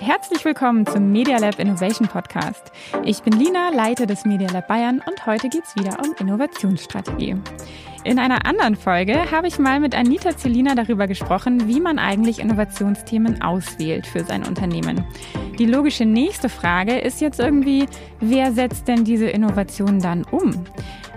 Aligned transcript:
Herzlich 0.00 0.44
willkommen 0.44 0.86
zum 0.86 1.10
Media 1.10 1.38
Lab 1.38 1.58
Innovation 1.58 2.06
Podcast. 2.06 2.70
Ich 3.04 3.20
bin 3.22 3.32
Lina, 3.32 3.70
Leiter 3.70 4.06
des 4.06 4.24
Media 4.24 4.48
Lab 4.48 4.68
Bayern 4.68 5.02
und 5.04 5.26
heute 5.26 5.48
geht 5.48 5.64
es 5.64 5.74
wieder 5.74 5.98
um 5.98 6.14
Innovationsstrategie. 6.20 7.34
In 8.04 8.20
einer 8.20 8.46
anderen 8.46 8.76
Folge 8.76 9.28
habe 9.32 9.48
ich 9.48 9.58
mal 9.58 9.80
mit 9.80 9.96
Anita 9.96 10.36
Zelina 10.36 10.76
darüber 10.76 11.08
gesprochen, 11.08 11.66
wie 11.66 11.80
man 11.80 11.98
eigentlich 11.98 12.38
Innovationsthemen 12.38 13.42
auswählt 13.42 14.06
für 14.06 14.22
sein 14.22 14.46
Unternehmen. 14.46 15.04
Die 15.58 15.66
logische 15.66 16.04
nächste 16.04 16.48
Frage 16.48 16.96
ist 16.96 17.20
jetzt 17.20 17.40
irgendwie, 17.40 17.86
wer 18.20 18.52
setzt 18.52 18.86
denn 18.86 19.04
diese 19.04 19.28
Innovation 19.28 19.98
dann 19.98 20.22
um? 20.30 20.64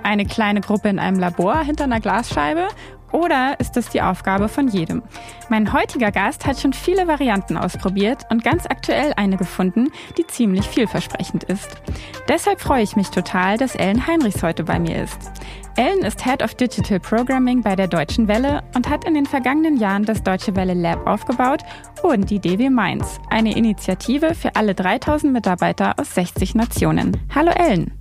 Eine 0.02 0.26
kleine 0.26 0.62
Gruppe 0.62 0.90
in 0.90 0.98
einem 0.98 1.20
Labor 1.20 1.60
hinter 1.60 1.84
einer 1.84 2.00
Glasscheibe 2.00 2.68
oder 3.12 3.60
ist 3.60 3.78
das 3.78 3.90
die 3.90 4.02
Aufgabe 4.02 4.48
von 4.48 4.68
jedem? 4.68 5.02
Mein 5.50 5.74
heutiger 5.74 6.12
Gast 6.12 6.46
hat 6.46 6.60
schon 6.60 6.74
viele 6.74 7.08
Varianten 7.08 7.58
ausprobiert 7.58 8.24
und 8.30 8.44
ganz 8.44 8.66
aktuell 8.66 9.14
eine 9.16 9.38
gefunden, 9.38 9.90
die 10.18 10.28
ziemlich 10.28 10.68
vielversprechend 10.68 11.44
ist. 11.44 11.82
Deshalb 12.28 12.62
freue 12.62 12.84
ich 12.84 12.96
mich 12.96 13.10
total, 13.10 13.58
dass 13.58 13.76
Ellen 13.76 14.08
Heinrichs 14.08 14.44
heute 14.44 14.64
bei 14.64 14.80
mir 14.80 15.04
ist. 15.04 15.32
Ellen 15.78 16.04
ist 16.04 16.24
Head 16.26 16.44
of 16.44 16.56
Digital 16.56 17.00
Programming 17.00 17.62
bei 17.62 17.76
der 17.76 17.88
Deutschen 17.88 18.28
Welle 18.28 18.62
und 18.76 18.90
hat 18.90 19.06
in 19.06 19.14
den 19.14 19.26
vergangenen 19.26 19.78
Jahren 19.78 20.04
das 20.04 20.22
Deutsche 20.22 20.56
Welle 20.56 20.74
Lab 20.74 21.08
aufgebaut 21.08 21.62
und 22.04 22.30
die 22.30 22.40
DW 22.40 22.70
Mainz, 22.70 23.20
eine 23.30 23.56
Initiative 23.56 24.36
für 24.36 24.56
alle 24.56 24.76
3000 24.76 25.32
Mitarbeiter 25.32 25.98
aus 25.98 26.14
60 26.14 26.56
Nationen. 26.56 27.18
Hallo 27.34 27.52
Ellen. 27.52 27.98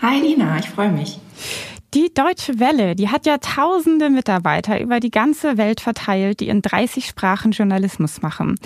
Hi 0.00 0.20
Lina, 0.20 0.58
ich 0.58 0.68
freue 0.68 0.90
mich. 0.90 1.18
Die 1.94 2.10
Deutsche 2.14 2.58
Welle, 2.58 2.96
die 2.96 3.10
hat 3.10 3.26
ja 3.26 3.36
tausende 3.36 4.08
Mitarbeiter 4.08 4.80
über 4.80 4.98
die 4.98 5.10
ganze 5.10 5.58
Welt 5.58 5.82
verteilt, 5.82 6.40
die 6.40 6.48
in 6.48 6.62
30 6.62 7.04
Sprachen 7.04 7.52
Journalismus 7.52 8.22
machen. 8.22 8.58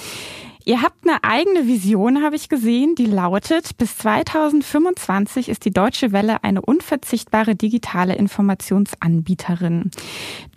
Ihr 0.68 0.82
habt 0.82 1.08
eine 1.08 1.22
eigene 1.22 1.68
Vision, 1.68 2.24
habe 2.24 2.34
ich 2.34 2.48
gesehen, 2.48 2.96
die 2.96 3.06
lautet, 3.06 3.76
bis 3.78 3.98
2025 3.98 5.48
ist 5.48 5.64
die 5.64 5.70
Deutsche 5.70 6.10
Welle 6.10 6.42
eine 6.42 6.60
unverzichtbare 6.60 7.54
digitale 7.54 8.16
Informationsanbieterin. 8.16 9.92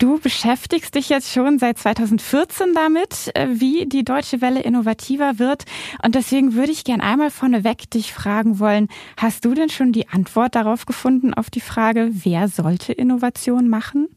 Du 0.00 0.18
beschäftigst 0.18 0.96
dich 0.96 1.10
jetzt 1.10 1.32
schon 1.32 1.60
seit 1.60 1.78
2014 1.78 2.74
damit, 2.74 3.30
äh, 3.36 3.46
wie 3.52 3.86
die 3.86 4.02
Deutsche 4.02 4.40
Welle 4.40 4.62
innovativer 4.62 5.38
wird. 5.38 5.62
Und 6.02 6.16
deswegen 6.16 6.54
würde 6.54 6.72
ich 6.72 6.82
gern 6.82 7.02
einmal 7.02 7.30
vorneweg 7.30 7.88
dich 7.88 8.12
fragen 8.12 8.58
wollen, 8.58 8.88
hast 9.16 9.44
du 9.44 9.54
denn 9.54 9.70
schon 9.70 9.92
die 9.92 10.08
Antwort 10.08 10.56
darauf 10.56 10.86
gefunden, 10.86 11.34
auf 11.34 11.50
die 11.50 11.60
Frage, 11.60 12.10
wer 12.10 12.48
sollte 12.48 12.92
Innovation 12.92 13.68
machen? 13.68 14.08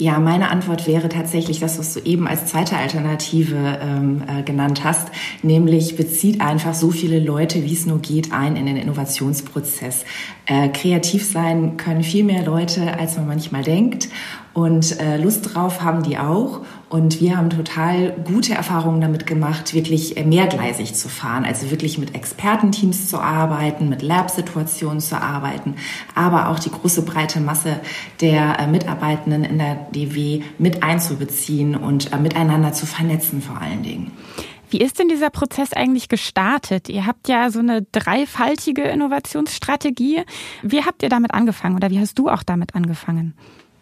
Ja, 0.00 0.18
meine 0.20 0.50
Antwort 0.50 0.86
wäre 0.86 1.08
tatsächlich 1.08 1.58
das, 1.58 1.78
was 1.78 1.94
du 1.94 2.00
eben 2.00 2.28
als 2.28 2.46
zweite 2.46 2.76
Alternative 2.76 3.78
ähm, 3.82 4.22
äh, 4.28 4.42
genannt 4.42 4.84
hast, 4.84 5.08
nämlich 5.42 5.96
bezieht 5.96 6.40
einfach 6.40 6.74
so 6.74 6.90
viele 6.90 7.18
Leute, 7.18 7.64
wie 7.64 7.72
es 7.72 7.84
nur 7.84 7.98
geht, 7.98 8.32
ein 8.32 8.56
in 8.56 8.66
den 8.66 8.76
Innovationsprozess. 8.76 10.04
Äh, 10.46 10.68
kreativ 10.68 11.28
sein 11.28 11.76
können 11.76 12.04
viel 12.04 12.24
mehr 12.24 12.44
Leute, 12.44 12.98
als 12.98 13.16
man 13.16 13.26
manchmal 13.26 13.62
denkt. 13.62 14.08
Und 14.54 15.00
äh, 15.00 15.16
Lust 15.16 15.54
drauf 15.54 15.82
haben 15.82 16.02
die 16.02 16.18
auch. 16.18 16.62
Und 16.88 17.20
wir 17.20 17.36
haben 17.36 17.50
total 17.50 18.12
gute 18.24 18.54
Erfahrungen 18.54 19.02
damit 19.02 19.26
gemacht, 19.26 19.74
wirklich 19.74 20.16
äh, 20.16 20.24
mehrgleisig 20.24 20.94
zu 20.94 21.08
fahren. 21.08 21.44
Also 21.44 21.70
wirklich 21.70 21.98
mit 21.98 22.14
Expertenteams 22.14 23.10
zu 23.10 23.18
arbeiten, 23.18 23.90
mit 23.90 24.00
Lab-Situationen 24.00 25.00
zu 25.00 25.20
arbeiten, 25.20 25.76
aber 26.14 26.48
auch 26.48 26.58
die 26.58 26.70
große 26.70 27.02
breite 27.02 27.40
Masse 27.40 27.80
der 28.22 28.58
äh, 28.58 28.66
Mitarbeitenden 28.66 29.44
in 29.44 29.58
der 29.58 29.74
DW 29.92 30.42
mit 30.58 30.82
einzubeziehen 30.82 31.74
und 31.74 32.12
äh, 32.12 32.16
miteinander 32.16 32.72
zu 32.72 32.86
vernetzen 32.86 33.42
vor 33.42 33.60
allen 33.60 33.82
Dingen. 33.82 34.12
Wie 34.70 34.80
ist 34.80 34.98
denn 34.98 35.08
dieser 35.08 35.30
Prozess 35.30 35.72
eigentlich 35.72 36.08
gestartet? 36.08 36.88
Ihr 36.88 37.06
habt 37.06 37.28
ja 37.28 37.50
so 37.50 37.58
eine 37.58 37.82
dreifaltige 37.82 38.82
Innovationsstrategie. 38.82 40.22
Wie 40.62 40.84
habt 40.84 41.02
ihr 41.02 41.08
damit 41.08 41.32
angefangen 41.32 41.76
oder 41.76 41.90
wie 41.90 41.98
hast 41.98 42.18
du 42.18 42.28
auch 42.28 42.42
damit 42.42 42.74
angefangen? 42.74 43.34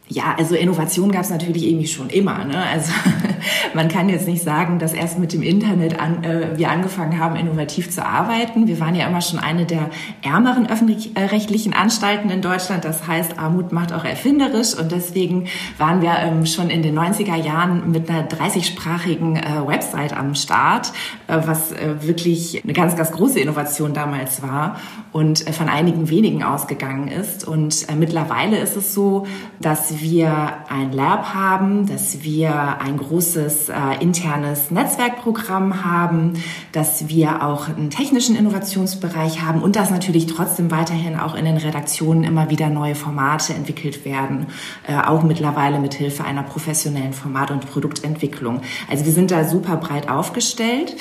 Ja, 0.08 0.36
also 0.38 0.54
Innovation 0.54 1.10
gab 1.10 1.22
es 1.22 1.30
natürlich 1.30 1.66
irgendwie 1.66 1.88
schon 1.88 2.10
immer. 2.10 2.44
Ne? 2.44 2.64
Also 2.64 2.92
man 3.74 3.88
kann 3.88 4.08
jetzt 4.08 4.28
nicht 4.28 4.40
sagen, 4.40 4.78
dass 4.78 4.92
erst 4.92 5.18
mit 5.18 5.32
dem 5.32 5.42
Internet 5.42 5.98
an, 5.98 6.22
äh, 6.22 6.56
wir 6.56 6.70
angefangen 6.70 7.18
haben, 7.18 7.34
innovativ 7.34 7.90
zu 7.90 8.06
arbeiten. 8.06 8.68
Wir 8.68 8.78
waren 8.78 8.94
ja 8.94 9.08
immer 9.08 9.20
schon 9.20 9.40
eine 9.40 9.66
der 9.66 9.90
ärmeren 10.22 10.68
öffentlich-rechtlichen 10.68 11.72
Anstalten 11.72 12.30
in 12.30 12.40
Deutschland. 12.40 12.84
Das 12.84 13.08
heißt, 13.08 13.40
Armut 13.40 13.72
macht 13.72 13.92
auch 13.92 14.04
erfinderisch 14.04 14.74
und 14.78 14.92
deswegen 14.92 15.48
waren 15.76 16.02
wir 16.02 16.12
ähm, 16.20 16.46
schon 16.46 16.70
in 16.70 16.82
den 16.82 16.96
90er 16.96 17.34
Jahren 17.34 17.90
mit 17.90 18.08
einer 18.08 18.28
30-sprachigen 18.28 19.34
äh, 19.34 19.66
Website 19.66 20.16
am 20.16 20.36
Start, 20.36 20.92
äh, 21.26 21.36
was 21.44 21.72
äh, 21.72 21.96
wirklich 22.02 22.62
eine 22.62 22.74
ganz, 22.74 22.94
ganz 22.94 23.10
große 23.10 23.40
Innovation 23.40 23.92
damals 23.92 24.40
war 24.40 24.76
und 25.10 25.48
äh, 25.48 25.52
von 25.52 25.68
einigen 25.68 26.10
wenigen 26.10 26.44
ausgegangen 26.44 27.08
ist. 27.08 27.46
Und 27.46 27.88
äh, 27.88 27.96
mittlerweile 27.96 28.58
ist 28.58 28.76
es 28.76 28.94
so, 28.94 29.26
dass 29.60 29.95
wir 30.00 30.54
ein 30.68 30.92
Lab 30.92 31.34
haben, 31.34 31.86
dass 31.86 32.22
wir 32.22 32.80
ein 32.80 32.96
großes 32.96 33.68
äh, 33.68 33.74
internes 34.00 34.70
Netzwerkprogramm 34.70 35.84
haben, 35.84 36.34
dass 36.72 37.08
wir 37.08 37.44
auch 37.44 37.68
einen 37.68 37.90
technischen 37.90 38.36
Innovationsbereich 38.36 39.42
haben 39.42 39.62
und 39.62 39.76
dass 39.76 39.90
natürlich 39.90 40.26
trotzdem 40.26 40.70
weiterhin 40.70 41.18
auch 41.18 41.34
in 41.34 41.44
den 41.44 41.56
Redaktionen 41.56 42.24
immer 42.24 42.50
wieder 42.50 42.68
neue 42.68 42.94
Formate 42.94 43.54
entwickelt 43.54 44.04
werden, 44.04 44.46
äh, 44.86 44.96
auch 44.96 45.22
mittlerweile 45.22 45.78
mit 45.78 45.94
Hilfe 45.94 46.24
einer 46.24 46.42
professionellen 46.42 47.12
Format- 47.12 47.50
und 47.50 47.70
Produktentwicklung. 47.70 48.62
Also 48.90 49.04
wir 49.04 49.12
sind 49.12 49.30
da 49.30 49.44
super 49.44 49.76
breit 49.76 50.08
aufgestellt. 50.08 50.96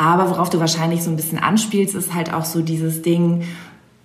Aber 0.00 0.30
worauf 0.30 0.48
du 0.48 0.60
wahrscheinlich 0.60 1.02
so 1.02 1.10
ein 1.10 1.16
bisschen 1.16 1.38
anspielst, 1.38 1.96
ist 1.96 2.14
halt 2.14 2.32
auch 2.32 2.44
so 2.44 2.62
dieses 2.62 3.02
Ding, 3.02 3.42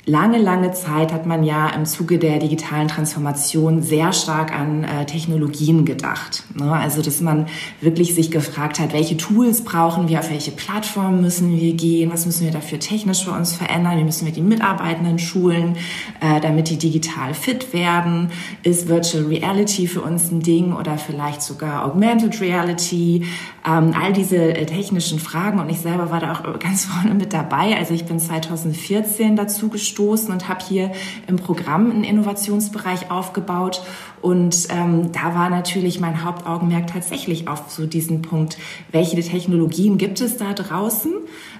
Lange, 0.05 0.37
lange 0.37 0.73
Zeit 0.73 1.13
hat 1.13 1.25
man 1.25 1.45
ja 1.45 1.69
im 1.69 1.85
Zuge 1.85 2.19
der 2.19 2.37
digitalen 2.37 2.89
Transformation 2.89 3.81
sehr 3.81 4.11
stark 4.11 4.51
an 4.53 4.83
äh, 4.83 5.05
Technologien 5.05 5.85
gedacht. 5.85 6.43
Ne? 6.55 6.73
Also, 6.73 7.01
dass 7.01 7.21
man 7.21 7.47
wirklich 7.79 8.13
sich 8.13 8.29
gefragt 8.29 8.79
hat, 8.79 8.91
welche 8.91 9.15
Tools 9.15 9.63
brauchen 9.63 10.09
wir, 10.09 10.19
auf 10.19 10.29
welche 10.29 10.51
Plattformen 10.51 11.21
müssen 11.21 11.57
wir 11.57 11.73
gehen, 11.75 12.11
was 12.11 12.25
müssen 12.25 12.43
wir 12.43 12.51
dafür 12.51 12.79
technisch 12.79 13.23
für 13.23 13.31
uns 13.31 13.55
verändern, 13.55 13.97
wie 13.97 14.03
müssen 14.03 14.25
wir 14.25 14.33
die 14.33 14.41
Mitarbeitenden 14.41 15.19
schulen, 15.19 15.77
äh, 16.19 16.41
damit 16.41 16.69
die 16.69 16.77
digital 16.77 17.33
fit 17.33 17.71
werden. 17.71 18.29
Ist 18.63 18.89
Virtual 18.89 19.23
Reality 19.23 19.87
für 19.87 20.01
uns 20.01 20.29
ein 20.31 20.41
Ding 20.41 20.73
oder 20.73 20.97
vielleicht 20.97 21.41
sogar 21.41 21.85
Augmented 21.85 22.41
Reality? 22.41 23.23
Ähm, 23.65 23.93
all 23.97 24.11
diese 24.11 24.35
äh, 24.35 24.65
technischen 24.65 25.19
Fragen 25.19 25.61
und 25.61 25.69
ich 25.69 25.79
selber 25.79 26.11
war 26.11 26.19
da 26.19 26.33
auch 26.33 26.59
ganz 26.59 26.83
vorne 26.93 27.13
mit 27.13 27.31
dabei. 27.31 27.77
Also 27.77 27.93
ich 27.93 28.03
bin 28.03 28.19
2014 28.19 29.37
dazu 29.37 29.69
gestoßen 29.69 29.92
und 29.99 30.47
habe 30.47 30.63
hier 30.67 30.91
im 31.27 31.37
Programm 31.37 31.91
einen 31.91 32.03
Innovationsbereich 32.03 33.11
aufgebaut 33.11 33.81
und 34.23 34.67
ähm, 34.69 35.11
da 35.11 35.35
war 35.35 35.49
natürlich 35.49 35.99
mein 35.99 36.23
Hauptaugenmerk 36.23 36.87
tatsächlich 36.87 37.49
auf 37.49 37.65
so 37.67 37.85
diesen 37.85 38.21
Punkt, 38.21 38.57
welche 38.89 39.19
Technologien 39.21 39.97
gibt 39.97 40.21
es 40.21 40.37
da 40.37 40.53
draußen? 40.53 41.11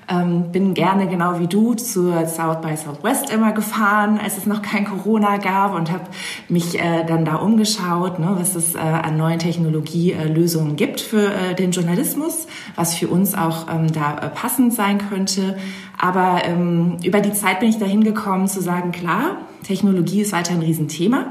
Ähm, 0.09 0.51
bin 0.51 0.73
gerne 0.73 1.07
genau 1.07 1.39
wie 1.39 1.47
du 1.47 1.73
zur 1.75 2.25
South 2.27 2.61
by 2.61 2.75
Southwest 2.75 3.29
immer 3.29 3.53
gefahren, 3.53 4.19
als 4.21 4.37
es 4.37 4.45
noch 4.45 4.61
kein 4.61 4.85
Corona 4.85 5.37
gab 5.37 5.75
und 5.75 5.91
habe 5.91 6.03
mich 6.49 6.79
äh, 6.79 7.05
dann 7.05 7.25
da 7.25 7.35
umgeschaut, 7.35 8.19
ne, 8.19 8.35
was 8.37 8.55
es 8.55 8.75
äh, 8.75 8.79
an 8.79 9.17
neuen 9.17 9.39
Technologielösungen 9.39 10.75
gibt 10.75 10.99
für 11.01 11.33
äh, 11.33 11.55
den 11.55 11.71
Journalismus, 11.71 12.47
was 12.75 12.95
für 12.95 13.07
uns 13.07 13.33
auch 13.33 13.67
ähm, 13.73 13.91
da 13.91 14.17
äh, 14.17 14.29
passend 14.29 14.73
sein 14.73 14.97
könnte. 14.97 15.57
Aber 15.97 16.41
ähm, 16.43 16.97
über 17.03 17.21
die 17.21 17.33
Zeit 17.33 17.59
bin 17.59 17.69
ich 17.69 17.77
dahin 17.77 18.03
gekommen 18.03 18.47
zu 18.47 18.61
sagen, 18.61 18.91
klar, 18.91 19.37
Technologie 19.63 20.21
ist 20.21 20.33
weiter 20.33 20.53
ein 20.53 20.61
Riesenthema. 20.61 21.27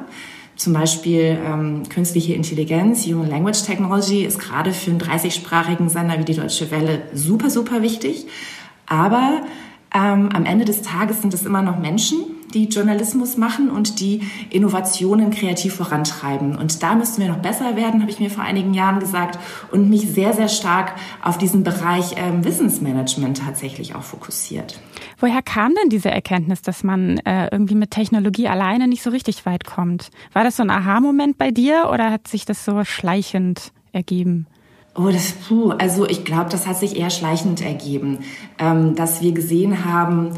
Zum 0.56 0.74
Beispiel 0.74 1.38
ähm, 1.44 1.82
künstliche 1.88 2.34
Intelligenz, 2.34 3.06
Human 3.06 3.28
Language 3.28 3.64
Technology 3.64 4.24
ist 4.24 4.38
gerade 4.38 4.72
für 4.72 4.90
einen 4.90 5.00
30-sprachigen 5.00 5.88
Sender 5.88 6.18
wie 6.18 6.24
die 6.24 6.34
Deutsche 6.34 6.70
Welle 6.70 7.02
super, 7.14 7.50
super 7.50 7.82
wichtig. 7.82 8.26
Aber 8.92 9.40
ähm, 9.94 10.28
am 10.34 10.44
Ende 10.44 10.66
des 10.66 10.82
Tages 10.82 11.22
sind 11.22 11.32
es 11.32 11.46
immer 11.46 11.62
noch 11.62 11.78
Menschen, 11.78 12.18
die 12.52 12.66
Journalismus 12.66 13.38
machen 13.38 13.70
und 13.70 14.00
die 14.00 14.20
Innovationen 14.50 15.30
kreativ 15.30 15.76
vorantreiben. 15.76 16.58
Und 16.58 16.82
da 16.82 16.94
müssten 16.94 17.22
wir 17.22 17.28
noch 17.28 17.38
besser 17.38 17.74
werden, 17.74 18.02
habe 18.02 18.10
ich 18.10 18.20
mir 18.20 18.28
vor 18.28 18.44
einigen 18.44 18.74
Jahren 18.74 19.00
gesagt 19.00 19.38
und 19.70 19.88
mich 19.88 20.10
sehr, 20.10 20.34
sehr 20.34 20.48
stark 20.48 20.92
auf 21.22 21.38
diesen 21.38 21.64
Bereich 21.64 22.16
ähm, 22.18 22.44
Wissensmanagement 22.44 23.38
tatsächlich 23.38 23.94
auch 23.94 24.02
fokussiert. 24.02 24.78
Woher 25.18 25.40
kam 25.40 25.72
denn 25.80 25.88
diese 25.88 26.10
Erkenntnis, 26.10 26.60
dass 26.60 26.84
man 26.84 27.16
äh, 27.20 27.48
irgendwie 27.50 27.76
mit 27.76 27.92
Technologie 27.92 28.48
alleine 28.48 28.88
nicht 28.88 29.02
so 29.02 29.08
richtig 29.08 29.46
weit 29.46 29.64
kommt? 29.64 30.10
War 30.34 30.44
das 30.44 30.58
so 30.58 30.62
ein 30.62 30.70
Aha-Moment 30.70 31.38
bei 31.38 31.50
dir 31.50 31.88
oder 31.90 32.10
hat 32.10 32.28
sich 32.28 32.44
das 32.44 32.66
so 32.66 32.84
schleichend 32.84 33.72
ergeben? 33.92 34.46
Oh, 34.94 35.08
das, 35.10 35.32
puh, 35.32 35.70
also 35.70 36.06
ich 36.06 36.24
glaube, 36.24 36.50
das 36.50 36.66
hat 36.66 36.76
sich 36.76 36.96
eher 36.96 37.08
schleichend 37.08 37.62
ergeben, 37.62 38.18
ähm, 38.58 38.94
dass 38.94 39.22
wir 39.22 39.32
gesehen 39.32 39.86
haben, 39.86 40.32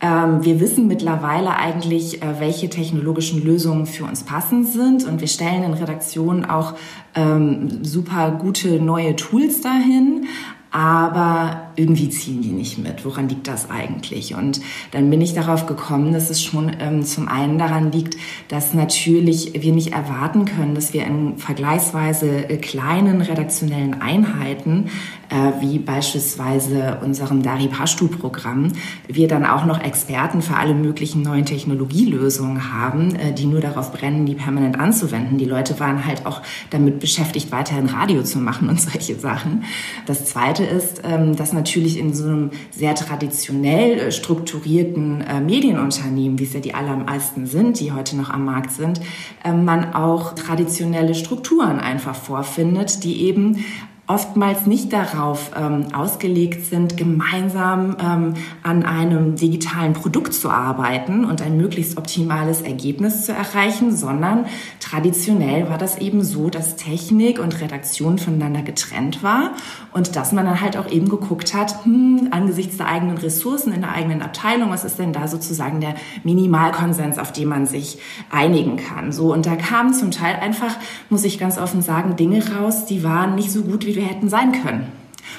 ähm, 0.00 0.44
wir 0.44 0.60
wissen 0.60 0.88
mittlerweile 0.88 1.54
eigentlich, 1.56 2.22
äh, 2.22 2.40
welche 2.40 2.68
technologischen 2.68 3.44
Lösungen 3.44 3.86
für 3.86 4.04
uns 4.04 4.24
passend 4.24 4.66
sind 4.66 5.06
und 5.06 5.20
wir 5.20 5.28
stellen 5.28 5.62
in 5.62 5.74
Redaktionen 5.74 6.44
auch 6.44 6.74
ähm, 7.14 7.84
super 7.84 8.32
gute 8.32 8.80
neue 8.80 9.14
Tools 9.14 9.60
dahin. 9.60 10.26
aber 10.72 11.69
irgendwie 11.76 12.08
ziehen 12.10 12.42
die 12.42 12.50
nicht 12.50 12.78
mit. 12.78 13.04
Woran 13.04 13.28
liegt 13.28 13.48
das 13.48 13.70
eigentlich? 13.70 14.34
Und 14.34 14.60
dann 14.90 15.10
bin 15.10 15.20
ich 15.20 15.34
darauf 15.34 15.66
gekommen, 15.66 16.12
dass 16.12 16.30
es 16.30 16.42
schon 16.42 16.72
ähm, 16.78 17.04
zum 17.04 17.28
einen 17.28 17.58
daran 17.58 17.92
liegt, 17.92 18.16
dass 18.48 18.74
natürlich 18.74 19.52
wir 19.54 19.72
nicht 19.72 19.92
erwarten 19.92 20.44
können, 20.44 20.74
dass 20.74 20.92
wir 20.92 21.04
in 21.06 21.38
vergleichsweise 21.38 22.48
äh, 22.48 22.56
kleinen 22.56 23.20
redaktionellen 23.20 24.00
Einheiten 24.00 24.90
äh, 25.30 25.60
wie 25.60 25.78
beispielsweise 25.78 26.98
unserem 27.02 27.42
Dari 27.42 27.68
Pashtu-Programm, 27.68 28.72
wir 29.06 29.28
dann 29.28 29.46
auch 29.46 29.64
noch 29.64 29.80
Experten 29.80 30.42
für 30.42 30.56
alle 30.56 30.74
möglichen 30.74 31.22
neuen 31.22 31.44
Technologielösungen 31.44 32.72
haben, 32.72 33.14
äh, 33.14 33.32
die 33.32 33.46
nur 33.46 33.60
darauf 33.60 33.92
brennen, 33.92 34.26
die 34.26 34.34
permanent 34.34 34.78
anzuwenden. 34.78 35.38
Die 35.38 35.44
Leute 35.44 35.78
waren 35.80 36.04
halt 36.04 36.26
auch 36.26 36.42
damit 36.70 36.98
beschäftigt, 37.00 37.52
weiterhin 37.52 37.86
Radio 37.86 38.22
zu 38.22 38.38
machen 38.38 38.68
und 38.68 38.80
solche 38.80 39.18
Sachen. 39.18 39.64
Das 40.06 40.24
Zweite 40.24 40.64
ist, 40.64 41.02
ähm, 41.04 41.36
dass 41.36 41.52
natürlich 41.52 41.59
in 41.98 42.14
so 42.14 42.24
einem 42.24 42.50
sehr 42.70 42.94
traditionell 42.94 43.98
äh, 43.98 44.12
strukturierten 44.12 45.20
äh, 45.20 45.40
Medienunternehmen, 45.40 46.38
wie 46.38 46.44
es 46.44 46.52
ja 46.52 46.60
die 46.60 46.74
allermeisten 46.74 47.46
sind, 47.46 47.80
die 47.80 47.92
heute 47.92 48.16
noch 48.16 48.30
am 48.30 48.44
Markt 48.44 48.72
sind, 48.72 49.00
äh, 49.44 49.52
man 49.52 49.94
auch 49.94 50.34
traditionelle 50.34 51.14
Strukturen 51.14 51.80
einfach 51.80 52.14
vorfindet, 52.14 53.04
die 53.04 53.22
eben 53.26 53.64
oftmals 54.10 54.66
nicht 54.66 54.92
darauf 54.92 55.52
ähm, 55.56 55.94
ausgelegt 55.94 56.66
sind, 56.66 56.96
gemeinsam 56.96 57.96
ähm, 58.02 58.34
an 58.64 58.82
einem 58.82 59.36
digitalen 59.36 59.92
Produkt 59.92 60.34
zu 60.34 60.50
arbeiten 60.50 61.24
und 61.24 61.40
ein 61.40 61.56
möglichst 61.56 61.96
optimales 61.96 62.60
Ergebnis 62.60 63.24
zu 63.24 63.32
erreichen, 63.32 63.94
sondern 63.94 64.46
traditionell 64.80 65.70
war 65.70 65.78
das 65.78 65.98
eben 65.98 66.24
so, 66.24 66.50
dass 66.50 66.74
Technik 66.74 67.38
und 67.38 67.60
Redaktion 67.60 68.18
voneinander 68.18 68.62
getrennt 68.62 69.22
war 69.22 69.52
und 69.92 70.16
dass 70.16 70.32
man 70.32 70.44
dann 70.44 70.60
halt 70.60 70.76
auch 70.76 70.90
eben 70.90 71.08
geguckt 71.08 71.54
hat, 71.54 71.84
hm, 71.84 72.30
angesichts 72.32 72.78
der 72.78 72.88
eigenen 72.88 73.16
Ressourcen 73.16 73.72
in 73.72 73.82
der 73.82 73.92
eigenen 73.92 74.22
Abteilung, 74.22 74.70
was 74.70 74.82
ist 74.82 74.98
denn 74.98 75.12
da 75.12 75.28
sozusagen 75.28 75.80
der 75.80 75.94
Minimalkonsens, 76.24 77.16
auf 77.16 77.30
den 77.30 77.46
man 77.46 77.66
sich 77.66 77.98
einigen 78.28 78.76
kann. 78.76 79.12
So 79.12 79.32
und 79.32 79.46
da 79.46 79.54
kamen 79.54 79.94
zum 79.94 80.10
Teil 80.10 80.34
einfach, 80.34 80.74
muss 81.10 81.22
ich 81.22 81.38
ganz 81.38 81.58
offen 81.58 81.80
sagen, 81.80 82.16
Dinge 82.16 82.42
raus, 82.56 82.86
die 82.86 83.04
waren 83.04 83.36
nicht 83.36 83.52
so 83.52 83.62
gut, 83.62 83.86
wie 83.86 83.99
wir 84.00 84.08
hätten 84.08 84.28
sein 84.28 84.52
können. 84.52 84.86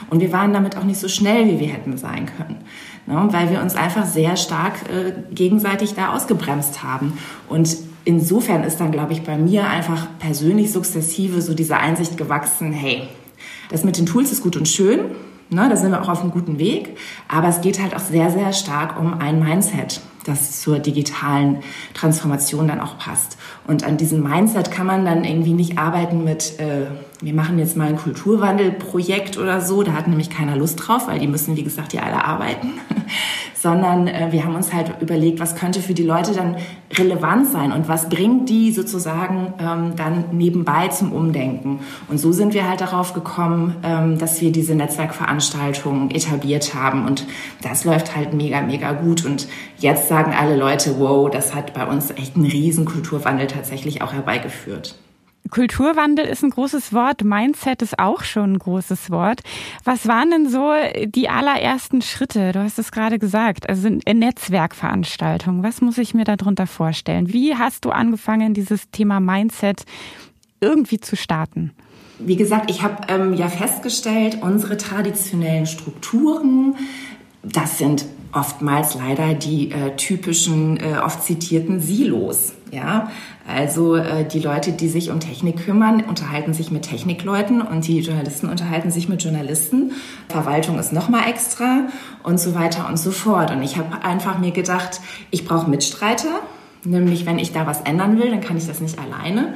Und 0.10 0.22
wir 0.22 0.32
waren 0.32 0.54
damit 0.54 0.78
auch 0.78 0.84
nicht 0.84 1.00
so 1.00 1.08
schnell, 1.08 1.48
wie 1.48 1.60
wir 1.60 1.68
hätten 1.68 1.98
sein 1.98 2.26
können. 2.38 2.58
Ne, 3.08 3.28
weil 3.32 3.50
wir 3.50 3.62
uns 3.62 3.76
einfach 3.76 4.06
sehr 4.06 4.38
stark 4.38 4.74
äh, 4.90 5.14
gegenseitig 5.34 5.96
da 5.96 6.14
ausgebremst 6.14 6.84
haben. 6.84 7.18
Und 7.50 7.76
insofern 8.06 8.64
ist 8.64 8.80
dann, 8.80 8.92
glaube 8.92 9.14
ich, 9.14 9.24
bei 9.24 9.38
mir 9.38 9.68
einfach 9.68 10.08
persönlich 10.20 10.72
sukzessive 10.72 11.42
so 11.42 11.56
diese 11.56 11.78
Einsicht 11.78 12.16
gewachsen, 12.16 12.72
hey, 12.72 13.08
das 13.70 13.84
mit 13.84 13.98
den 13.98 14.06
Tools 14.06 14.32
ist 14.32 14.44
gut 14.44 14.56
und 14.56 14.68
schön, 14.68 15.00
ne, 15.50 15.68
da 15.68 15.76
sind 15.76 15.92
wir 15.92 16.02
auch 16.02 16.10
auf 16.10 16.22
einem 16.22 16.30
guten 16.30 16.60
Weg, 16.60 16.96
aber 17.28 17.48
es 17.48 17.62
geht 17.62 17.82
halt 17.82 17.96
auch 17.96 18.00
sehr, 18.00 18.30
sehr 18.30 18.54
stark 18.54 19.00
um 19.00 19.16
ein 19.16 19.40
Mindset, 19.40 20.02
das 20.26 20.62
zur 20.62 20.78
digitalen 20.78 21.58
Transformation 21.96 22.68
dann 22.68 22.80
auch 22.80 23.00
passt. 23.00 23.38
Und 23.66 23.84
an 23.84 23.98
diesem 23.98 24.22
Mindset 24.22 24.70
kann 24.70 24.86
man 24.86 25.06
dann 25.06 25.24
irgendwie 25.24 25.54
nicht 25.54 25.80
arbeiten 25.80 26.24
mit, 26.24 26.60
äh, 26.60 26.86
wir 27.22 27.34
machen 27.36 27.60
jetzt 27.60 27.78
mal 27.78 27.88
ein 27.88 27.98
Kulturwandelprojekt 27.98 29.38
oder 29.38 29.62
so, 29.62 29.84
da 29.84 29.94
hat 29.94 30.08
nämlich 30.08 30.32
keiner 30.32 30.56
Lust 30.56 30.78
drauf, 30.78 31.08
weil 31.08 31.20
die 31.20 31.28
müssen, 31.28 31.56
wie 31.56 31.64
gesagt, 31.64 31.94
ja 31.94 32.02
alle 32.02 32.26
arbeiten, 32.26 32.72
sondern 33.54 34.08
äh, 34.08 34.30
wir 34.32 34.44
haben 34.44 34.56
uns 34.56 34.74
halt 34.74 35.00
überlegt, 35.02 35.40
was 35.40 35.56
könnte 35.56 35.82
für 35.82 35.94
die 35.94 36.04
Leute 36.04 36.34
dann 36.34 36.56
relevant 36.98 37.48
sein 37.48 37.72
und 37.72 37.88
was 37.88 38.10
bringt 38.10 38.50
die 38.50 38.72
sozusagen 38.72 39.54
ähm, 39.60 39.96
dann 39.96 40.26
nebenbei 40.32 40.88
zum 40.88 41.14
Umdenken. 41.14 41.82
Und 42.10 42.18
so 42.18 42.32
sind 42.32 42.56
wir 42.56 42.68
halt 42.68 42.82
darauf 42.82 43.14
gekommen, 43.14 43.76
ähm, 43.84 44.18
dass 44.18 44.42
wir 44.42 44.52
diese 44.52 44.74
Netzwerkveranstaltungen 44.74 46.10
etabliert 46.10 46.74
haben 46.74 47.06
und 47.06 47.28
das 47.62 47.86
läuft 47.86 48.16
halt 48.16 48.34
mega, 48.34 48.62
mega 48.62 48.94
gut. 48.94 49.26
Und 49.26 49.48
jetzt 49.78 50.08
sagen 50.08 50.34
alle 50.38 50.58
Leute, 50.58 50.96
wow, 50.98 51.30
das 51.30 51.54
hat 51.54 51.76
bei 51.76 51.86
uns 51.86 52.10
echt 52.10 52.36
einen 52.36 52.46
riesen 52.46 52.86
Kulturwandel 52.86 53.46
tatsächlich 53.46 54.02
auch 54.02 54.14
herbeigeführt. 54.14 54.96
Kulturwandel 55.50 56.26
ist 56.26 56.44
ein 56.44 56.52
großes 56.52 56.94
Wort, 56.94 57.24
Mindset 57.24 57.82
ist 57.82 58.00
auch 58.00 58.24
schon 58.24 58.54
ein 58.54 58.60
großes 58.60 59.12
Wort. 59.12 59.42
Was 59.84 60.08
waren 60.08 60.32
denn 60.32 60.50
so 60.50 60.72
die 61.06 61.30
allerersten 61.30 62.02
Schritte? 62.02 62.52
Du 62.52 62.64
hast 62.64 62.80
es 62.80 62.92
gerade 62.92 63.20
gesagt, 63.20 63.68
also 63.68 63.90
Netzwerkveranstaltungen. 63.90 65.64
Was 65.64 65.82
muss 65.82 65.98
ich 65.98 66.14
mir 66.14 66.24
darunter 66.24 66.68
vorstellen? 66.68 67.34
Wie 67.34 67.56
hast 67.56 67.86
du 67.86 67.90
angefangen, 67.90 68.54
dieses 68.54 68.90
Thema 68.92 69.20
Mindset 69.20 69.84
irgendwie 70.62 71.00
zu 71.00 71.16
starten? 71.16 71.72
Wie 72.20 72.36
gesagt, 72.36 72.70
ich 72.70 72.84
habe 72.84 73.08
ähm, 73.08 73.34
ja 73.34 73.50
festgestellt, 73.50 74.38
unsere 74.42 74.78
traditionellen 74.78 75.66
Strukturen, 75.66 76.76
das 77.42 77.80
sind 77.80 78.06
oftmals 78.32 78.96
leider 78.96 79.34
die 79.34 79.72
äh, 79.72 79.96
typischen, 79.96 80.78
äh, 80.78 81.00
oft 81.04 81.24
zitierten 81.24 81.80
Silos. 81.80 82.54
Ja, 82.72 83.12
also 83.46 83.96
äh, 83.96 84.26
die 84.26 84.40
Leute, 84.40 84.72
die 84.72 84.88
sich 84.88 85.12
um 85.12 85.20
Technik 85.20 85.66
kümmern, 85.66 86.06
unterhalten 86.06 86.54
sich 86.54 86.72
mit 86.72 86.84
Technikleuten 86.84 87.62
und 87.62 87.86
die 87.86 88.00
Journalisten 88.00 88.48
unterhalten 88.48 88.92
sich 88.92 89.10
mit 89.10 89.22
Journalisten. 89.22 89.92
Verwaltung 90.30 90.80
ist 90.80 90.94
noch 90.94 91.10
mal 91.10 91.28
extra 91.30 91.88
und 92.24 92.40
so 92.40 92.56
weiter 92.56 92.88
und 92.88 92.98
so 92.98 93.12
fort. 93.12 93.52
Und 93.52 93.62
ich 93.62 93.76
habe 93.76 94.06
einfach 94.06 94.40
mir 94.40 94.52
gedacht, 94.52 95.02
ich 95.32 95.44
brauche 95.44 95.70
Mitstreiter. 95.70 96.40
Nämlich, 96.84 97.26
wenn 97.26 97.40
ich 97.40 97.52
da 97.52 97.68
was 97.68 97.82
ändern 97.82 98.18
will, 98.18 98.32
dann 98.32 98.42
kann 98.42 98.58
ich 98.58 98.66
das 98.66 98.80
nicht 98.80 98.98
alleine. 98.98 99.54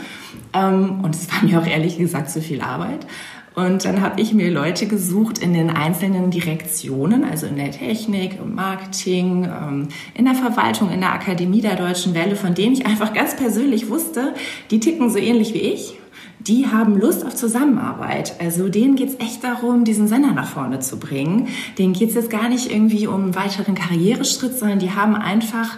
Ähm, 0.54 1.00
und 1.02 1.16
es 1.16 1.32
war 1.32 1.42
mir 1.42 1.60
auch 1.60 1.66
ehrlich 1.66 1.98
gesagt 1.98 2.30
zu 2.30 2.42
viel 2.42 2.62
Arbeit. 2.62 3.08
Und 3.56 3.86
dann 3.86 4.02
habe 4.02 4.20
ich 4.22 4.34
mir 4.34 4.52
Leute 4.52 4.86
gesucht 4.86 5.38
in 5.38 5.54
den 5.54 5.70
einzelnen 5.70 6.30
Direktionen, 6.30 7.24
also 7.24 7.48
in 7.48 7.56
der 7.56 7.72
Technik, 7.72 8.38
im 8.38 8.54
Marketing, 8.54 9.46
ähm, 9.46 9.88
in 10.14 10.26
der 10.26 10.36
Verwaltung, 10.36 10.92
in 10.92 11.00
der 11.00 11.14
Akademie 11.14 11.62
der 11.62 11.78
Deutschen 11.78 12.14
Welle, 12.14 12.36
von 12.36 12.54
denen 12.54 12.74
ich 12.74 12.86
einfach 12.86 13.14
ganz 13.14 13.38
persönlich 13.38 13.90
wusste, 13.90 14.34
die 14.72 14.82
ticken 14.82 15.10
so 15.10 15.18
ähnlich 15.18 15.54
wie 15.54 15.60
ich. 15.60 15.98
Die 16.40 16.68
haben 16.68 17.00
Lust 17.00 17.26
auf 17.26 17.34
Zusammenarbeit. 17.34 18.36
Also 18.40 18.68
denen 18.70 18.98
geht's 18.98 19.16
echt 19.20 19.44
darum, 19.44 19.84
diesen 19.84 20.08
Sender 20.08 20.34
nach 20.34 20.50
vorne 20.50 20.80
zu 20.80 21.00
bringen. 21.00 21.48
Denen 21.80 21.94
geht's 21.94 22.14
jetzt 22.14 22.30
gar 22.30 22.50
nicht 22.50 22.72
irgendwie 22.72 23.08
um 23.08 23.24
einen 23.24 23.36
weiteren 23.36 23.74
Karriereschritt, 23.74 24.60
sondern 24.60 24.80
die 24.80 24.92
haben 24.92 25.16
einfach 25.16 25.78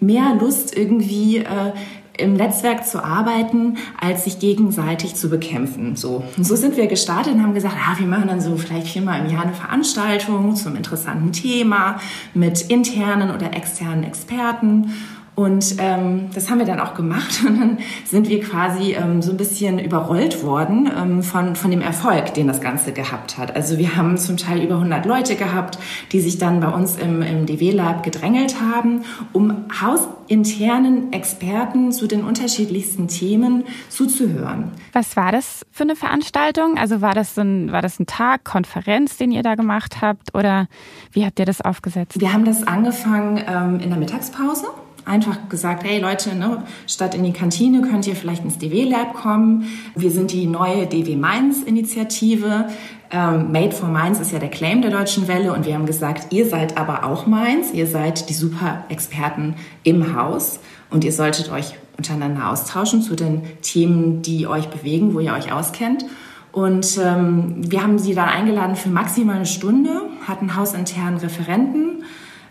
mehr 0.00 0.34
Lust, 0.40 0.76
irgendwie 0.76 1.38
äh, 1.38 1.72
im 2.18 2.34
Netzwerk 2.34 2.86
zu 2.86 3.02
arbeiten, 3.02 3.78
als 4.00 4.24
sich 4.24 4.38
gegenseitig 4.38 5.14
zu 5.14 5.30
bekämpfen. 5.30 5.96
So, 5.96 6.24
und 6.36 6.44
so 6.44 6.56
sind 6.56 6.76
wir 6.76 6.86
gestartet 6.86 7.34
und 7.34 7.42
haben 7.42 7.54
gesagt, 7.54 7.76
ah, 7.78 7.98
wir 7.98 8.06
machen 8.06 8.28
dann 8.28 8.40
so 8.40 8.56
vielleicht 8.56 8.88
viermal 8.88 9.24
im 9.24 9.32
Jahr 9.32 9.44
eine 9.44 9.54
Veranstaltung 9.54 10.54
zum 10.56 10.76
interessanten 10.76 11.32
Thema 11.32 12.00
mit 12.34 12.62
internen 12.62 13.30
oder 13.30 13.54
externen 13.54 14.04
Experten. 14.04 14.92
Und 15.38 15.76
ähm, 15.78 16.30
das 16.34 16.50
haben 16.50 16.58
wir 16.58 16.66
dann 16.66 16.80
auch 16.80 16.94
gemacht 16.94 17.44
und 17.46 17.60
dann 17.60 17.78
sind 18.04 18.28
wir 18.28 18.40
quasi 18.40 18.94
ähm, 18.94 19.22
so 19.22 19.30
ein 19.30 19.36
bisschen 19.36 19.78
überrollt 19.78 20.42
worden 20.42 20.90
ähm, 20.92 21.22
von, 21.22 21.54
von 21.54 21.70
dem 21.70 21.80
Erfolg, 21.80 22.34
den 22.34 22.48
das 22.48 22.60
Ganze 22.60 22.90
gehabt 22.90 23.38
hat. 23.38 23.54
Also 23.54 23.78
wir 23.78 23.94
haben 23.94 24.18
zum 24.18 24.36
Teil 24.36 24.60
über 24.60 24.74
100 24.74 25.06
Leute 25.06 25.36
gehabt, 25.36 25.78
die 26.10 26.18
sich 26.18 26.38
dann 26.38 26.58
bei 26.58 26.66
uns 26.66 26.96
im, 26.96 27.22
im 27.22 27.46
DW-Lab 27.46 28.02
gedrängelt 28.02 28.56
haben, 28.60 29.04
um 29.32 29.66
hausinternen 29.80 31.12
Experten 31.12 31.92
zu 31.92 32.08
den 32.08 32.24
unterschiedlichsten 32.24 33.06
Themen 33.06 33.62
zuzuhören. 33.90 34.72
Was 34.92 35.14
war 35.14 35.30
das 35.30 35.64
für 35.70 35.84
eine 35.84 35.94
Veranstaltung? 35.94 36.78
Also 36.78 37.00
war 37.00 37.14
das 37.14 37.38
ein, 37.38 37.70
war 37.70 37.80
das 37.80 38.00
ein 38.00 38.06
Tag, 38.06 38.42
Konferenz, 38.42 39.18
den 39.18 39.30
ihr 39.30 39.44
da 39.44 39.54
gemacht 39.54 39.98
habt 40.00 40.34
oder 40.34 40.66
wie 41.12 41.24
habt 41.24 41.38
ihr 41.38 41.46
das 41.46 41.60
aufgesetzt? 41.60 42.20
Wir 42.20 42.32
haben 42.32 42.44
das 42.44 42.66
angefangen 42.66 43.40
ähm, 43.46 43.78
in 43.78 43.90
der 43.90 44.00
Mittagspause 44.00 44.66
einfach 45.08 45.48
gesagt, 45.48 45.84
hey 45.84 46.00
Leute, 46.00 46.34
ne, 46.34 46.62
statt 46.86 47.14
in 47.14 47.24
die 47.24 47.32
Kantine 47.32 47.82
könnt 47.82 48.06
ihr 48.06 48.14
vielleicht 48.14 48.44
ins 48.44 48.58
DW 48.58 48.84
Lab 48.84 49.14
kommen. 49.14 49.64
Wir 49.96 50.10
sind 50.10 50.32
die 50.32 50.46
neue 50.46 50.86
DW 50.86 51.16
Mainz 51.16 51.62
Initiative. 51.62 52.66
Ähm, 53.10 53.50
Made 53.50 53.72
for 53.72 53.88
Mainz 53.88 54.20
ist 54.20 54.32
ja 54.32 54.38
der 54.38 54.50
Claim 54.50 54.82
der 54.82 54.90
Deutschen 54.90 55.26
Welle 55.28 55.52
und 55.54 55.66
wir 55.66 55.74
haben 55.74 55.86
gesagt, 55.86 56.32
ihr 56.32 56.46
seid 56.46 56.76
aber 56.76 57.04
auch 57.04 57.26
Mainz, 57.26 57.72
ihr 57.72 57.86
seid 57.86 58.28
die 58.28 58.34
super 58.34 58.84
Experten 58.90 59.54
im 59.82 60.14
Haus 60.14 60.60
und 60.90 61.04
ihr 61.04 61.12
solltet 61.12 61.50
euch 61.50 61.74
untereinander 61.96 62.50
austauschen 62.50 63.02
zu 63.02 63.16
den 63.16 63.42
Themen, 63.62 64.22
die 64.22 64.46
euch 64.46 64.68
bewegen, 64.68 65.14
wo 65.14 65.20
ihr 65.20 65.32
euch 65.32 65.50
auskennt. 65.52 66.04
Und 66.52 66.98
ähm, 67.02 67.56
wir 67.70 67.82
haben 67.82 67.98
sie 67.98 68.14
dann 68.14 68.28
eingeladen 68.28 68.76
für 68.76 68.88
maximal 68.88 69.36
eine 69.36 69.46
Stunde, 69.46 70.02
hatten 70.26 70.56
hausinternen 70.56 71.18
Referenten 71.18 72.04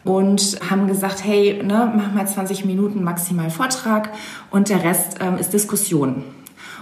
und 0.07 0.59
haben 0.69 0.87
gesagt, 0.87 1.23
hey, 1.25 1.61
ne, 1.61 1.91
mach 1.95 2.13
mal 2.13 2.25
20 2.25 2.63
Minuten 2.63 3.03
maximal 3.03 3.49
Vortrag 3.49 4.09
und 4.51 4.69
der 4.69 4.83
Rest 4.83 5.17
ähm, 5.19 5.37
ist 5.37 5.51
Diskussion. 5.51 6.23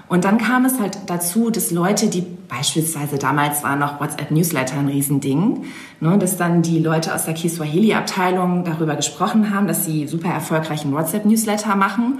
Und 0.07 0.23
dann 0.23 0.37
kam 0.37 0.65
es 0.65 0.79
halt 0.79 0.99
dazu, 1.07 1.49
dass 1.49 1.71
Leute, 1.71 2.07
die 2.07 2.21
beispielsweise 2.21 3.17
damals 3.17 3.63
war 3.63 3.75
noch 3.75 3.99
WhatsApp-Newsletter 3.99 4.77
ein 4.77 4.87
Riesending, 4.87 5.63
ne, 5.99 6.19
dass 6.19 6.37
dann 6.37 6.61
die 6.61 6.77
Leute 6.77 7.15
aus 7.15 7.25
der 7.25 7.33
Kiswahili-Abteilung 7.33 8.63
darüber 8.63 8.95
gesprochen 8.95 9.51
haben, 9.51 9.65
dass 9.65 9.85
sie 9.85 10.07
super 10.07 10.29
erfolgreichen 10.29 10.93
WhatsApp-Newsletter 10.93 11.75
machen 11.75 12.19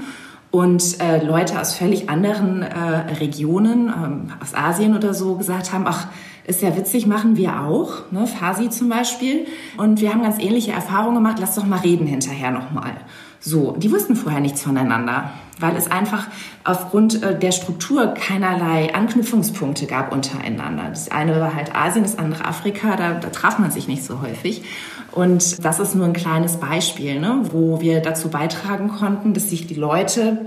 und 0.50 1.00
äh, 1.02 1.24
Leute 1.24 1.62
aus 1.62 1.76
völlig 1.76 2.10
anderen 2.10 2.64
äh, 2.64 3.14
Regionen, 3.20 3.90
ähm, 3.90 4.34
aus 4.42 4.56
Asien 4.56 4.96
oder 4.96 5.14
so, 5.14 5.36
gesagt 5.36 5.72
haben, 5.72 5.86
ach, 5.88 6.08
ist 6.48 6.62
ja 6.62 6.76
witzig, 6.78 7.08
machen 7.08 7.38
wir 7.38 7.62
auch, 7.62 8.12
ne, 8.12 8.28
Fasi 8.28 8.70
zum 8.70 8.90
Beispiel. 8.90 9.48
Und 9.78 10.00
wir 10.02 10.12
haben 10.12 10.22
ganz 10.22 10.40
ähnliche 10.40 10.72
Erfahrungen 10.72 11.16
gemacht. 11.16 11.38
Lass 11.40 11.56
doch 11.56 11.66
mal 11.66 11.80
reden 11.80 12.06
hinterher 12.06 12.52
nochmal. 12.52 12.94
So, 13.40 13.74
die 13.74 13.92
wussten 13.92 14.16
vorher 14.16 14.42
nichts 14.42 14.64
voneinander, 14.64 15.32
weil 15.60 15.76
es 15.76 15.90
einfach 15.90 16.28
aufgrund 16.64 17.22
äh, 17.22 17.38
der 17.38 17.52
Struktur 17.52 18.08
keinerlei 18.08 18.94
Anknüpfungspunkte 18.94 19.86
gab 19.86 20.12
untereinander. 20.12 20.86
Das 20.90 21.12
eine 21.12 21.40
war 21.40 21.54
halt 21.54 21.76
Asien, 21.76 22.04
das 22.04 22.18
andere 22.18 22.46
Afrika, 22.46 22.96
da, 22.96 23.14
da 23.14 23.30
traf 23.30 23.60
man 23.60 23.72
sich 23.72 23.88
nicht 23.88 24.04
so 24.04 24.22
häufig. 24.22 24.64
Und 25.12 25.64
das 25.64 25.80
ist 25.80 25.96
nur 25.96 26.06
ein 26.06 26.14
kleines 26.14 26.58
Beispiel, 26.58 27.20
ne, 27.20 27.42
wo 27.52 27.82
wir 27.82 28.02
dazu 28.02 28.30
beitragen 28.30 28.90
konnten, 28.90 29.34
dass 29.34 29.50
sich 29.50 29.68
die 29.68 29.76
Leute 29.76 30.46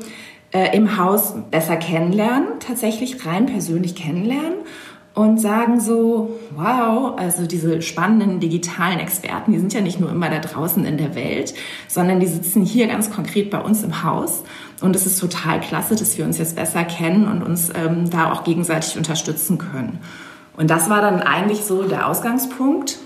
äh, 0.50 0.76
im 0.76 0.96
Haus 0.96 1.34
besser 1.50 1.76
kennenlernen, 1.76 2.48
tatsächlich 2.60 3.24
rein 3.26 3.46
persönlich 3.46 3.94
kennenlernen 3.94 4.58
und 5.18 5.40
sagen 5.40 5.80
so, 5.80 6.38
wow, 6.54 7.14
also 7.16 7.44
diese 7.48 7.82
spannenden 7.82 8.38
digitalen 8.38 9.00
Experten, 9.00 9.50
die 9.50 9.58
sind 9.58 9.74
ja 9.74 9.80
nicht 9.80 9.98
nur 9.98 10.12
immer 10.12 10.30
da 10.30 10.38
draußen 10.38 10.84
in 10.84 10.96
der 10.96 11.16
Welt, 11.16 11.54
sondern 11.88 12.20
die 12.20 12.28
sitzen 12.28 12.64
hier 12.64 12.86
ganz 12.86 13.10
konkret 13.10 13.50
bei 13.50 13.58
uns 13.58 13.82
im 13.82 14.04
Haus. 14.04 14.44
Und 14.80 14.94
es 14.94 15.06
ist 15.06 15.18
total 15.18 15.58
klasse, 15.58 15.96
dass 15.96 16.16
wir 16.18 16.24
uns 16.24 16.38
jetzt 16.38 16.54
besser 16.54 16.84
kennen 16.84 17.26
und 17.26 17.42
uns 17.42 17.72
ähm, 17.74 18.08
da 18.10 18.30
auch 18.30 18.44
gegenseitig 18.44 18.96
unterstützen 18.96 19.58
können. 19.58 19.98
Und 20.56 20.70
das 20.70 20.88
war 20.88 21.00
dann 21.00 21.20
eigentlich 21.20 21.64
so 21.64 21.82
der 21.82 22.06
Ausgangspunkt. 22.06 22.98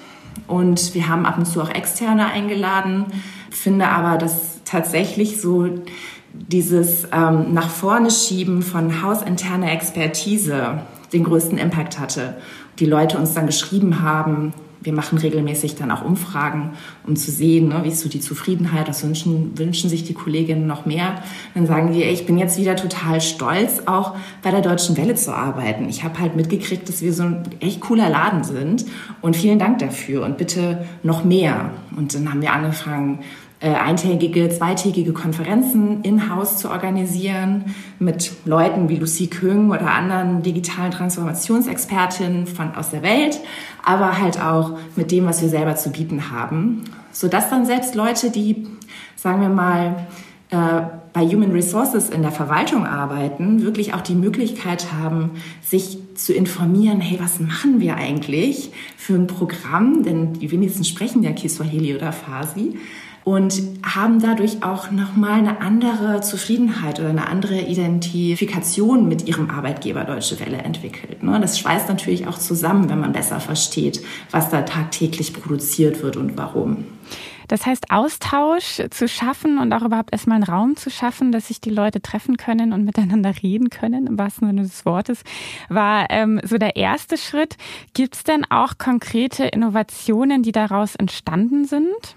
Und 0.47 0.93
wir 0.93 1.09
haben 1.09 1.25
ab 1.25 1.39
und 1.39 1.47
zu 1.47 1.63
auch 1.63 1.71
Externe 1.71 2.27
eingeladen, 2.27 3.07
finde 3.51 3.89
aber, 3.89 4.19
dass 4.19 4.63
tatsächlich 4.67 5.41
so 5.41 5.67
dieses 6.35 7.05
ähm, 7.11 7.55
nach 7.55 7.71
vorne 7.71 8.11
schieben 8.11 8.61
von 8.61 9.03
hausinterner 9.03 9.73
Expertise 9.73 10.83
den 11.13 11.25
größten 11.25 11.59
Impact 11.59 11.99
hatte. 11.99 12.37
Die 12.79 12.87
Leute 12.87 13.19
uns 13.19 13.35
dann 13.35 13.47
geschrieben 13.47 14.03
haben, 14.03 14.55
wir 14.85 14.93
machen 14.93 15.19
regelmäßig 15.19 15.77
dann 15.77 15.91
auch 15.91 16.05
Umfragen, 16.05 16.73
um 17.07 17.17
zu 17.17 17.31
sehen, 17.31 17.69
ne, 17.69 17.81
wie 17.85 17.89
ist 17.89 18.01
so 18.01 18.09
die 18.09 18.21
Zufriedenheit, 18.21 18.89
was 18.89 19.05
wünschen, 19.05 19.57
wünschen 19.57 19.89
sich 19.89 20.05
die 20.05 20.15
Kolleginnen 20.15 20.67
noch 20.67 20.87
mehr. 20.87 21.23
Dann 21.55 21.67
sagen 21.67 21.93
die, 21.93 22.03
ich 22.03 22.27
bin 22.27 22.39
jetzt 22.39 22.59
wieder 22.59 22.77
total 22.77 23.21
stolz, 23.21 23.83
auch 23.87 24.17
bei 24.43 24.51
der 24.51 24.61
Deutschen 24.61 24.97
Welle 24.97 25.15
zu 25.15 25.35
arbeiten. 25.35 25.89
Ich 25.89 26.05
habe 26.05 26.19
halt 26.19 26.37
mitgekriegt, 26.37 26.89
dass 26.89 27.03
wir 27.03 27.13
so 27.13 27.25
ein 27.25 27.43
echt 27.61 27.81
cooler 27.81 28.09
Laden 28.09 28.45
sind 28.45 28.85
und 29.21 29.37
vielen 29.37 29.59
Dank 29.59 29.79
dafür 29.79 30.25
und 30.25 30.39
bitte 30.39 30.85
noch 31.03 31.25
mehr. 31.25 31.71
Und 31.97 32.15
dann 32.15 32.31
haben 32.31 32.43
wir 32.43 32.53
angefangen, 32.53 33.21
eintägige, 33.69 34.49
zweitägige 34.49 35.13
Konferenzen 35.13 36.03
in-house 36.03 36.57
zu 36.57 36.69
organisieren 36.69 37.75
mit 38.01 38.33
Leuten 38.45 38.89
wie 38.89 38.97
Lucy 38.97 39.29
Köng 39.29 39.71
oder 39.71 39.93
anderen 39.93 40.43
digitalen 40.43 40.91
Transformationsexpertinnen 40.91 42.47
von 42.47 42.75
aus 42.75 42.91
der 42.91 43.03
Welt, 43.03 43.41
aber 43.85 44.19
halt 44.19 44.43
auch 44.43 44.79
mit 44.97 45.13
dem, 45.13 45.27
was 45.27 45.43
wir 45.43 45.49
selber 45.49 45.77
zu 45.77 45.91
bieten 45.91 46.31
haben, 46.31 46.83
sodass 47.13 47.51
dann 47.51 47.65
selbst 47.65 47.95
Leute, 47.95 48.31
die, 48.31 48.67
sagen 49.15 49.41
wir 49.41 49.49
mal, 49.49 50.07
äh, 50.51 50.83
bei 51.13 51.27
Human 51.27 51.53
Resources 51.53 52.11
in 52.11 52.23
der 52.23 52.33
Verwaltung 52.33 52.87
arbeiten, 52.87 53.63
wirklich 53.63 53.95
auch 53.95 54.01
die 54.01 54.15
Möglichkeit 54.15 54.93
haben, 54.93 55.33
sich 55.63 55.99
zu 56.15 56.33
informieren, 56.33 57.01
hey, 57.01 57.19
was 57.21 57.39
machen 57.39 57.81
wir 57.81 57.97
eigentlich 57.97 58.71
für 58.97 59.15
ein 59.15 59.27
Programm? 59.27 60.03
Denn 60.03 60.33
die 60.33 60.51
wenigsten 60.51 60.85
sprechen 60.85 61.23
ja 61.23 61.33
Kiswahili 61.33 61.95
oder 61.95 62.13
Farsi 62.13 62.79
und 63.25 63.63
haben 63.85 64.21
dadurch 64.21 64.63
auch 64.63 64.91
nochmal 64.91 65.39
eine 65.39 65.61
andere 65.61 66.21
Zufriedenheit 66.21 66.99
oder 66.99 67.11
eine 67.11 67.29
andere 67.29 67.61
Identifikation 67.61 69.09
mit 69.09 69.29
ihrem 69.29 69.51
Arbeitgeber 69.51 70.05
Deutsche 70.05 70.41
Welle 70.41 70.59
entwickelt. 70.59 71.23
Ne? 71.23 71.39
Das 71.41 71.59
schweißt 71.59 71.89
natürlich 71.89 72.27
auch 72.27 72.39
zusammen, 72.39 72.89
wenn 72.91 73.01
man 73.01 73.13
besser 73.13 73.41
versteht, 73.41 74.03
was 74.31 74.51
da 74.51 74.63
tagtäglich 74.63 75.33
produziert 75.33 76.03
wird 76.03 76.17
und 76.17 76.37
warum. 76.37 76.85
Das 77.49 77.67
heißt, 77.67 77.91
Austausch 77.91 78.81
zu 78.91 79.07
schaffen 79.07 79.59
und 79.59 79.75
auch 79.75 79.83
überhaupt 79.83 80.13
erstmal 80.13 80.37
einen 80.37 80.45
Raum 80.45 80.77
zu 80.77 80.89
schaffen, 80.89 81.33
dass 81.33 81.49
sich 81.49 81.61
die 81.61 81.69
Leute 81.69 82.01
treffen 82.01 82.39
können 82.39 82.73
und 82.73 82.85
miteinander 82.85 83.35
reden 83.43 83.69
können, 83.69 84.07
im 84.07 84.19
wahrsten 84.19 84.49
Sinne 84.49 84.63
des 84.63 84.87
Wortes, 84.87 85.23
war 85.69 86.07
ähm, 86.09 86.41
so 86.45 86.57
der 86.57 86.77
erste 86.77 87.19
Schritt. 87.19 87.57
Gibt 87.93 88.15
es 88.15 88.25
denn 88.25 88.47
auch 88.51 88.79
konkrete 88.79 89.45
Innovationen, 89.45 90.43
die 90.43 90.53
daraus 90.53 90.95
entstanden 90.97 91.67
sind? 91.67 92.17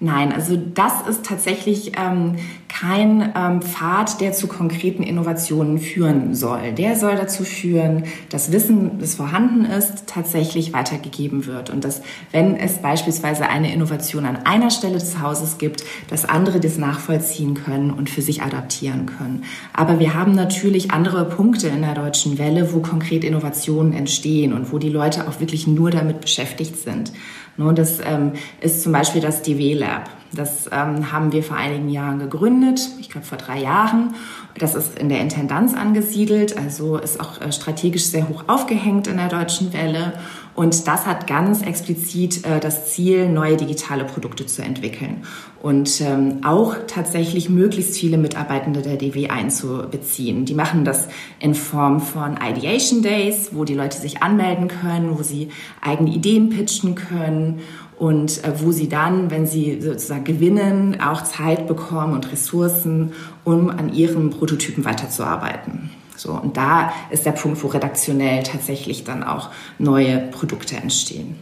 Nein, 0.00 0.32
also 0.32 0.56
das 0.56 1.06
ist 1.08 1.24
tatsächlich 1.24 1.92
ähm, 1.96 2.36
kein 2.68 3.32
ähm, 3.36 3.62
Pfad, 3.62 4.20
der 4.20 4.32
zu 4.32 4.48
konkreten 4.48 5.04
Innovationen 5.04 5.78
führen 5.78 6.34
soll. 6.34 6.72
Der 6.72 6.96
soll 6.96 7.14
dazu 7.14 7.44
führen, 7.44 8.02
dass 8.30 8.50
Wissen, 8.50 8.98
das 8.98 9.14
vorhanden 9.14 9.64
ist, 9.64 10.08
tatsächlich 10.08 10.72
weitergegeben 10.72 11.46
wird 11.46 11.70
und 11.70 11.84
dass, 11.84 12.02
wenn 12.32 12.56
es 12.56 12.78
beispielsweise 12.78 13.48
eine 13.48 13.72
Innovation 13.72 14.26
an 14.26 14.44
einer 14.44 14.70
Stelle 14.70 14.94
des 14.94 15.20
Hauses 15.20 15.58
gibt, 15.58 15.84
dass 16.10 16.24
andere 16.24 16.58
das 16.58 16.76
nachvollziehen 16.76 17.54
können 17.54 17.92
und 17.92 18.10
für 18.10 18.22
sich 18.22 18.42
adaptieren 18.42 19.06
können. 19.06 19.44
Aber 19.72 20.00
wir 20.00 20.14
haben 20.14 20.32
natürlich 20.32 20.90
andere 20.90 21.24
Punkte 21.26 21.68
in 21.68 21.82
der 21.82 21.94
deutschen 21.94 22.38
Welle, 22.38 22.74
wo 22.74 22.80
konkret 22.80 23.22
Innovationen 23.22 23.92
entstehen 23.92 24.52
und 24.52 24.72
wo 24.72 24.78
die 24.78 24.88
Leute 24.88 25.28
auch 25.28 25.38
wirklich 25.38 25.68
nur 25.68 25.92
damit 25.92 26.20
beschäftigt 26.20 26.76
sind. 26.76 27.12
Das 27.56 28.00
ähm, 28.04 28.32
ist 28.60 28.82
zum 28.82 28.92
Beispiel 28.92 29.20
das 29.20 29.42
DW 29.42 29.74
Lab. 29.74 30.10
Das 30.32 30.66
ähm, 30.72 31.12
haben 31.12 31.32
wir 31.32 31.42
vor 31.44 31.56
einigen 31.56 31.88
Jahren 31.88 32.18
gegründet, 32.18 32.80
ich 32.98 33.08
glaube 33.08 33.26
vor 33.26 33.38
drei 33.38 33.60
Jahren. 33.60 34.14
Das 34.58 34.74
ist 34.74 34.98
in 34.98 35.08
der 35.08 35.20
Intendanz 35.20 35.74
angesiedelt, 35.74 36.56
also 36.56 36.96
ist 36.96 37.20
auch 37.20 37.40
äh, 37.40 37.52
strategisch 37.52 38.06
sehr 38.06 38.28
hoch 38.28 38.44
aufgehängt 38.48 39.06
in 39.06 39.16
der 39.16 39.28
Deutschen 39.28 39.72
Welle. 39.72 40.14
Und 40.54 40.86
das 40.86 41.06
hat 41.06 41.26
ganz 41.26 41.62
explizit 41.62 42.44
äh, 42.44 42.60
das 42.60 42.92
Ziel, 42.92 43.28
neue 43.28 43.56
digitale 43.56 44.04
Produkte 44.04 44.46
zu 44.46 44.62
entwickeln 44.62 45.24
und 45.60 46.00
ähm, 46.00 46.40
auch 46.44 46.76
tatsächlich 46.86 47.48
möglichst 47.48 47.96
viele 47.96 48.18
Mitarbeitende 48.18 48.82
der 48.82 48.96
DW 48.96 49.30
einzubeziehen. 49.30 50.44
Die 50.44 50.54
machen 50.54 50.84
das 50.84 51.08
in 51.40 51.54
Form 51.54 52.00
von 52.00 52.36
Ideation 52.36 53.02
Days, 53.02 53.48
wo 53.52 53.64
die 53.64 53.74
Leute 53.74 53.98
sich 53.98 54.22
anmelden 54.22 54.68
können, 54.68 55.18
wo 55.18 55.22
sie 55.22 55.48
eigene 55.80 56.10
Ideen 56.10 56.50
pitchen 56.50 56.94
können 56.94 57.60
und 57.98 58.44
äh, 58.44 58.52
wo 58.60 58.70
sie 58.70 58.88
dann, 58.88 59.30
wenn 59.30 59.46
sie 59.46 59.80
sozusagen 59.80 60.24
gewinnen, 60.24 61.00
auch 61.00 61.24
Zeit 61.24 61.66
bekommen 61.66 62.12
und 62.12 62.30
Ressourcen, 62.30 63.12
um 63.42 63.70
an 63.70 63.92
ihren 63.92 64.30
Prototypen 64.30 64.84
weiterzuarbeiten. 64.84 65.90
So, 66.16 66.32
und 66.32 66.56
da 66.56 66.92
ist 67.10 67.26
der 67.26 67.32
Punkt, 67.32 67.62
wo 67.62 67.68
redaktionell 67.68 68.42
tatsächlich 68.42 69.04
dann 69.04 69.22
auch 69.22 69.50
neue 69.78 70.18
Produkte 70.18 70.76
entstehen. 70.76 71.36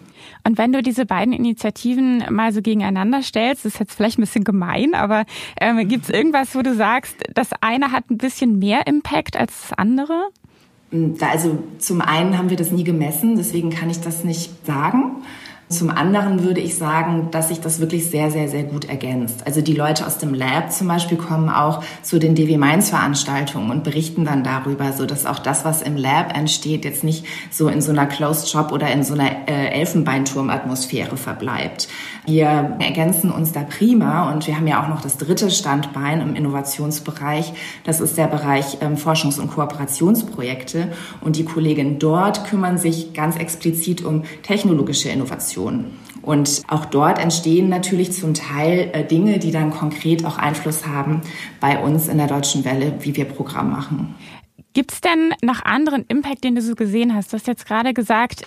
Und 0.45 0.59
wenn 0.59 0.73
du 0.73 0.83
diese 0.83 1.07
beiden 1.07 1.33
Initiativen 1.33 2.25
mal 2.31 2.53
so 2.53 2.63
gegeneinander 2.63 3.23
stellst, 3.23 3.65
ist 3.65 3.79
jetzt 3.79 3.95
vielleicht 3.95 4.19
ein 4.19 4.23
bisschen 4.23 4.45
gemein, 4.45 4.95
aber 4.95 5.25
ähm, 5.61 5.87
gibt 5.89 6.05
es 6.05 6.11
irgendwas, 6.11 6.57
wo 6.57 6.63
du 6.63 6.75
sagst, 6.75 7.17
das 7.33 7.51
eine 7.61 7.93
hat 7.93 8.11
ein 8.11 8.19
bisschen 8.19 8.59
mehr 8.59 8.87
Impact 8.87 9.37
als 9.37 9.53
das 9.63 9.79
andere? 9.79 10.31
Also 11.21 11.63
zum 11.79 12.01
einen 12.03 12.37
haben 12.37 12.51
wir 12.51 12.57
das 12.57 12.71
nie 12.71 12.85
gemessen, 12.85 13.37
deswegen 13.37 13.71
kann 13.71 13.89
ich 13.89 14.01
das 14.01 14.25
nicht 14.25 14.67
sagen. 14.67 15.23
Zum 15.73 15.91
anderen 15.91 16.45
würde 16.45 16.61
ich 16.61 16.77
sagen, 16.77 17.29
dass 17.31 17.49
sich 17.49 17.61
das 17.61 17.81
wirklich 17.81 18.09
sehr, 18.09 18.31
sehr, 18.31 18.49
sehr 18.49 18.63
gut 18.63 18.85
ergänzt. 18.85 19.47
Also 19.47 19.61
die 19.61 19.75
Leute 19.75 20.07
aus 20.07 20.19
dem 20.19 20.35
Lab 20.35 20.71
zum 20.71 20.87
Beispiel 20.87 21.17
kommen 21.17 21.49
auch 21.49 21.83
zu 22.03 22.19
den 22.19 22.35
DW 22.35 22.59
Mainz 22.59 22.91
Veranstaltungen 22.91 23.71
und 23.71 23.83
berichten 23.83 24.25
dann 24.25 24.45
darüber, 24.45 24.93
so 24.93 25.07
dass 25.07 25.27
auch 25.27 25.39
das, 25.39 25.65
was 25.65 25.83
im 25.83 25.97
Lab 25.97 26.37
entsteht, 26.37 26.85
jetzt 26.85 27.03
nicht 27.03 27.25
so 27.51 27.69
in 27.69 27.81
so 27.81 27.91
einer 27.91 28.07
Closed 28.07 28.49
Shop 28.49 28.71
oder 28.71 28.91
in 28.91 29.03
so 29.03 29.15
einer 29.15 29.49
äh, 29.49 29.71
Elfenbeinturm-Atmosphäre 29.81 31.17
verbleibt. 31.17 31.89
Wir 32.25 32.77
ergänzen 32.79 33.33
uns 33.33 33.51
da 33.51 33.63
prima 33.65 34.31
und 34.31 34.47
wir 34.47 34.57
haben 34.57 34.69
ja 34.69 34.83
auch 34.83 34.89
noch 34.89 35.01
das 35.01 35.19
dritte 35.19 35.51
Standbein 35.51 36.21
im 36.21 36.37
Innovationsbereich. 36.37 37.53
Das 37.83 38.01
ist 38.01 38.17
der 38.17 38.29
Bereich 38.29 38.79
ähm, 38.81 38.97
Forschungs- 38.97 39.41
und 39.41 39.51
Kooperationsprojekte 39.51 40.93
und 41.21 41.37
die 41.37 41.45
Kolleginnen 41.45 41.99
dort 41.99 42.45
kümmern 42.45 42.79
sich 42.79 43.13
ganz 43.13 43.37
explizit 43.37 44.05
um 44.05 44.23
technologische 44.45 45.09
Innovationen. 45.09 45.99
Und 46.23 46.63
auch 46.69 46.85
dort 46.85 47.19
entstehen 47.19 47.69
natürlich 47.69 48.13
zum 48.13 48.35
Teil 48.35 48.91
äh, 48.93 49.05
Dinge, 49.05 49.41
die 49.41 49.51
dann 49.51 49.71
konkret 49.71 50.25
auch 50.25 50.39
Einfluss 50.39 50.87
haben 50.87 51.23
bei 51.61 51.81
uns 51.83 52.07
in 52.07 52.19
der 52.19 52.29
Deutschen 52.29 52.65
Welle, 52.65 52.95
wie 53.01 53.17
wir 53.17 53.25
Programm 53.25 53.71
machen. 53.71 54.15
Gibt 54.75 54.93
es 54.93 55.01
denn 55.01 55.35
noch 55.43 55.65
anderen 55.65 56.05
Impact, 56.07 56.45
den 56.45 56.55
du 56.55 56.63
so 56.63 56.77
gesehen 56.77 57.15
hast? 57.15 57.33
Du 57.33 57.37
hast 57.37 57.49
jetzt 57.49 57.67
gerade 57.67 57.93
gesagt, 57.93 58.47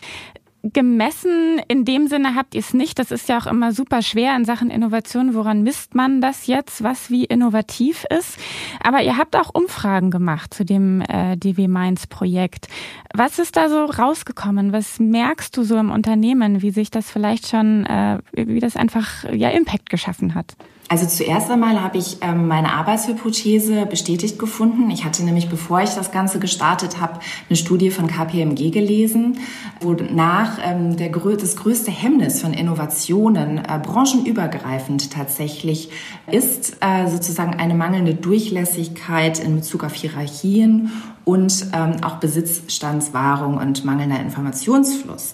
gemessen 0.74 1.62
in 1.68 1.86
dem 1.86 2.08
Sinne 2.08 2.36
habt 2.36 2.56
ihr 2.56 2.60
es 2.60 2.74
nicht. 2.74 2.98
Das 3.00 3.12
ist 3.12 3.30
ja 3.30 3.38
auch 3.38 3.48
immer 3.48 3.72
super 3.72 4.02
schwer 4.02 4.36
in 4.36 4.46
Sachen 4.46 4.70
Innovation. 4.70 5.34
Woran 5.34 5.64
misst 5.64 5.96
man 5.96 6.22
das 6.22 6.48
jetzt, 6.48 6.84
was 6.84 7.10
wie 7.10 7.26
innovativ 7.26 8.06
ist? 8.10 8.38
Aber 8.84 9.02
ihr 9.02 9.18
habt 9.18 9.36
auch 9.36 9.54
Umfragen 9.54 10.12
gemacht 10.12 10.54
zu 10.54 10.66
dem 10.66 11.02
äh, 11.02 11.38
DW 11.38 11.68
Mainz 11.68 12.08
Projekt. 12.08 12.68
Was 13.14 13.40
ist 13.40 13.56
da 13.56 13.70
so 13.70 13.86
rausgekommen? 13.86 14.74
Was 14.74 15.00
merkst 15.00 15.56
du 15.56 15.64
so 15.64 15.78
im 15.78 15.92
Unternehmen, 15.92 16.62
wie 16.62 16.72
sich 16.72 16.90
das 16.90 17.12
vielleicht 17.12 17.48
schon, 17.48 17.86
äh, 17.86 18.20
wie 18.34 18.60
das 18.60 18.76
einfach 18.76 19.24
ja 19.32 19.50
Impact 19.50 19.90
geschaffen 19.90 20.36
hat? 20.36 20.56
Also 20.88 21.08
zuerst 21.08 21.50
einmal 21.50 21.82
habe 21.82 21.98
ich 21.98 22.18
ähm, 22.22 22.48
meine 22.48 22.72
Arbeitshypothese 22.74 23.88
bestätigt 23.88 24.38
gefunden. 24.38 24.92
Ich 24.92 25.04
hatte 25.04 25.24
nämlich, 25.24 25.50
bevor 25.50 25.82
ich 25.82 25.90
das 25.90 26.12
Ganze 26.12 26.38
gestartet 26.38 27.02
habe, 27.02 27.20
eine 27.50 27.58
Studie 27.58 27.90
von 27.90 28.06
KPMG 28.06 28.70
gelesen, 28.70 29.40
wonach 29.82 30.60
ähm, 30.64 30.96
der, 30.96 31.10
das 31.10 31.56
größte 31.56 31.90
Hemmnis 31.90 32.40
von 32.40 32.54
Innovationen 32.54 33.58
äh, 33.58 33.80
branchenübergreifend 33.82 35.12
tatsächlich 35.12 35.90
ist 36.28 36.78
äh, 36.82 37.08
sozusagen 37.08 37.56
eine 37.56 37.74
mangelnde 37.74 38.14
Durchlässigkeit 38.14 39.40
in 39.40 39.56
Bezug 39.56 39.84
auf 39.84 39.96
Hierarchien 39.96 40.92
und 41.24 41.66
ähm, 41.74 42.04
auch 42.04 42.18
Besitzstandswahrung 42.18 43.58
und 43.58 43.86
mangelnder 43.86 44.20
Informationsfluss. 44.20 45.34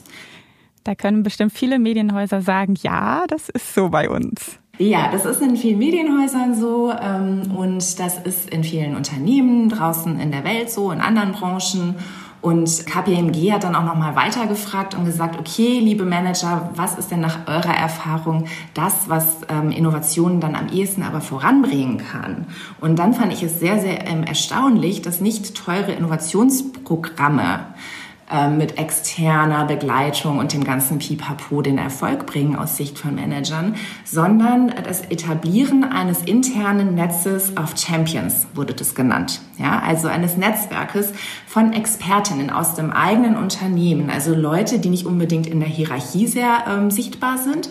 Da 0.86 0.96
können 0.96 1.24
bestimmt 1.24 1.51
viele 1.51 1.77
Medienhäuser 1.77 2.41
sagen, 2.41 2.75
ja, 2.81 3.25
das 3.27 3.50
ist 3.50 3.75
so 3.75 3.89
bei 3.89 4.10
uns. 4.10 4.61
Ja, 4.81 5.09
das 5.11 5.25
ist 5.25 5.43
in 5.43 5.57
vielen 5.57 5.77
Medienhäusern 5.77 6.55
so 6.55 6.91
ähm, 6.91 7.51
und 7.55 8.00
das 8.00 8.17
ist 8.17 8.50
in 8.50 8.63
vielen 8.63 8.95
Unternehmen 8.95 9.69
draußen 9.69 10.19
in 10.19 10.31
der 10.31 10.43
Welt 10.43 10.71
so, 10.71 10.91
in 10.91 11.01
anderen 11.01 11.33
Branchen. 11.33 11.97
Und 12.41 12.88
KPMG 12.88 13.51
hat 13.51 13.63
dann 13.63 13.75
auch 13.75 13.83
nochmal 13.83 14.15
weitergefragt 14.15 14.95
und 14.95 15.05
gesagt, 15.05 15.38
okay, 15.39 15.77
liebe 15.79 16.03
Manager, 16.03 16.71
was 16.73 16.97
ist 16.97 17.11
denn 17.11 17.19
nach 17.19 17.47
eurer 17.47 17.75
Erfahrung 17.75 18.45
das, 18.73 19.07
was 19.07 19.41
ähm, 19.50 19.69
Innovationen 19.69 20.41
dann 20.41 20.55
am 20.55 20.69
ehesten 20.69 21.03
aber 21.03 21.21
voranbringen 21.21 22.00
kann? 22.00 22.47
Und 22.79 22.97
dann 22.97 23.13
fand 23.13 23.33
ich 23.33 23.43
es 23.43 23.59
sehr, 23.59 23.79
sehr 23.79 24.07
ähm, 24.07 24.23
erstaunlich, 24.23 25.03
dass 25.03 25.21
nicht 25.21 25.53
teure 25.53 25.91
Innovationsprogramme 25.91 27.59
ähm, 28.31 28.57
mit 28.57 28.77
externer 28.77 29.65
Begleitung 29.65 30.38
und 30.39 30.53
dem 30.53 30.63
ganzen 30.63 31.00
Pipapo 31.00 31.61
den 31.61 31.77
Erfolg 31.77 32.25
bringen 32.25 32.55
aus 32.55 32.77
Sicht 32.77 32.97
von 32.97 33.15
Managern, 33.15 33.75
sondern 34.05 34.73
das 34.83 35.01
Etablieren 35.01 35.83
eines 35.83 36.21
internen 36.21 36.95
Netzes 36.95 37.55
of 37.57 37.73
Champions 37.77 38.47
wurde 38.53 38.73
das 38.73 38.95
genannt. 38.95 39.41
Ja, 39.57 39.79
also 39.79 40.07
eines 40.07 40.38
Netzwerkes 40.38 41.13
von 41.45 41.73
Expertinnen 41.73 42.50
aus 42.50 42.75
dem 42.75 42.91
eigenen 42.91 43.35
Unternehmen, 43.35 44.09
also 44.09 44.33
Leute, 44.33 44.79
die 44.79 44.89
nicht 44.89 45.05
unbedingt 45.05 45.47
in 45.47 45.59
der 45.59 45.69
Hierarchie 45.69 46.27
sehr 46.27 46.65
ähm, 46.67 46.89
sichtbar 46.89 47.38
sind, 47.38 47.69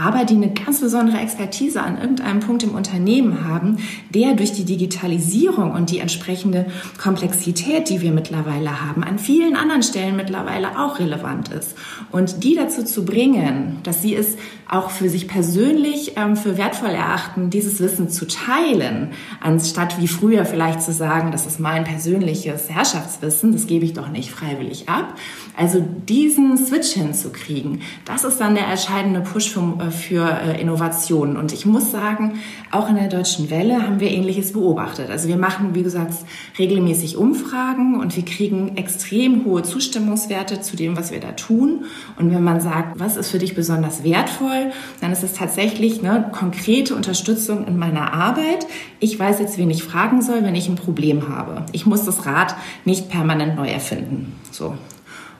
aber 0.00 0.24
die 0.24 0.34
eine 0.34 0.52
ganz 0.52 0.80
besondere 0.80 1.18
Expertise 1.18 1.82
an 1.82 2.00
irgendeinem 2.00 2.40
Punkt 2.40 2.62
im 2.62 2.74
Unternehmen 2.74 3.46
haben, 3.46 3.78
der 4.10 4.34
durch 4.34 4.52
die 4.52 4.64
Digitalisierung 4.64 5.72
und 5.72 5.90
die 5.90 5.98
entsprechende 5.98 6.66
Komplexität, 7.00 7.88
die 7.88 8.00
wir 8.00 8.12
mittlerweile 8.12 8.86
haben, 8.86 9.04
an 9.04 9.18
vielen 9.18 9.56
anderen 9.56 9.82
Stellen 9.82 10.16
mittlerweile 10.16 10.78
auch 10.78 10.98
relevant 10.98 11.48
ist. 11.48 11.76
Und 12.10 12.44
die 12.44 12.54
dazu 12.54 12.84
zu 12.84 13.04
bringen, 13.04 13.78
dass 13.82 14.02
sie 14.02 14.14
es 14.14 14.36
auch 14.70 14.90
für 14.90 15.08
sich 15.08 15.26
persönlich 15.26 16.12
ähm, 16.16 16.36
für 16.36 16.56
wertvoll 16.56 16.90
erachten, 16.90 17.50
dieses 17.50 17.80
Wissen 17.80 18.08
zu 18.08 18.26
teilen, 18.26 19.10
anstatt 19.40 20.00
wie 20.00 20.06
früher 20.06 20.44
vielleicht 20.44 20.80
zu 20.80 20.92
sagen, 20.92 21.32
das 21.32 21.46
ist 21.46 21.58
mein 21.58 21.84
persönliches 21.84 22.70
Herrschaftswissen, 22.70 23.52
das 23.52 23.66
gebe 23.66 23.84
ich 23.84 23.94
doch 23.94 24.08
nicht 24.08 24.30
freiwillig 24.30 24.88
ab. 24.88 25.14
Also 25.56 25.84
diesen 26.08 26.56
Switch 26.56 26.92
hinzukriegen, 26.92 27.82
das 28.04 28.22
ist 28.22 28.38
dann 28.38 28.54
der 28.54 28.68
entscheidende 28.68 29.20
Push 29.20 29.50
für, 29.50 29.89
für 29.90 30.24
äh, 30.24 30.60
Innovationen. 30.60 31.36
Und 31.36 31.52
ich 31.52 31.66
muss 31.66 31.90
sagen, 31.90 32.40
auch 32.70 32.88
in 32.88 32.96
der 32.96 33.08
Deutschen 33.08 33.50
Welle 33.50 33.82
haben 33.82 34.00
wir 34.00 34.10
Ähnliches 34.10 34.52
beobachtet. 34.52 35.10
Also 35.10 35.28
wir 35.28 35.36
machen, 35.36 35.74
wie 35.74 35.82
gesagt, 35.82 36.14
regelmäßig 36.58 37.16
Umfragen 37.16 37.98
und 37.98 38.16
wir 38.16 38.24
kriegen 38.24 38.76
extrem 38.76 39.44
hohe 39.44 39.62
Zustimmungswerte 39.62 40.60
zu 40.60 40.76
dem, 40.76 40.96
was 40.96 41.10
wir 41.10 41.20
da 41.20 41.32
tun. 41.32 41.84
Und 42.18 42.32
wenn 42.34 42.44
man 42.44 42.60
sagt, 42.60 42.98
was 43.00 43.16
ist 43.16 43.30
für 43.30 43.38
dich 43.38 43.54
besonders 43.54 44.04
wertvoll, 44.04 44.72
dann 45.00 45.12
ist 45.12 45.22
es 45.22 45.32
tatsächlich 45.32 46.04
eine 46.04 46.30
konkrete 46.32 46.94
Unterstützung 46.94 47.66
in 47.66 47.78
meiner 47.78 48.12
Arbeit. 48.12 48.66
Ich 48.98 49.18
weiß 49.18 49.40
jetzt, 49.40 49.58
wen 49.58 49.70
ich 49.70 49.82
fragen 49.82 50.22
soll, 50.22 50.42
wenn 50.42 50.54
ich 50.54 50.68
ein 50.68 50.76
Problem 50.76 51.28
habe. 51.28 51.64
Ich 51.72 51.86
muss 51.86 52.04
das 52.04 52.26
Rad 52.26 52.54
nicht 52.84 53.08
permanent 53.08 53.56
neu 53.56 53.68
erfinden. 53.68 54.34
So. 54.50 54.74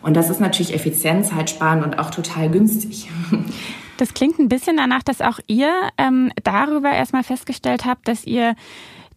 Und 0.02 0.14
das 0.14 0.30
ist 0.30 0.40
natürlich 0.40 0.74
effizient, 0.74 1.26
zeitsparend 1.26 1.84
und 1.84 1.98
auch 1.98 2.10
total 2.10 2.50
günstig. 2.50 3.08
Das 4.00 4.14
klingt 4.14 4.38
ein 4.38 4.48
bisschen 4.48 4.78
danach, 4.78 5.02
dass 5.02 5.20
auch 5.20 5.40
ihr 5.46 5.70
ähm, 5.98 6.32
darüber 6.42 6.90
erstmal 6.90 7.22
festgestellt 7.22 7.84
habt, 7.84 8.08
dass 8.08 8.24
ihr 8.24 8.54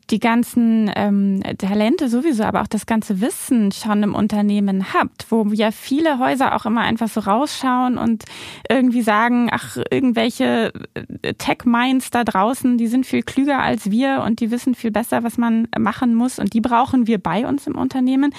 die 0.10 0.20
ganzen 0.20 0.92
ähm, 0.94 1.42
Talente 1.58 2.10
sowieso, 2.10 2.44
aber 2.44 2.62
auch 2.62 2.68
das 2.68 2.86
ganze 2.86 3.22
Wissen 3.22 3.72
schon 3.72 4.04
im 4.04 4.14
Unternehmen 4.14 4.94
habt, 4.94 5.28
wo 5.30 5.46
ja 5.54 5.72
viele 5.72 6.20
Häuser 6.20 6.54
auch 6.54 6.66
immer 6.66 6.82
einfach 6.82 7.08
so 7.08 7.22
rausschauen 7.22 7.98
und 7.98 8.26
irgendwie 8.70 9.04
sagen, 9.04 9.48
ach, 9.54 9.78
irgendwelche 9.90 10.74
äh, 11.22 11.34
Tech-Minds 11.36 12.12
da 12.12 12.26
draußen, 12.26 12.78
die 12.78 12.88
sind 12.88 13.06
viel 13.06 13.24
klüger 13.24 13.60
als 13.60 13.90
wir 13.90 14.22
und 14.26 14.42
die 14.42 14.52
wissen 14.52 14.76
viel 14.76 14.92
besser, 14.92 15.24
was 15.24 15.38
man 15.38 15.70
machen 15.80 16.14
muss 16.14 16.40
und 16.40 16.54
die 16.54 16.62
brauchen 16.62 17.08
wir 17.08 17.20
bei 17.20 17.48
uns 17.48 17.68
im 17.68 17.78
Unternehmen. 17.78 18.36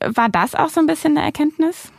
War 0.00 0.28
das 0.28 0.54
auch 0.54 0.68
so 0.68 0.78
ein 0.78 0.86
bisschen 0.86 1.16
eine 1.16 1.26
Erkenntnis? 1.26 1.90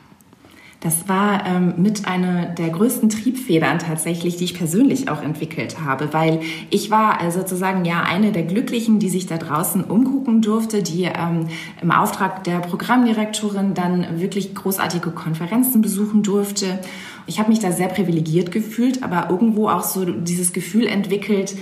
Das 0.88 1.10
war 1.10 1.45
ähm, 1.45 1.73
mit 1.76 2.08
einer 2.08 2.45
der 2.45 2.69
größten 2.69 3.10
Triebfedern 3.10 3.78
tatsächlich, 3.78 4.38
die 4.38 4.45
ich 4.45 4.54
persönlich 4.54 5.10
auch 5.10 5.21
entwickelt 5.21 5.82
habe, 5.84 6.13
weil 6.13 6.39
ich 6.69 6.89
war 6.89 7.21
äh, 7.21 7.30
sozusagen 7.30 7.84
ja 7.84 8.04
eine 8.04 8.32
der 8.32 8.43
Glücklichen, 8.43 8.97
die 8.97 9.10
sich 9.10 9.28
da 9.28 9.38
draußen 9.38 9.84
umgucken 9.84 10.41
durfte, 10.41 10.82
die 10.84 11.04
ähm, 11.04 11.47
im 11.82 11.91
Auftrag 11.91 12.45
der 12.45 12.60
Programmdirektorin 12.60 13.73
dann 13.73 14.21
wirklich 14.21 14.56
großartige 14.56 15.12
Konferenzen 15.12 15.82
besuchen 15.82 16.23
durfte. 16.23 16.80
Ich 17.26 17.38
habe 17.38 17.50
mich 17.50 17.60
da 17.60 17.73
sehr 17.73 17.89
privilegiert 17.89 18.54
gefühlt, 18.54 19.04
aber 19.04 19.30
irgendwo 19.30 19.67
auch 19.67 19.84
so 19.84 20.06
dieses 20.06 20.54
Gefühl 20.54 20.88
entwickelt, 20.88 21.58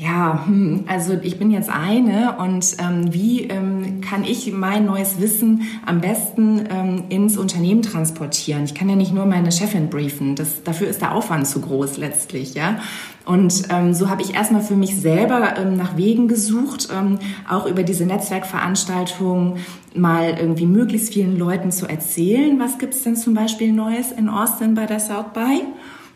ja, 0.00 0.46
hm, 0.46 0.84
also 0.86 1.18
ich 1.20 1.38
bin 1.38 1.50
jetzt 1.50 1.68
eine 1.68 2.36
und 2.38 2.74
ähm, 2.78 3.12
wie 3.12 3.42
ähm, 3.42 4.00
kann 4.00 4.24
ich 4.24 4.50
mein 4.50 4.86
neues 4.86 5.20
Wissen 5.20 5.62
am 5.84 6.00
besten 6.00 6.64
ähm, 6.70 7.04
ins 7.10 7.36
Unternehmen 7.36 7.82
transportieren? 7.82 8.64
Ich 8.64 8.74
kann 8.74 8.88
ja 8.88 8.96
nicht 8.96 9.12
nur 9.12 9.26
meine 9.26 9.52
Chefin 9.52 9.90
briefen, 9.90 10.36
das, 10.36 10.62
dafür 10.62 10.88
ist 10.88 11.02
der 11.02 11.14
Aufwand 11.14 11.46
zu 11.46 11.60
groß 11.60 11.98
letztlich, 11.98 12.54
ja. 12.54 12.78
Und 13.26 13.64
ähm, 13.68 13.92
so 13.92 14.08
habe 14.08 14.22
ich 14.22 14.34
erstmal 14.34 14.62
für 14.62 14.74
mich 14.74 14.98
selber 14.98 15.58
ähm, 15.58 15.76
nach 15.76 15.98
Wegen 15.98 16.28
gesucht, 16.28 16.88
ähm, 16.90 17.18
auch 17.46 17.66
über 17.66 17.82
diese 17.82 18.06
Netzwerkveranstaltungen 18.06 19.58
mal 19.94 20.34
irgendwie 20.40 20.66
möglichst 20.66 21.12
vielen 21.12 21.38
Leuten 21.38 21.72
zu 21.72 21.86
erzählen, 21.86 22.58
was 22.58 22.78
gibt's 22.78 23.02
denn 23.02 23.16
zum 23.16 23.34
Beispiel 23.34 23.70
Neues 23.70 24.12
in 24.12 24.30
Austin 24.30 24.74
bei 24.74 24.86
der 24.86 24.98
South 24.98 25.34
by. 25.34 25.60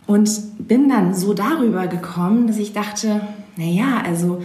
Und 0.06 0.28
bin 0.58 0.88
dann 0.88 1.14
so 1.14 1.34
darüber 1.34 1.86
gekommen, 1.86 2.46
dass 2.46 2.58
ich 2.58 2.72
dachte, 2.72 3.22
naja, 3.56 4.02
also, 4.04 4.42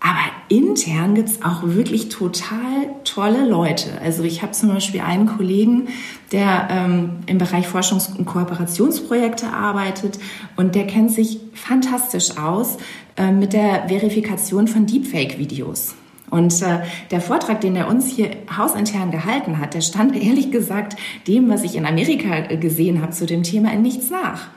aber 0.00 0.18
intern 0.48 1.14
gibt's 1.14 1.42
auch 1.42 1.62
wirklich 1.64 2.08
total 2.08 2.88
tolle 3.04 3.48
Leute. 3.48 3.90
Also 4.02 4.22
ich 4.22 4.42
habe 4.42 4.52
zum 4.52 4.68
Beispiel 4.68 5.00
einen 5.00 5.26
Kollegen, 5.26 5.88
der 6.30 6.68
ähm, 6.70 7.10
im 7.26 7.38
Bereich 7.38 7.66
Forschungs- 7.66 8.16
und 8.16 8.24
Kooperationsprojekte 8.24 9.48
arbeitet 9.48 10.18
und 10.56 10.74
der 10.74 10.86
kennt 10.86 11.10
sich 11.10 11.40
fantastisch 11.54 12.36
aus 12.38 12.76
äh, 13.16 13.32
mit 13.32 13.52
der 13.52 13.88
Verifikation 13.88 14.68
von 14.68 14.86
Deepfake-Videos. 14.86 15.94
Und 16.30 16.62
äh, 16.62 16.80
der 17.10 17.20
Vortrag, 17.20 17.60
den 17.60 17.74
er 17.74 17.88
uns 17.88 18.06
hier 18.06 18.30
hausintern 18.54 19.10
gehalten 19.10 19.58
hat, 19.58 19.74
der 19.74 19.80
stand 19.80 20.14
ehrlich 20.14 20.50
gesagt 20.50 20.96
dem, 21.26 21.48
was 21.48 21.64
ich 21.64 21.74
in 21.74 21.86
Amerika 21.86 22.36
äh, 22.36 22.56
gesehen 22.56 23.00
habe 23.02 23.12
zu 23.12 23.26
dem 23.26 23.42
Thema, 23.42 23.72
in 23.72 23.82
nichts 23.82 24.10
nach. 24.10 24.48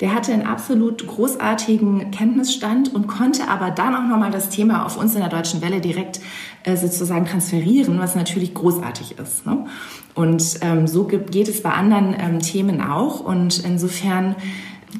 Der 0.00 0.14
hatte 0.14 0.32
einen 0.32 0.46
absolut 0.46 1.06
großartigen 1.06 2.10
Kenntnisstand 2.10 2.94
und 2.94 3.06
konnte 3.06 3.48
aber 3.48 3.70
dann 3.70 3.94
auch 3.94 4.08
nochmal 4.08 4.30
das 4.30 4.48
Thema 4.48 4.86
auf 4.86 4.96
uns 4.96 5.14
in 5.14 5.20
der 5.20 5.28
Deutschen 5.28 5.60
Welle 5.60 5.80
direkt 5.80 6.20
äh, 6.64 6.76
sozusagen 6.76 7.26
transferieren, 7.26 7.98
was 7.98 8.14
natürlich 8.14 8.54
großartig 8.54 9.18
ist. 9.18 9.46
Ne? 9.46 9.66
Und 10.14 10.58
ähm, 10.62 10.86
so 10.86 11.04
geht 11.04 11.48
es 11.48 11.62
bei 11.62 11.70
anderen 11.70 12.14
ähm, 12.18 12.40
Themen 12.40 12.80
auch. 12.80 13.20
Und 13.20 13.64
insofern 13.64 14.36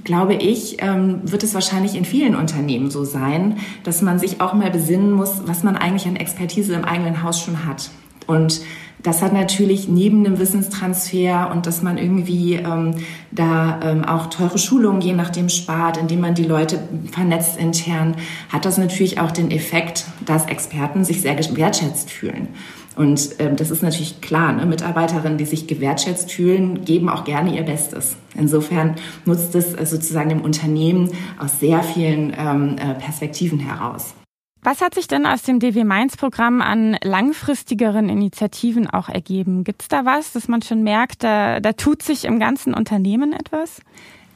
glaube 0.05 0.35
ich, 0.35 0.77
ähm, 0.81 1.21
wird 1.25 1.43
es 1.43 1.55
wahrscheinlich 1.55 1.95
in 1.95 2.05
vielen 2.05 2.37
Unternehmen 2.37 2.91
so 2.91 3.05
sein, 3.05 3.59
dass 3.85 4.03
man 4.03 4.19
sich 4.19 4.41
auch 4.41 4.55
mal 4.55 4.71
besinnen 4.71 5.13
muss, 5.13 5.43
was 5.47 5.63
man 5.63 5.77
eigentlich 5.77 6.07
an 6.07 6.17
Expertise 6.17 6.75
im 6.75 6.85
eigenen 6.85 7.23
Haus 7.23 7.41
schon 7.41 7.67
hat. 7.67 7.91
Und 8.27 8.61
das 9.03 9.23
hat 9.23 9.33
natürlich 9.33 9.89
neben 9.89 10.25
dem 10.25 10.39
Wissenstransfer 10.39 11.51
und 11.53 11.67
dass 11.67 11.83
man 11.83 11.99
irgendwie 11.99 12.55
ähm, 12.55 12.95
da 13.31 13.81
ähm, 13.83 14.05
auch 14.05 14.27
teure 14.27 14.59
Schulungen 14.59 15.01
je 15.01 15.13
nachdem 15.13 15.49
spart, 15.49 15.97
indem 15.97 16.21
man 16.21 16.35
die 16.35 16.45
Leute 16.45 16.81
vernetzt 17.13 17.59
intern, 17.59 18.17
hat 18.49 18.65
das 18.65 18.79
natürlich 18.79 19.21
auch 19.21 19.31
den 19.31 19.51
Effekt, 19.51 20.07
dass 20.25 20.47
Experten 20.47 21.05
sich 21.05 21.21
sehr 21.21 21.39
wertschätzt 21.39 22.11
fühlen. 22.11 22.49
Und 22.97 23.37
ähm, 23.39 23.55
das 23.55 23.71
ist 23.71 23.83
natürlich 23.83 24.21
klar, 24.21 24.53
ne? 24.53 24.67
Mitarbeiterinnen, 24.67 25.39
die 25.39 25.45
sich 25.45 25.69
gewertschätzt 25.69 26.33
fühlen, 26.33 26.85
geben 26.85 27.09
auch 27.09 27.25
gerne 27.25 27.57
ihr 27.57 27.63
Bestes. 27.63 28.17
Insofern 28.37 28.97
nutzt 29.25 29.55
es 29.55 29.73
äh, 29.75 29.87
sozusagen 29.87 30.31
dem 30.31 30.41
Unternehmen 30.41 31.11
aus 31.39 31.61
sehr 31.61 31.85
vielen 31.85 32.35
ähm, 32.37 32.75
äh, 32.77 32.95
Perspektiven 32.95 33.61
heraus. 33.61 34.15
Was 34.63 34.81
hat 34.81 34.95
sich 34.95 35.07
denn 35.07 35.25
aus 35.25 35.43
dem 35.43 35.61
DW 35.61 35.85
Mainz 35.85 36.17
Programm 36.17 36.61
an 36.61 36.97
langfristigeren 37.03 38.09
Initiativen 38.09 38.91
auch 38.91 39.09
ergeben? 39.09 39.63
Gibt 39.63 39.83
es 39.83 39.89
da 39.89 40.05
was, 40.05 40.33
dass 40.33 40.49
man 40.49 40.63
schon 40.63 40.83
merkt, 40.83 41.23
da, 41.23 41.61
da 41.61 41.73
tut 41.73 42.03
sich 42.03 42.25
im 42.25 42.41
ganzen 42.41 42.75
Unternehmen 42.75 43.33
etwas? 43.33 43.81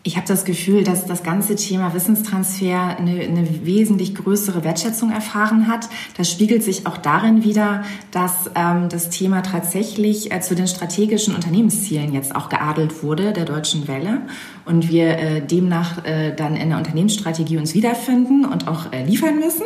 Ich 0.04 0.16
habe 0.16 0.26
das 0.26 0.44
Gefühl, 0.44 0.82
dass 0.82 1.06
das 1.06 1.22
ganze 1.22 1.54
Thema 1.54 1.94
Wissenstransfer 1.94 2.96
eine, 2.98 3.20
eine, 3.20 3.64
wesentlich 3.64 4.16
größere 4.16 4.64
Wertschätzung 4.64 5.12
erfahren 5.12 5.68
hat. 5.68 5.88
Das 6.16 6.28
spiegelt 6.28 6.64
sich 6.64 6.88
auch 6.88 6.98
darin 6.98 7.44
wieder, 7.44 7.85
dass 8.11 8.50
ähm, 8.56 8.88
das 8.88 9.11
Thema 9.11 9.42
tatsächlich 9.42 10.32
äh, 10.32 10.40
zu 10.40 10.56
den 10.56 10.66
strategischen 10.66 11.37
Unternehmenszielen 11.37 12.12
jetzt 12.12 12.35
auch 12.35 12.48
geadelt 12.48 13.04
wurde, 13.04 13.32
der 13.32 13.44
Deutschen 13.44 13.87
Welle. 13.87 14.22
Und 14.64 14.88
wir 14.88 15.18
äh, 15.18 15.40
demnach 15.40 16.05
äh, 16.05 16.35
dann 16.35 16.57
in 16.57 16.68
der 16.68 16.79
Unternehmensstrategie 16.79 17.59
uns 17.59 17.75
wiederfinden 17.75 18.44
und 18.44 18.68
auch 18.68 18.92
äh, 18.92 19.05
liefern 19.05 19.40
müssen. 19.40 19.64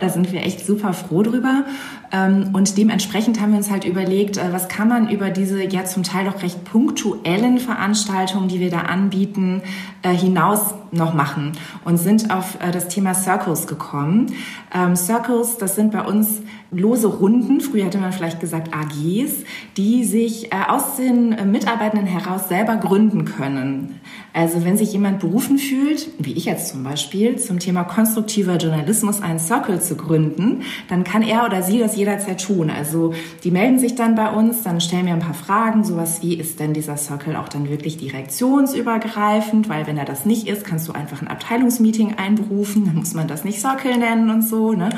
Da 0.00 0.08
sind 0.08 0.32
wir 0.32 0.42
echt 0.42 0.66
super 0.66 0.92
froh 0.92 1.22
drüber. 1.22 1.64
Ähm, 2.12 2.50
und 2.52 2.76
dementsprechend 2.76 3.40
haben 3.40 3.52
wir 3.52 3.58
uns 3.58 3.70
halt 3.70 3.84
überlegt, 3.84 4.36
äh, 4.36 4.52
was 4.52 4.68
kann 4.68 4.88
man 4.88 5.08
über 5.08 5.30
diese 5.30 5.64
ja 5.64 5.84
zum 5.84 6.02
Teil 6.02 6.26
doch 6.26 6.42
recht 6.42 6.64
punktuellen 6.64 7.58
Veranstaltungen, 7.58 8.48
die 8.48 8.60
wir 8.60 8.70
da 8.70 8.80
anbieten, 8.80 9.62
äh, 10.02 10.14
hinaus 10.14 10.74
noch 10.94 11.14
machen 11.14 11.52
und 11.84 11.98
sind 11.98 12.30
auf 12.30 12.58
äh, 12.60 12.70
das 12.70 12.88
Thema 12.88 13.14
Circles 13.14 13.66
gekommen. 13.66 14.32
Ähm, 14.74 14.96
Circles, 14.96 15.58
das 15.58 15.76
sind 15.76 15.92
bei 15.92 16.02
uns 16.02 16.40
lose 16.70 17.06
Runden, 17.06 17.60
früher 17.60 17.84
hätte 17.84 17.98
man 17.98 18.12
vielleicht 18.12 18.40
gesagt 18.40 18.74
AGs, 18.74 19.44
die 19.76 20.04
sich 20.04 20.52
äh, 20.52 20.56
aus 20.68 20.96
den 20.96 21.50
Mitarbeitenden 21.50 22.06
heraus 22.06 22.48
selber 22.48 22.76
gründen 22.76 23.24
können. 23.24 24.00
Also 24.32 24.64
wenn 24.64 24.76
sich 24.76 24.92
jemand 24.92 25.20
berufen 25.20 25.58
fühlt, 25.58 26.08
wie 26.18 26.32
ich 26.32 26.46
jetzt 26.46 26.68
zum 26.70 26.82
Beispiel, 26.82 27.36
zum 27.38 27.60
Thema 27.60 27.84
konstruktiver 27.84 28.56
Journalismus 28.56 29.22
einen 29.22 29.38
Circle 29.38 29.80
zu 29.80 29.96
gründen, 29.96 30.62
dann 30.88 31.04
kann 31.04 31.22
er 31.22 31.46
oder 31.46 31.62
sie 31.62 31.78
das 31.78 31.96
jederzeit 31.96 32.42
tun. 32.42 32.70
Also 32.70 33.14
die 33.44 33.52
melden 33.52 33.78
sich 33.78 33.94
dann 33.94 34.16
bei 34.16 34.30
uns, 34.30 34.62
dann 34.62 34.80
stellen 34.80 35.06
wir 35.06 35.12
ein 35.12 35.20
paar 35.20 35.34
Fragen, 35.34 35.84
sowas 35.84 36.20
wie, 36.22 36.34
ist 36.34 36.58
denn 36.58 36.74
dieser 36.74 36.96
Circle 36.96 37.36
auch 37.36 37.48
dann 37.48 37.68
wirklich 37.68 37.96
direktionsübergreifend? 37.96 39.68
Weil 39.68 39.86
wenn 39.86 39.98
er 39.98 40.04
das 40.04 40.24
nicht 40.26 40.48
ist, 40.48 40.64
kannst 40.64 40.83
du 40.88 40.92
einfach 40.92 41.22
ein 41.22 41.28
Abteilungsmeeting 41.28 42.14
einberufen, 42.14 42.86
dann 42.86 42.96
muss 42.96 43.14
man 43.14 43.28
das 43.28 43.44
nicht 43.44 43.60
Circle 43.60 43.96
nennen 43.96 44.30
und 44.30 44.42
so. 44.42 44.72
Ne? 44.72 44.90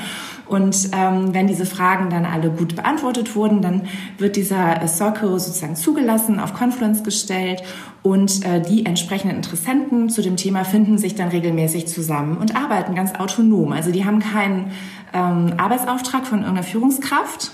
Und 0.46 0.90
ähm, 0.92 1.34
wenn 1.34 1.46
diese 1.46 1.66
Fragen 1.66 2.10
dann 2.10 2.24
alle 2.24 2.50
gut 2.50 2.76
beantwortet 2.76 3.34
wurden, 3.34 3.62
dann 3.62 3.82
wird 4.18 4.36
dieser 4.36 4.82
äh, 4.82 4.88
Circle 4.88 5.38
sozusagen 5.38 5.76
zugelassen, 5.76 6.38
auf 6.38 6.54
Confluence 6.54 7.02
gestellt 7.02 7.62
und 8.02 8.44
äh, 8.44 8.60
die 8.60 8.86
entsprechenden 8.86 9.36
Interessenten 9.36 10.08
zu 10.08 10.22
dem 10.22 10.36
Thema 10.36 10.64
finden 10.64 10.98
sich 10.98 11.16
dann 11.16 11.28
regelmäßig 11.28 11.88
zusammen 11.88 12.36
und 12.36 12.54
arbeiten 12.54 12.94
ganz 12.94 13.14
autonom. 13.14 13.72
Also 13.72 13.90
die 13.90 14.04
haben 14.04 14.20
keinen 14.20 14.70
ähm, 15.12 15.54
Arbeitsauftrag 15.56 16.24
von 16.26 16.40
irgendeiner 16.40 16.62
Führungskraft. 16.62 17.50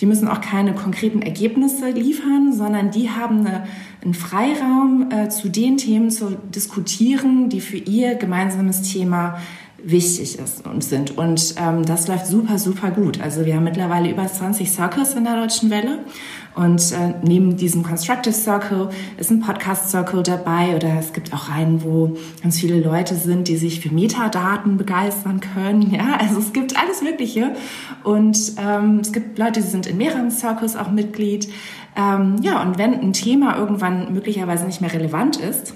Die 0.00 0.06
müssen 0.06 0.28
auch 0.28 0.40
keine 0.40 0.74
konkreten 0.74 1.22
Ergebnisse 1.22 1.90
liefern, 1.90 2.52
sondern 2.52 2.90
die 2.90 3.10
haben 3.10 3.46
eine, 3.46 3.66
einen 4.02 4.14
Freiraum, 4.14 5.08
äh, 5.10 5.28
zu 5.28 5.48
den 5.48 5.76
Themen 5.76 6.10
zu 6.10 6.36
diskutieren, 6.54 7.48
die 7.48 7.60
für 7.60 7.76
ihr 7.76 8.14
gemeinsames 8.16 8.82
Thema 8.82 9.38
wichtig 9.84 10.38
ist 10.38 10.66
und 10.66 10.82
sind. 10.82 11.16
Und 11.16 11.54
ähm, 11.58 11.84
das 11.84 12.08
läuft 12.08 12.26
super, 12.26 12.58
super 12.58 12.90
gut. 12.90 13.20
Also 13.20 13.44
wir 13.44 13.54
haben 13.54 13.64
mittlerweile 13.64 14.10
über 14.10 14.26
20 14.26 14.70
Circles 14.70 15.14
in 15.14 15.24
der 15.24 15.36
Deutschen 15.36 15.70
Welle. 15.70 16.00
Und 16.54 16.92
äh, 16.92 17.14
neben 17.22 17.56
diesem 17.56 17.82
Constructive 17.82 18.34
Circle 18.34 18.90
ist 19.16 19.30
ein 19.30 19.40
Podcast 19.40 19.90
Circle 19.90 20.22
dabei 20.22 20.76
oder 20.76 20.98
es 20.98 21.12
gibt 21.12 21.32
auch 21.32 21.48
einen, 21.48 21.82
wo 21.82 22.16
ganz 22.42 22.60
viele 22.60 22.80
Leute 22.80 23.16
sind, 23.16 23.48
die 23.48 23.56
sich 23.56 23.80
für 23.80 23.92
Metadaten 23.92 24.76
begeistern 24.76 25.40
können. 25.40 25.90
Ja, 25.94 26.16
also 26.18 26.40
es 26.40 26.52
gibt 26.52 26.76
alles 26.76 27.02
Mögliche. 27.02 27.54
Und 28.02 28.54
ähm, 28.58 28.98
es 29.00 29.12
gibt 29.12 29.38
Leute, 29.38 29.60
die 29.60 29.66
sind 29.66 29.86
in 29.86 29.96
mehreren 29.96 30.30
Circles 30.30 30.76
auch 30.76 30.90
Mitglied. 30.90 31.48
Ähm, 31.96 32.36
ja, 32.42 32.60
und 32.62 32.78
wenn 32.78 32.94
ein 32.94 33.12
Thema 33.12 33.56
irgendwann 33.56 34.12
möglicherweise 34.12 34.64
nicht 34.64 34.80
mehr 34.80 34.92
relevant 34.92 35.36
ist, 35.36 35.74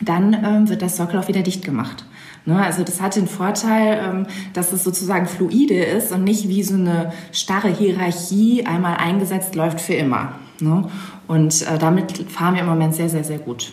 dann 0.00 0.34
ähm, 0.34 0.68
wird 0.68 0.82
der 0.82 0.90
Circle 0.90 1.18
auch 1.20 1.28
wieder 1.28 1.42
dicht 1.42 1.64
gemacht. 1.64 2.04
Ne? 2.44 2.62
Also 2.62 2.82
das 2.82 3.00
hat 3.00 3.16
den 3.16 3.26
Vorteil, 3.26 4.00
ähm, 4.02 4.26
dass 4.52 4.72
es 4.72 4.84
sozusagen 4.84 5.26
fluide 5.26 5.74
ist 5.74 6.12
und 6.12 6.24
nicht 6.24 6.48
wie 6.48 6.62
so 6.62 6.74
eine 6.74 7.12
starre 7.32 7.68
Hierarchie 7.68 8.66
einmal 8.66 8.96
eingesetzt 8.96 9.54
läuft 9.54 9.80
für 9.80 9.94
immer. 9.94 10.32
Ne? 10.60 10.88
Und 11.26 11.62
äh, 11.62 11.78
damit 11.78 12.12
fahren 12.30 12.54
wir 12.54 12.62
im 12.62 12.68
Moment 12.68 12.94
sehr, 12.94 13.08
sehr, 13.08 13.24
sehr 13.24 13.38
gut. 13.38 13.72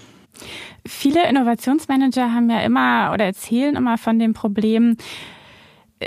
Viele 0.88 1.28
Innovationsmanager 1.28 2.32
haben 2.34 2.50
ja 2.50 2.60
immer 2.60 3.12
oder 3.14 3.26
erzählen 3.26 3.76
immer 3.76 3.98
von 3.98 4.20
dem 4.20 4.34
Problem, 4.34 4.98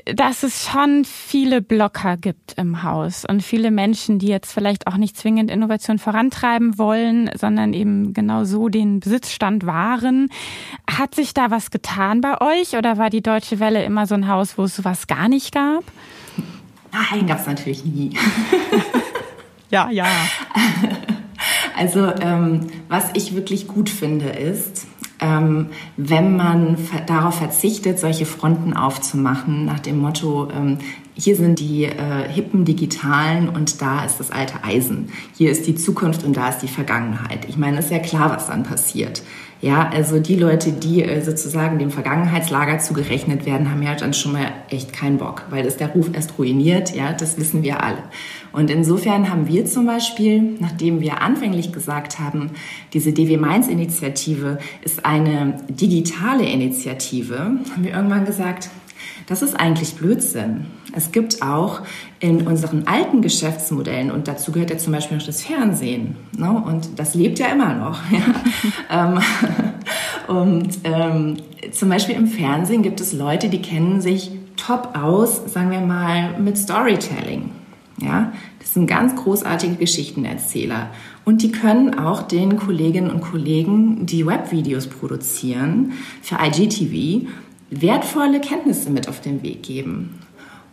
dass 0.05 0.43
es 0.43 0.69
schon 0.69 1.05
viele 1.05 1.63
Blocker 1.63 2.17
gibt 2.17 2.55
im 2.57 2.83
Haus 2.83 3.25
und 3.25 3.43
viele 3.43 3.71
Menschen, 3.71 4.19
die 4.19 4.29
jetzt 4.29 4.53
vielleicht 4.53 4.87
auch 4.87 4.97
nicht 4.97 5.17
zwingend 5.17 5.51
Innovation 5.51 5.99
vorantreiben 5.99 6.79
wollen, 6.79 7.31
sondern 7.35 7.73
eben 7.73 8.13
genau 8.13 8.45
so 8.45 8.69
den 8.69 9.01
Besitzstand 9.01 9.67
wahren. 9.67 10.29
Hat 10.91 11.15
sich 11.15 11.35
da 11.35 11.51
was 11.51 11.71
getan 11.71 12.21
bei 12.21 12.41
euch 12.41 12.77
oder 12.77 12.99
war 12.99 13.11
die 13.11 13.23
Deutsche 13.23 13.61
Welle 13.61 13.85
immer 13.85 14.07
so 14.07 14.15
ein 14.15 14.29
Haus, 14.29 14.59
wo 14.59 14.65
es 14.65 14.77
sowas 14.77 15.07
gar 15.07 15.29
nicht 15.29 15.53
gab? 15.53 15.85
Nein, 16.93 17.27
gab 17.27 17.41
es 17.41 17.47
natürlich 17.47 17.85
nie. 17.85 18.17
ja, 19.71 19.91
ja. 19.91 20.07
Also 21.77 22.13
ähm, 22.21 22.67
was 22.89 23.11
ich 23.15 23.35
wirklich 23.35 23.69
gut 23.69 23.89
finde 23.89 24.31
ist, 24.31 24.87
ähm, 25.21 25.67
wenn 25.97 26.37
man 26.37 26.77
darauf 27.07 27.37
verzichtet, 27.37 27.99
solche 27.99 28.27
Fronten 28.27 28.75
aufzumachen, 28.75 29.65
nach 29.65 29.81
dem 29.81 29.99
Motto, 29.99 30.49
ähm, 30.51 30.79
hier 31.19 31.35
sind 31.35 31.59
die 31.59 31.85
äh, 31.85 32.29
hippen 32.29 32.65
Digitalen 32.65 33.49
und 33.49 33.83
da 33.83 34.05
ist 34.05 34.21
das 34.21 34.31
alte 34.31 34.63
Eisen. 34.63 35.11
Hier 35.37 35.51
ist 35.51 35.67
die 35.67 35.75
Zukunft 35.75 36.23
und 36.25 36.37
da 36.37 36.51
ist 36.51 36.61
die 36.61 36.69
Vergangenheit. 36.69 37.47
Ich 37.49 37.57
meine, 37.57 37.81
ist 37.81 37.91
ja 37.91 37.99
klar, 37.99 38.31
was 38.31 38.47
dann 38.47 38.63
passiert. 38.63 39.23
Ja, 39.61 39.91
also 39.93 40.21
die 40.21 40.37
Leute, 40.37 40.71
die 40.71 41.03
äh, 41.03 41.21
sozusagen 41.21 41.81
dem 41.81 41.91
Vergangenheitslager 41.91 42.79
zugerechnet 42.79 43.45
werden, 43.45 43.73
haben 43.73 43.83
ja 43.83 43.97
dann 43.97 44.15
schon 44.15 44.33
mal 44.33 44.53
echt 44.71 44.93
keinen 44.93 45.19
Bock, 45.19 45.43
weil 45.51 45.65
das 45.65 45.77
der 45.77 45.89
Ruf 45.89 46.11
erst 46.13 46.39
ruiniert. 46.39 46.95
Ja, 46.95 47.13
das 47.13 47.37
wissen 47.39 47.65
wir 47.65 47.83
alle. 47.83 48.05
Und 48.53 48.71
insofern 48.71 49.29
haben 49.29 49.49
wir 49.49 49.67
zum 49.67 49.87
Beispiel, 49.87 50.57
nachdem 50.61 51.01
wir 51.01 51.21
anfänglich 51.23 51.73
gesagt 51.73 52.21
haben, 52.21 52.53
diese 52.93 53.13
DW 53.13 53.37
Mainz 53.37 53.67
Initiative 53.67 54.59
ist 54.83 55.05
eine 55.05 55.55
digitale 55.69 56.45
Initiative, 56.45 57.39
haben 57.39 57.83
wir 57.83 57.93
irgendwann 57.93 58.25
gesagt, 58.25 58.71
das 59.29 59.43
ist 59.43 59.55
eigentlich 59.55 59.95
Blödsinn. 59.97 60.67
Es 60.93 61.13
gibt 61.13 61.43
auch 61.43 61.83
in 62.19 62.47
unseren 62.47 62.87
alten 62.87 63.21
Geschäftsmodellen, 63.21 64.11
und 64.11 64.27
dazu 64.27 64.53
gehört 64.53 64.71
ja 64.71 64.79
zum 64.79 64.95
Beispiel 64.95 65.19
noch 65.19 65.27
das 65.27 65.43
Fernsehen, 65.43 66.17
ne? 66.37 66.51
und 66.51 66.99
das 66.99 67.15
lebt 67.15 67.39
ja 67.39 67.49
immer 67.49 67.75
noch. 67.75 68.01
Ja? 68.11 69.13
Ähm, 69.15 69.21
und 70.35 70.79
ähm, 70.85 71.37
zum 71.73 71.91
Beispiel 71.91 72.15
im 72.15 72.27
Fernsehen 72.27 72.83
gibt 72.83 73.01
es 73.01 73.13
Leute, 73.13 73.49
die 73.49 73.61
kennen 73.61 74.01
sich 74.01 74.31
top 74.57 74.97
aus, 74.99 75.43
sagen 75.53 75.71
wir 75.71 75.81
mal, 75.81 76.39
mit 76.41 76.57
Storytelling. 76.57 77.51
Ja, 78.01 78.33
das 78.61 78.75
sind 78.75 78.87
ganz 78.87 79.17
großartige 79.17 79.75
Geschichtenerzähler. 79.75 80.91
Und 81.25 81.43
die 81.43 81.51
können 81.51 81.99
auch 81.99 82.23
den 82.23 82.57
Kolleginnen 82.57 83.11
und 83.11 83.21
Kollegen, 83.21 84.07
die 84.07 84.25
Webvideos 84.25 84.87
produzieren, 84.87 85.93
für 86.23 86.37
IGTV 86.37 87.27
wertvolle 87.71 88.41
Kenntnisse 88.41 88.91
mit 88.91 89.09
auf 89.09 89.21
den 89.21 89.43
Weg 89.43 89.63
geben. 89.63 90.19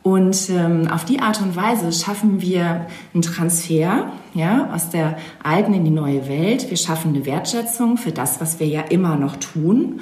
Und 0.05 0.51
ähm, 0.51 0.87
auf 0.87 1.03
die 1.03 1.19
Art 1.19 1.41
und 1.41 1.55
Weise 1.55 1.91
schaffen 1.91 2.39
wir 2.39 2.85
einen 3.13 3.23
Transfer 3.23 4.11
ja, 4.35 4.69
aus 4.71 4.91
der 4.91 5.17
alten 5.41 5.73
in 5.73 5.83
die 5.83 5.89
neue 5.89 6.27
Welt. 6.29 6.69
Wir 6.69 6.77
schaffen 6.77 7.15
eine 7.15 7.25
Wertschätzung 7.25 7.97
für 7.97 8.11
das, 8.11 8.39
was 8.39 8.59
wir 8.59 8.67
ja 8.67 8.81
immer 8.81 9.15
noch 9.15 9.35
tun. 9.37 10.01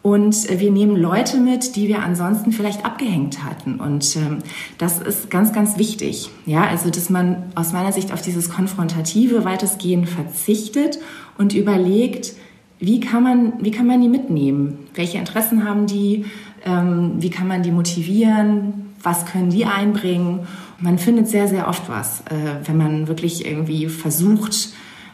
Und 0.00 0.50
äh, 0.50 0.58
wir 0.58 0.70
nehmen 0.70 0.96
Leute 0.96 1.38
mit, 1.38 1.76
die 1.76 1.86
wir 1.86 2.02
ansonsten 2.02 2.52
vielleicht 2.52 2.86
abgehängt 2.86 3.44
hatten. 3.44 3.78
Und 3.78 4.16
ähm, 4.16 4.38
das 4.78 5.00
ist 5.02 5.30
ganz, 5.30 5.52
ganz 5.52 5.76
wichtig. 5.76 6.30
Ja, 6.46 6.64
also, 6.64 6.88
dass 6.88 7.10
man 7.10 7.52
aus 7.54 7.74
meiner 7.74 7.92
Sicht 7.92 8.10
auf 8.10 8.22
dieses 8.22 8.48
Konfrontative 8.48 9.44
weitestgehend 9.44 10.08
verzichtet 10.08 10.98
und 11.36 11.54
überlegt, 11.54 12.32
wie 12.82 12.98
kann 12.98 13.22
man, 13.22 13.52
wie 13.60 13.70
kann 13.70 13.86
man 13.86 14.02
die 14.02 14.08
mitnehmen? 14.08 14.88
Welche 14.94 15.16
Interessen 15.16 15.64
haben 15.64 15.86
die? 15.86 16.24
Ähm, 16.64 17.12
wie 17.18 17.30
kann 17.30 17.46
man 17.46 17.62
die 17.62 17.70
motivieren? 17.70 18.90
Was 19.00 19.24
können 19.24 19.50
die 19.50 19.66
einbringen? 19.66 20.40
Man 20.80 20.98
findet 20.98 21.28
sehr, 21.28 21.46
sehr 21.46 21.68
oft 21.68 21.88
was, 21.88 22.22
äh, 22.22 22.66
wenn 22.66 22.76
man 22.76 23.06
wirklich 23.06 23.46
irgendwie 23.46 23.86
versucht, 23.86 24.72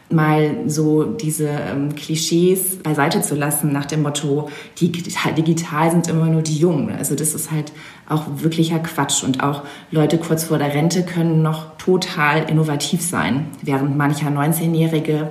mal 0.09 0.63
so 0.65 1.03
diese 1.03 1.47
ähm, 1.47 1.93
Klischees 1.93 2.77
beiseite 2.77 3.21
zu 3.21 3.35
lassen 3.35 3.71
nach 3.71 3.85
dem 3.85 4.01
Motto, 4.01 4.49
die 4.79 4.91
digital 4.91 5.91
sind 5.91 6.07
immer 6.07 6.25
nur 6.25 6.41
die 6.41 6.57
Jungen. 6.57 6.89
Also 6.89 7.13
das 7.13 7.35
ist 7.35 7.51
halt 7.51 7.71
auch 8.07 8.25
wirklicher 8.37 8.79
Quatsch. 8.79 9.23
Und 9.23 9.43
auch 9.43 9.61
Leute 9.91 10.17
kurz 10.17 10.45
vor 10.45 10.57
der 10.57 10.73
Rente 10.73 11.03
können 11.03 11.43
noch 11.43 11.77
total 11.77 12.49
innovativ 12.49 13.03
sein, 13.03 13.45
während 13.61 13.95
mancher 13.95 14.29
19-Jährige 14.29 15.29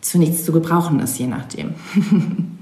zu 0.00 0.18
nichts 0.18 0.44
zu 0.44 0.52
gebrauchen 0.52 1.00
ist, 1.00 1.18
je 1.18 1.26
nachdem. 1.26 1.74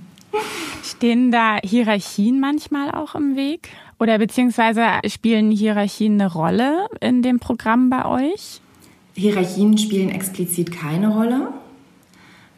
Stehen 0.83 1.31
da 1.31 1.59
Hierarchien 1.63 2.41
manchmal 2.41 2.91
auch 2.91 3.15
im 3.15 3.37
Weg? 3.37 3.69
Oder 3.99 4.19
beziehungsweise 4.19 4.83
spielen 5.09 5.51
Hierarchien 5.51 6.21
eine 6.21 6.31
Rolle 6.33 6.87
in 7.01 7.23
dem 7.23 7.39
Programm 7.39 7.91
bei 7.91 8.05
euch? 8.05 8.61
Hierarchien 9.15 9.79
spielen 9.79 10.11
explizit 10.11 10.71
keine 10.73 11.09
Rolle. 11.09 11.49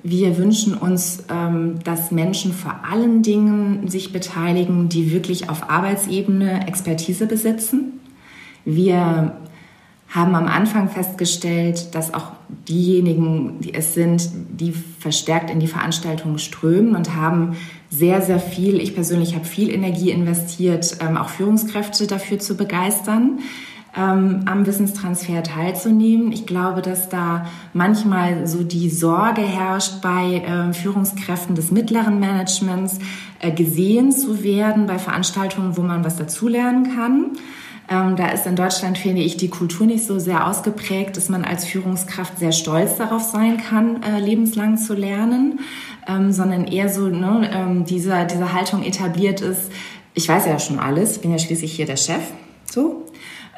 Wir 0.03 0.37
wünschen 0.37 0.75
uns, 0.75 1.25
ähm, 1.31 1.79
dass 1.85 2.11
Menschen 2.11 2.53
vor 2.53 2.81
allen 2.89 3.23
Dingen 3.23 3.89
sich 3.89 4.13
beteiligen, 4.13 4.89
die 4.89 5.13
wirklich 5.13 5.51
auf 5.51 5.71
Arbeitsebene 5.71 6.67
Expertise 6.67 7.27
besitzen. 7.27 8.01
Wir 8.65 9.37
haben 10.09 10.35
am 10.35 10.47
Anfang 10.47 10.89
festgestellt, 10.89 11.95
dass 11.95 12.15
auch 12.15 12.33
diejenigen, 12.67 13.61
die 13.61 13.75
es 13.75 13.93
sind, 13.95 14.31
die 14.59 14.73
verstärkt 14.73 15.51
in 15.51 15.61
die 15.61 15.67
Veranstaltungen 15.67 16.39
strömen 16.39 16.97
und 16.97 17.15
haben 17.15 17.57
sehr, 17.91 18.23
sehr 18.23 18.41
viel, 18.41 18.81
ich 18.81 18.95
persönlich 18.95 19.35
habe 19.35 19.45
viel 19.45 19.71
Energie 19.71 20.11
investiert, 20.11 20.97
ähm, 21.01 21.17
auch 21.17 21.29
Führungskräfte 21.29 22.07
dafür 22.07 22.39
zu 22.39 22.57
begeistern 22.57 23.41
ähm, 23.97 24.43
am 24.47 24.67
Wissenstransfer 24.67 25.43
teilzunehmen. 25.43 26.33
Ich 26.33 26.47
glaube, 26.47 26.83
dass 26.83 27.09
da 27.09 27.47
manchmal 27.73 28.47
so 28.47 28.63
die 28.63 28.91
Sorge 28.91 29.43
herrscht 29.43 30.01
bei 30.03 30.37
äh, 30.37 30.73
Führungskräften 30.73 31.55
des 31.55 31.71
mittleren 31.71 32.21
Managements, 32.21 32.99
äh, 33.41 33.51
gesehen 33.51 34.13
zu 34.13 34.43
werden 34.43 34.87
bei 34.87 34.99
Veranstaltungen, 34.99 35.77
wo 35.77 35.83
man 35.83 36.05
was 36.05 36.17
dazulernen 36.17 36.95
kann. 36.95 37.33
Ähm, 37.91 38.17
da 38.17 38.29
ist 38.29 38.47
in 38.47 38.55
Deutschland, 38.55 38.99
finde 38.99 39.23
ich, 39.23 39.37
die 39.37 39.49
Kultur 39.49 39.87
nicht 39.87 40.05
so 40.05 40.19
sehr 40.19 40.47
ausgeprägt, 40.47 41.17
dass 41.17 41.29
man 41.29 41.45
als 41.45 41.65
Führungskraft 41.65 42.39
sehr 42.39 42.53
stolz 42.53 42.97
darauf 42.97 43.23
sein 43.23 43.57
kann, 43.57 44.03
äh, 44.03 44.21
lebenslang 44.21 44.77
zu 44.77 44.95
lernen, 44.95 45.61
ähm, 46.07 46.33
sondern 46.33 46.67
eher 46.67 46.89
so 46.89 47.09
ne, 47.09 47.51
ähm, 47.53 47.85
diese, 47.85 48.27
diese 48.27 48.53
Haltung 48.53 48.83
etabliert 48.83 49.41
ist, 49.41 49.71
ich 50.15 50.29
weiß 50.29 50.47
ja 50.47 50.59
schon 50.59 50.81
alles, 50.81 51.19
bin 51.19 51.31
ja 51.31 51.39
schließlich 51.39 51.73
hier 51.73 51.87
der 51.87 51.97
Chef, 51.97 52.23
so. 52.71 53.05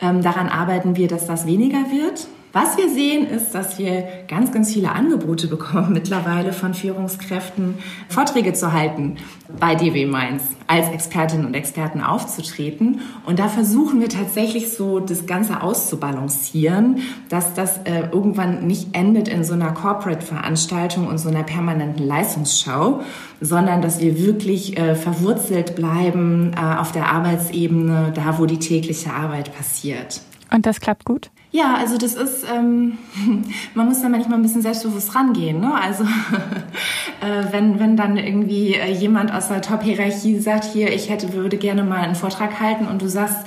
Ähm, 0.02 0.22
daran 0.22 0.48
arbeiten 0.48 0.96
wir, 0.96 1.08
dass 1.08 1.26
das 1.26 1.46
weniger 1.46 1.78
wird. 1.90 2.26
Was 2.52 2.76
wir 2.76 2.88
sehen, 2.90 3.28
ist, 3.28 3.52
dass 3.52 3.78
wir 3.78 4.02
ganz, 4.26 4.50
ganz 4.50 4.72
viele 4.72 4.90
Angebote 4.90 5.46
bekommen 5.46 5.92
mittlerweile 5.92 6.52
von 6.52 6.74
Führungskräften, 6.74 7.78
Vorträge 8.08 8.54
zu 8.54 8.72
halten 8.72 9.18
bei 9.60 9.76
DW 9.76 10.06
Mainz, 10.06 10.42
als 10.66 10.88
Expertinnen 10.88 11.46
und 11.46 11.54
Experten 11.54 12.00
aufzutreten. 12.00 13.02
Und 13.24 13.38
da 13.38 13.46
versuchen 13.48 14.00
wir 14.00 14.08
tatsächlich 14.08 14.72
so 14.72 14.98
das 14.98 15.26
Ganze 15.26 15.62
auszubalancieren, 15.62 17.02
dass 17.28 17.54
das 17.54 17.78
äh, 17.84 18.08
irgendwann 18.10 18.66
nicht 18.66 18.96
endet 18.96 19.28
in 19.28 19.44
so 19.44 19.54
einer 19.54 19.72
Corporate-Veranstaltung 19.72 21.06
und 21.06 21.18
so 21.18 21.28
einer 21.28 21.44
permanenten 21.44 22.04
Leistungsschau, 22.04 23.02
sondern 23.40 23.80
dass 23.80 24.00
wir 24.00 24.18
wirklich 24.18 24.76
äh, 24.76 24.96
verwurzelt 24.96 25.76
bleiben 25.76 26.52
äh, 26.56 26.78
auf 26.78 26.90
der 26.90 27.12
Arbeitsebene, 27.12 28.12
da 28.12 28.40
wo 28.40 28.46
die 28.46 28.58
tägliche 28.58 29.12
Arbeit 29.12 29.54
passiert. 29.54 30.20
Und 30.52 30.66
das 30.66 30.80
klappt 30.80 31.04
gut? 31.04 31.30
Ja, 31.52 31.74
also 31.74 31.98
das 31.98 32.14
ist, 32.14 32.44
ähm, 32.48 32.98
man 33.74 33.88
muss 33.88 34.00
da 34.00 34.08
manchmal 34.08 34.38
ein 34.38 34.42
bisschen 34.42 34.62
selbstbewusst 34.62 35.14
rangehen. 35.14 35.60
Ne? 35.60 35.74
Also 35.74 36.04
äh, 37.20 37.52
wenn, 37.52 37.80
wenn 37.80 37.96
dann 37.96 38.16
irgendwie 38.16 38.74
äh, 38.74 38.92
jemand 38.92 39.32
aus 39.32 39.48
der 39.48 39.60
Top-Hierarchie 39.60 40.38
sagt, 40.38 40.64
hier, 40.64 40.92
ich 40.92 41.10
hätte, 41.10 41.32
würde 41.32 41.56
gerne 41.56 41.82
mal 41.82 41.98
einen 41.98 42.14
Vortrag 42.14 42.60
halten 42.60 42.86
und 42.86 43.02
du 43.02 43.08
sagst, 43.08 43.38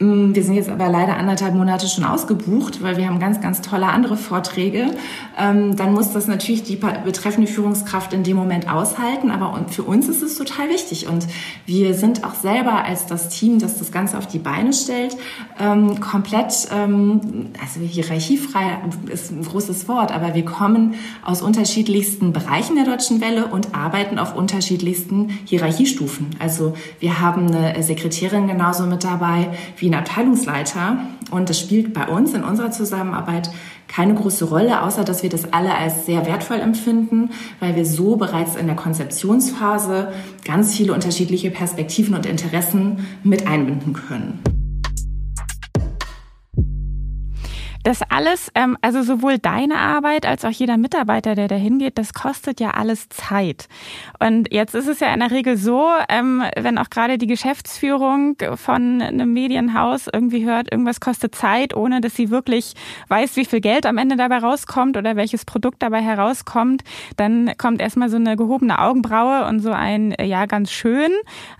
wir 0.00 0.42
sind 0.42 0.54
jetzt 0.54 0.70
aber 0.70 0.88
leider 0.88 1.18
anderthalb 1.18 1.54
Monate 1.54 1.86
schon 1.86 2.04
ausgebucht, 2.04 2.82
weil 2.82 2.96
wir 2.96 3.06
haben 3.06 3.18
ganz, 3.18 3.42
ganz 3.42 3.60
tolle 3.60 3.86
andere 3.86 4.16
Vorträge. 4.16 4.86
Ähm, 5.38 5.76
dann 5.76 5.92
muss 5.92 6.12
das 6.12 6.26
natürlich 6.26 6.62
die 6.62 6.76
betreffende 6.76 7.46
Führungskraft 7.46 8.14
in 8.14 8.24
dem 8.24 8.38
Moment 8.38 8.66
aushalten. 8.72 9.30
Aber 9.30 9.66
für 9.68 9.82
uns 9.82 10.08
ist 10.08 10.22
es 10.22 10.38
total 10.38 10.70
wichtig. 10.70 11.06
Und 11.06 11.26
wir 11.66 11.92
sind 11.92 12.24
auch 12.24 12.34
selber 12.34 12.82
als 12.82 13.04
das 13.04 13.28
Team, 13.28 13.58
das 13.58 13.78
das 13.78 13.92
Ganze 13.92 14.16
auf 14.16 14.26
die 14.26 14.38
Beine 14.38 14.72
stellt, 14.72 15.18
ähm, 15.60 16.00
komplett, 16.00 16.68
ähm, 16.74 17.50
also 17.60 17.80
hierarchiefrei 17.80 18.78
ist 19.12 19.30
ein 19.30 19.44
großes 19.44 19.86
Wort, 19.86 20.12
aber 20.12 20.34
wir 20.34 20.46
kommen 20.46 20.94
aus 21.22 21.42
unterschiedlichsten 21.42 22.32
Bereichen 22.32 22.76
der 22.76 22.86
Deutschen 22.86 23.20
Welle 23.20 23.48
und 23.48 23.74
arbeiten 23.74 24.18
auf 24.18 24.34
unterschiedlichsten 24.34 25.28
Hierarchiestufen. 25.44 26.28
Also 26.38 26.72
wir 27.00 27.20
haben 27.20 27.54
eine 27.54 27.82
Sekretärin 27.82 28.48
genauso 28.48 28.86
mit 28.86 29.04
dabei 29.04 29.48
wie 29.76 29.89
ein 29.90 29.94
Abteilungsleiter. 29.94 30.98
Und 31.30 31.48
das 31.48 31.60
spielt 31.60 31.94
bei 31.94 32.08
uns 32.08 32.34
in 32.34 32.42
unserer 32.42 32.70
Zusammenarbeit 32.70 33.50
keine 33.88 34.14
große 34.14 34.44
Rolle, 34.44 34.82
außer 34.82 35.04
dass 35.04 35.22
wir 35.22 35.30
das 35.30 35.52
alle 35.52 35.74
als 35.74 36.06
sehr 36.06 36.26
wertvoll 36.26 36.58
empfinden, 36.58 37.30
weil 37.58 37.76
wir 37.76 37.84
so 37.84 38.16
bereits 38.16 38.56
in 38.56 38.66
der 38.66 38.76
Konzeptionsphase 38.76 40.12
ganz 40.44 40.74
viele 40.74 40.94
unterschiedliche 40.94 41.50
Perspektiven 41.50 42.14
und 42.14 42.26
Interessen 42.26 43.06
mit 43.22 43.46
einbinden 43.46 43.92
können. 43.92 44.59
Das 47.82 48.02
alles, 48.10 48.52
ähm, 48.54 48.76
also 48.82 49.02
sowohl 49.02 49.38
deine 49.38 49.76
Arbeit 49.76 50.26
als 50.26 50.44
auch 50.44 50.50
jeder 50.50 50.76
Mitarbeiter, 50.76 51.34
der 51.34 51.48
da 51.48 51.54
hingeht, 51.54 51.96
das 51.96 52.12
kostet 52.12 52.60
ja 52.60 52.72
alles 52.72 53.08
Zeit. 53.08 53.68
Und 54.18 54.52
jetzt 54.52 54.74
ist 54.74 54.86
es 54.86 55.00
ja 55.00 55.14
in 55.14 55.20
der 55.20 55.30
Regel 55.30 55.56
so, 55.56 55.88
ähm, 56.10 56.42
wenn 56.56 56.76
auch 56.76 56.90
gerade 56.90 57.16
die 57.16 57.26
Geschäftsführung 57.26 58.36
von 58.56 59.00
einem 59.00 59.32
Medienhaus 59.32 60.08
irgendwie 60.12 60.44
hört, 60.44 60.70
irgendwas 60.70 61.00
kostet 61.00 61.34
Zeit, 61.34 61.74
ohne 61.74 62.02
dass 62.02 62.14
sie 62.14 62.28
wirklich 62.28 62.74
weiß, 63.08 63.36
wie 63.36 63.46
viel 63.46 63.62
Geld 63.62 63.86
am 63.86 63.96
Ende 63.96 64.16
dabei 64.16 64.38
rauskommt 64.38 64.98
oder 64.98 65.16
welches 65.16 65.46
Produkt 65.46 65.82
dabei 65.82 66.02
herauskommt, 66.02 66.82
dann 67.16 67.52
kommt 67.56 67.80
erstmal 67.80 68.10
so 68.10 68.16
eine 68.16 68.36
gehobene 68.36 68.78
Augenbraue 68.78 69.46
und 69.46 69.60
so 69.60 69.70
ein, 69.70 70.14
ja, 70.20 70.44
ganz 70.44 70.70
schön, 70.70 71.10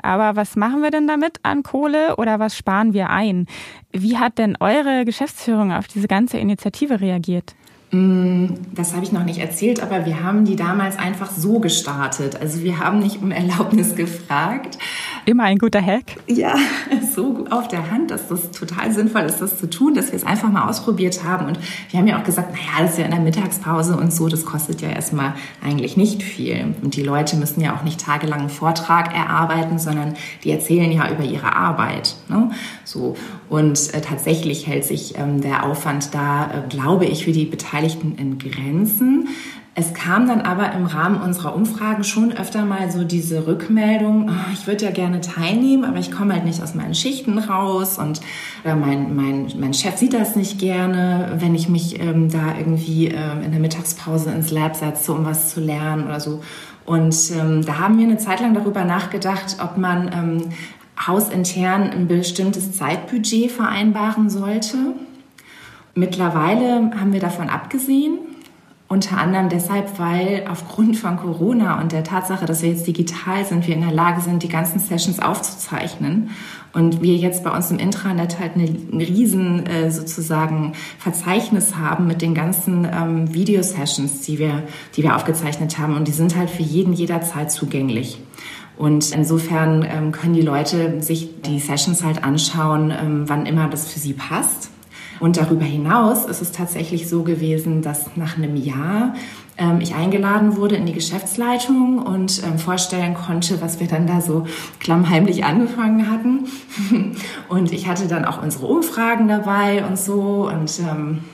aber 0.02 0.36
was 0.36 0.54
machen 0.54 0.82
wir 0.82 0.90
denn 0.90 1.06
damit 1.06 1.38
an 1.44 1.62
Kohle 1.62 2.16
oder 2.16 2.38
was 2.38 2.54
sparen 2.58 2.92
wir 2.92 3.08
ein? 3.08 3.46
Wie 3.92 4.18
hat 4.18 4.38
denn 4.38 4.56
eure 4.60 5.04
Geschäftsführung 5.04 5.72
auf 5.72 5.88
diese 5.88 6.06
ganze 6.06 6.38
Initiative 6.38 7.00
reagiert? 7.00 7.54
Mm, 7.90 8.46
das 8.72 8.94
habe 8.94 9.04
ich 9.04 9.10
noch 9.10 9.24
nicht 9.24 9.38
erzählt, 9.40 9.82
aber 9.82 10.06
wir 10.06 10.22
haben 10.22 10.44
die 10.44 10.54
damals 10.54 10.96
einfach 10.96 11.30
so 11.30 11.58
gestartet. 11.58 12.40
Also 12.40 12.62
wir 12.62 12.78
haben 12.78 13.00
nicht 13.00 13.20
um 13.20 13.32
Erlaubnis 13.32 13.96
gefragt. 13.96 14.78
Immer 15.26 15.44
ein 15.44 15.58
guter 15.58 15.84
Hack. 15.84 16.16
Ja, 16.26 16.54
so 17.14 17.44
auf 17.50 17.68
der 17.68 17.90
Hand, 17.90 18.10
dass 18.10 18.28
das 18.28 18.50
total 18.50 18.92
sinnvoll 18.92 19.22
ist, 19.22 19.40
das 19.40 19.58
zu 19.58 19.68
tun, 19.68 19.94
dass 19.94 20.08
wir 20.08 20.16
es 20.16 20.24
einfach 20.24 20.50
mal 20.50 20.68
ausprobiert 20.68 21.24
haben. 21.24 21.46
Und 21.46 21.58
wir 21.90 21.98
haben 21.98 22.06
ja 22.06 22.18
auch 22.18 22.24
gesagt, 22.24 22.52
naja, 22.52 22.82
das 22.82 22.92
ist 22.92 22.98
ja 22.98 23.04
in 23.04 23.10
der 23.10 23.20
Mittagspause 23.20 23.96
und 23.96 24.12
so, 24.12 24.28
das 24.28 24.44
kostet 24.44 24.80
ja 24.80 24.88
erstmal 24.88 25.34
eigentlich 25.62 25.96
nicht 25.96 26.22
viel. 26.22 26.74
Und 26.82 26.96
die 26.96 27.02
Leute 27.02 27.36
müssen 27.36 27.60
ja 27.60 27.76
auch 27.76 27.82
nicht 27.82 28.00
tagelang 28.00 28.40
einen 28.40 28.48
Vortrag 28.48 29.14
erarbeiten, 29.14 29.78
sondern 29.78 30.14
die 30.44 30.50
erzählen 30.50 30.90
ja 30.90 31.10
über 31.10 31.24
ihre 31.24 31.54
Arbeit. 31.54 32.16
Ne? 32.28 32.50
So. 32.84 33.16
Und 33.48 33.92
äh, 33.94 34.00
tatsächlich 34.00 34.66
hält 34.66 34.84
sich 34.84 35.18
ähm, 35.18 35.40
der 35.40 35.64
Aufwand 35.64 36.14
da, 36.14 36.46
äh, 36.46 36.68
glaube 36.68 37.06
ich, 37.06 37.24
für 37.24 37.32
die 37.32 37.44
Beteiligten 37.44 38.14
in 38.16 38.38
Grenzen. 38.38 39.28
Es 39.80 39.94
kam 39.94 40.28
dann 40.28 40.42
aber 40.42 40.72
im 40.72 40.84
Rahmen 40.84 41.22
unserer 41.22 41.54
Umfragen 41.54 42.04
schon 42.04 42.36
öfter 42.36 42.66
mal 42.66 42.90
so 42.90 43.02
diese 43.02 43.46
Rückmeldung, 43.46 44.28
oh, 44.28 44.52
ich 44.52 44.66
würde 44.66 44.84
ja 44.84 44.90
gerne 44.90 45.22
teilnehmen, 45.22 45.86
aber 45.86 45.96
ich 45.96 46.12
komme 46.12 46.34
halt 46.34 46.44
nicht 46.44 46.62
aus 46.62 46.74
meinen 46.74 46.94
Schichten 46.94 47.38
raus 47.38 47.96
und 47.96 48.20
äh, 48.62 48.74
mein, 48.74 49.16
mein, 49.16 49.50
mein 49.58 49.72
Chef 49.72 49.96
sieht 49.96 50.12
das 50.12 50.36
nicht 50.36 50.58
gerne, 50.58 51.32
wenn 51.38 51.54
ich 51.54 51.70
mich 51.70 51.98
ähm, 51.98 52.30
da 52.30 52.58
irgendwie 52.58 53.06
ähm, 53.06 53.42
in 53.42 53.52
der 53.52 53.60
Mittagspause 53.60 54.30
ins 54.30 54.50
Lab 54.50 54.76
setze, 54.76 55.14
um 55.14 55.24
was 55.24 55.54
zu 55.54 55.60
lernen 55.60 56.04
oder 56.04 56.20
so. 56.20 56.42
Und 56.84 57.16
ähm, 57.40 57.64
da 57.64 57.78
haben 57.78 57.96
wir 57.96 58.04
eine 58.04 58.18
Zeit 58.18 58.40
lang 58.40 58.52
darüber 58.52 58.84
nachgedacht, 58.84 59.56
ob 59.62 59.78
man 59.78 60.10
ähm, 60.12 60.42
hausintern 61.06 61.88
ein 61.88 62.06
bestimmtes 62.06 62.72
Zeitbudget 62.72 63.50
vereinbaren 63.50 64.28
sollte. 64.28 64.76
Mittlerweile 65.94 66.90
haben 67.00 67.14
wir 67.14 67.20
davon 67.20 67.48
abgesehen 67.48 68.18
unter 68.90 69.18
anderem 69.18 69.48
deshalb, 69.48 70.00
weil 70.00 70.46
aufgrund 70.50 70.96
von 70.96 71.16
Corona 71.16 71.80
und 71.80 71.92
der 71.92 72.02
Tatsache, 72.02 72.44
dass 72.44 72.60
wir 72.62 72.70
jetzt 72.70 72.88
digital 72.88 73.44
sind, 73.44 73.68
wir 73.68 73.74
in 73.76 73.82
der 73.82 73.92
Lage 73.92 74.20
sind, 74.20 74.42
die 74.42 74.48
ganzen 74.48 74.80
Sessions 74.80 75.20
aufzuzeichnen. 75.20 76.30
Und 76.72 77.00
wir 77.00 77.14
jetzt 77.14 77.44
bei 77.44 77.50
uns 77.50 77.70
im 77.70 77.78
Intranet 77.78 78.40
halt 78.40 78.56
ein 78.56 78.88
riesen 79.00 79.64
äh, 79.64 79.92
sozusagen 79.92 80.72
Verzeichnis 80.98 81.76
haben 81.76 82.08
mit 82.08 82.20
den 82.20 82.34
ganzen 82.34 82.84
ähm, 82.84 83.32
Videosessions, 83.32 84.22
die 84.22 84.40
wir, 84.40 84.64
die 84.96 85.04
wir 85.04 85.14
aufgezeichnet 85.14 85.78
haben. 85.78 85.94
Und 85.96 86.08
die 86.08 86.12
sind 86.12 86.36
halt 86.36 86.50
für 86.50 86.64
jeden 86.64 86.92
jederzeit 86.92 87.52
zugänglich. 87.52 88.18
Und 88.76 89.12
insofern 89.12 89.86
ähm, 89.88 90.10
können 90.10 90.34
die 90.34 90.42
Leute 90.42 91.00
sich 91.00 91.42
die 91.42 91.60
Sessions 91.60 92.02
halt 92.02 92.24
anschauen, 92.24 92.90
ähm, 92.90 93.28
wann 93.28 93.46
immer 93.46 93.68
das 93.68 93.88
für 93.88 94.00
sie 94.00 94.14
passt. 94.14 94.70
Und 95.20 95.36
darüber 95.36 95.64
hinaus 95.64 96.24
ist 96.24 96.40
es 96.40 96.50
tatsächlich 96.50 97.08
so 97.08 97.22
gewesen, 97.22 97.82
dass 97.82 98.16
nach 98.16 98.36
einem 98.36 98.56
Jahr 98.56 99.14
ähm, 99.58 99.80
ich 99.82 99.94
eingeladen 99.94 100.56
wurde 100.56 100.76
in 100.76 100.86
die 100.86 100.94
Geschäftsleitung 100.94 101.98
und 101.98 102.42
ähm, 102.42 102.58
vorstellen 102.58 103.14
konnte, 103.14 103.60
was 103.60 103.78
wir 103.78 103.86
dann 103.86 104.06
da 104.06 104.22
so 104.22 104.46
klammheimlich 104.80 105.44
angefangen 105.44 106.10
hatten. 106.10 106.46
und 107.48 107.70
ich 107.70 107.86
hatte 107.86 108.08
dann 108.08 108.24
auch 108.24 108.42
unsere 108.42 108.66
Umfragen 108.66 109.28
dabei 109.28 109.84
und 109.84 109.98
so 109.98 110.50
und 110.50 110.80
ähm, 110.80 111.24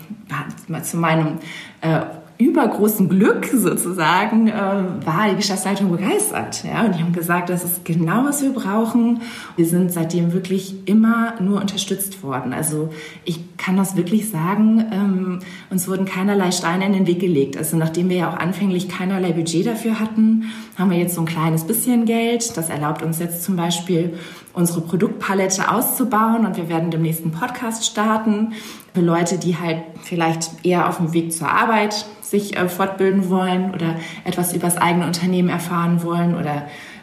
zu 0.82 0.96
meinem 0.96 1.38
äh, 1.80 2.00
übergroßen 2.38 3.08
Glück 3.08 3.46
sozusagen 3.52 4.48
äh, 4.48 4.52
war 4.52 5.28
die 5.30 5.36
Geschäftsleitung 5.36 5.90
begeistert. 5.90 6.64
Ja? 6.64 6.84
Und 6.84 6.94
die 6.94 7.02
haben 7.02 7.12
gesagt, 7.12 7.48
das 7.48 7.64
ist 7.64 7.84
genau, 7.84 8.24
was 8.24 8.42
wir 8.42 8.50
brauchen. 8.50 9.20
Wir 9.56 9.66
sind 9.66 9.92
seitdem 9.92 10.32
wirklich 10.32 10.74
immer 10.86 11.34
nur 11.40 11.60
unterstützt 11.60 12.22
worden. 12.22 12.52
Also 12.52 12.90
ich 13.24 13.56
kann 13.56 13.76
das 13.76 13.96
wirklich 13.96 14.28
sagen, 14.28 14.84
ähm, 14.92 15.38
uns 15.70 15.88
wurden 15.88 16.04
keinerlei 16.04 16.50
Steine 16.50 16.86
in 16.86 16.92
den 16.92 17.06
Weg 17.06 17.20
gelegt. 17.20 17.56
Also 17.56 17.76
nachdem 17.76 18.10
wir 18.10 18.16
ja 18.16 18.30
auch 18.30 18.36
anfänglich 18.36 18.88
keinerlei 18.88 19.32
Budget 19.32 19.66
dafür 19.66 19.98
hatten, 19.98 20.44
haben 20.78 20.90
wir 20.90 20.98
jetzt 20.98 21.14
so 21.14 21.22
ein 21.22 21.26
kleines 21.26 21.64
bisschen 21.64 22.04
Geld. 22.04 22.56
Das 22.56 22.68
erlaubt 22.68 23.02
uns 23.02 23.18
jetzt 23.18 23.42
zum 23.44 23.56
Beispiel, 23.56 24.14
unsere 24.56 24.80
Produktpalette 24.80 25.70
auszubauen 25.70 26.46
und 26.46 26.56
wir 26.56 26.70
werden 26.70 26.90
dem 26.90 27.02
nächsten 27.02 27.30
Podcast 27.30 27.84
starten 27.84 28.54
für 28.94 29.02
Leute, 29.02 29.36
die 29.36 29.58
halt 29.58 29.82
vielleicht 30.02 30.64
eher 30.64 30.88
auf 30.88 30.96
dem 30.96 31.12
Weg 31.12 31.34
zur 31.34 31.50
Arbeit 31.50 32.06
sich 32.22 32.56
äh, 32.56 32.66
fortbilden 32.66 33.28
wollen 33.28 33.74
oder 33.74 33.96
etwas 34.24 34.54
über 34.54 34.66
das 34.66 34.78
eigene 34.78 35.06
Unternehmen 35.06 35.50
erfahren 35.50 36.02
wollen 36.02 36.34
oder 36.34 36.62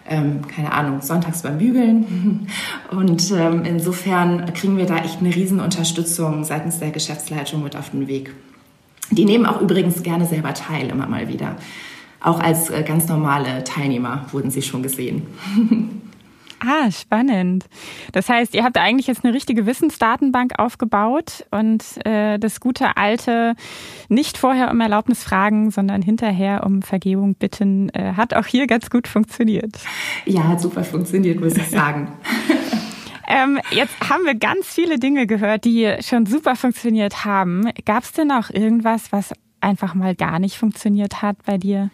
ähm, 0.09 0.47
keine 0.47 0.73
Ahnung, 0.73 1.01
sonntags 1.01 1.43
beim 1.43 1.59
Bügeln. 1.59 2.47
Und 2.91 3.31
ähm, 3.31 3.63
insofern 3.65 4.51
kriegen 4.55 4.77
wir 4.77 4.87
da 4.87 4.97
echt 4.97 5.19
eine 5.19 5.33
Riesenunterstützung 5.33 6.43
seitens 6.43 6.79
der 6.79 6.89
Geschäftsleitung 6.89 7.63
mit 7.63 7.75
auf 7.75 7.91
den 7.91 8.07
Weg. 8.07 8.33
Die 9.11 9.25
nehmen 9.25 9.45
auch 9.45 9.61
übrigens 9.61 10.01
gerne 10.01 10.25
selber 10.25 10.55
teil, 10.55 10.89
immer 10.89 11.05
mal 11.05 11.27
wieder. 11.27 11.55
Auch 12.19 12.39
als 12.39 12.71
äh, 12.71 12.81
ganz 12.81 13.07
normale 13.07 13.63
Teilnehmer 13.63 14.25
wurden 14.31 14.49
sie 14.49 14.63
schon 14.63 14.81
gesehen. 14.81 15.27
Ah, 16.65 16.89
spannend. 16.91 17.65
Das 18.13 18.29
heißt, 18.29 18.55
ihr 18.55 18.63
habt 18.63 18.77
eigentlich 18.77 19.07
jetzt 19.07 19.25
eine 19.25 19.33
richtige 19.33 19.65
Wissensdatenbank 19.65 20.59
aufgebaut 20.59 21.45
und 21.51 21.83
äh, 22.05 22.39
das 22.39 22.61
gute 22.61 22.95
alte 22.95 23.55
nicht 24.07 24.37
vorher 24.37 24.71
um 24.71 24.79
Erlaubnis 24.79 25.23
fragen, 25.23 25.71
sondern 25.71 26.01
hinterher 26.01 26.65
um 26.65 26.81
Vergebung 26.81 27.35
bitten, 27.35 27.89
äh, 27.89 28.13
hat 28.15 28.33
auch 28.33 28.45
hier 28.45 28.65
ganz 28.67 28.89
gut 28.89 29.09
funktioniert. 29.09 29.77
Ja, 30.25 30.47
hat 30.47 30.61
super 30.61 30.85
funktioniert, 30.85 31.41
muss 31.41 31.57
ich 31.57 31.67
sagen. 31.67 32.07
Ähm, 33.25 33.59
jetzt 33.71 33.95
haben 34.09 34.25
wir 34.25 34.35
ganz 34.35 34.67
viele 34.67 34.99
Dinge 34.99 35.25
gehört, 35.25 35.63
die 35.63 35.95
schon 36.01 36.25
super 36.25 36.57
funktioniert 36.57 37.23
haben. 37.23 37.71
Gab 37.85 38.03
es 38.03 38.11
denn 38.11 38.31
auch 38.31 38.49
irgendwas, 38.49 39.11
was 39.11 39.33
einfach 39.61 39.95
mal 39.95 40.13
gar 40.13 40.39
nicht 40.39 40.57
funktioniert 40.57 41.21
hat 41.21 41.37
bei 41.45 41.57
dir? 41.57 41.89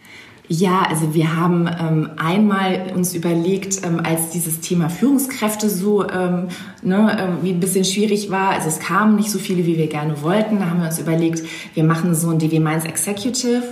Ja, 0.52 0.82
also 0.82 1.14
wir 1.14 1.36
haben 1.36 1.68
ähm, 1.68 2.10
einmal 2.16 2.90
uns 2.96 3.14
überlegt, 3.14 3.84
ähm, 3.84 4.00
als 4.02 4.30
dieses 4.30 4.58
Thema 4.58 4.90
Führungskräfte 4.90 5.70
so 5.70 6.10
ähm, 6.10 6.48
ne, 6.82 7.16
irgendwie 7.20 7.50
ein 7.50 7.60
bisschen 7.60 7.84
schwierig 7.84 8.32
war, 8.32 8.50
also 8.50 8.66
es 8.66 8.80
kamen 8.80 9.14
nicht 9.14 9.30
so 9.30 9.38
viele, 9.38 9.64
wie 9.64 9.78
wir 9.78 9.86
gerne 9.86 10.22
wollten, 10.22 10.58
da 10.58 10.68
haben 10.68 10.80
wir 10.80 10.86
uns 10.86 10.98
überlegt, 10.98 11.44
wir 11.74 11.84
machen 11.84 12.16
so 12.16 12.30
ein 12.30 12.40
DW 12.40 12.58
Minds 12.58 12.84
Executive 12.84 13.62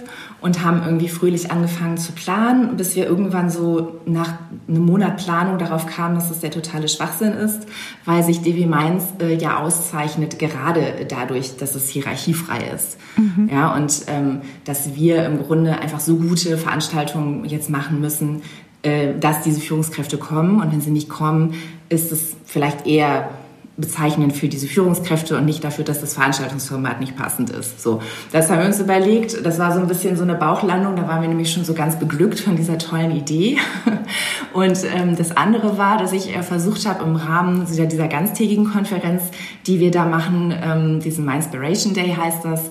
und 0.40 0.64
haben 0.64 0.82
irgendwie 0.84 1.08
fröhlich 1.08 1.50
angefangen 1.50 1.98
zu 1.98 2.12
planen, 2.12 2.76
bis 2.76 2.94
wir 2.94 3.06
irgendwann 3.06 3.50
so 3.50 4.00
nach 4.06 4.34
einem 4.68 4.84
Monat 4.84 5.16
Planung 5.16 5.58
darauf 5.58 5.86
kamen, 5.86 6.14
dass 6.14 6.28
das 6.28 6.40
der 6.40 6.50
totale 6.50 6.88
Schwachsinn 6.88 7.32
ist, 7.32 7.66
weil 8.04 8.22
sich 8.22 8.40
DW 8.42 8.66
Mainz 8.66 9.04
äh, 9.20 9.34
ja 9.34 9.58
auszeichnet, 9.58 10.38
gerade 10.38 11.06
dadurch, 11.08 11.56
dass 11.56 11.74
es 11.74 11.88
hierarchiefrei 11.88 12.70
ist. 12.74 12.98
Mhm. 13.16 13.50
Ja, 13.52 13.74
und 13.74 14.02
ähm, 14.06 14.42
dass 14.64 14.94
wir 14.94 15.24
im 15.26 15.42
Grunde 15.42 15.78
einfach 15.80 16.00
so 16.00 16.16
gute 16.16 16.56
Veranstaltungen 16.56 17.44
jetzt 17.44 17.68
machen 17.68 18.00
müssen, 18.00 18.42
äh, 18.82 19.18
dass 19.18 19.42
diese 19.42 19.60
Führungskräfte 19.60 20.18
kommen. 20.18 20.60
Und 20.60 20.70
wenn 20.70 20.80
sie 20.80 20.92
nicht 20.92 21.08
kommen, 21.08 21.54
ist 21.88 22.12
es 22.12 22.36
vielleicht 22.44 22.86
eher 22.86 23.30
bezeichnen 23.78 24.32
für 24.32 24.48
diese 24.48 24.66
Führungskräfte 24.66 25.36
und 25.36 25.44
nicht 25.44 25.62
dafür, 25.62 25.84
dass 25.84 26.00
das 26.00 26.14
Veranstaltungsformat 26.14 26.98
nicht 26.98 27.16
passend 27.16 27.50
ist. 27.50 27.80
So, 27.80 28.02
das 28.32 28.50
haben 28.50 28.58
wir 28.58 28.66
uns 28.66 28.80
überlegt. 28.80 29.46
Das 29.46 29.60
war 29.60 29.72
so 29.72 29.78
ein 29.78 29.86
bisschen 29.86 30.16
so 30.16 30.24
eine 30.24 30.34
Bauchlandung. 30.34 30.96
Da 30.96 31.06
waren 31.06 31.22
wir 31.22 31.28
nämlich 31.28 31.52
schon 31.52 31.64
so 31.64 31.74
ganz 31.74 31.96
beglückt 31.96 32.40
von 32.40 32.56
dieser 32.56 32.76
tollen 32.76 33.12
Idee. 33.12 33.58
Und 34.52 34.78
ähm, 34.92 35.16
das 35.16 35.36
andere 35.36 35.78
war, 35.78 35.96
dass 35.96 36.12
ich 36.12 36.34
äh, 36.34 36.42
versucht 36.42 36.86
habe, 36.88 37.04
im 37.04 37.14
Rahmen 37.14 37.66
dieser, 37.66 38.08
ganztägigen 38.08 38.68
Konferenz, 38.68 39.22
die 39.66 39.78
wir 39.78 39.92
da 39.92 40.04
machen, 40.06 40.52
ähm, 40.60 41.00
diesen 41.00 41.24
My 41.24 41.36
Inspiration 41.36 41.94
Day 41.94 42.16
heißt 42.16 42.44
das, 42.44 42.62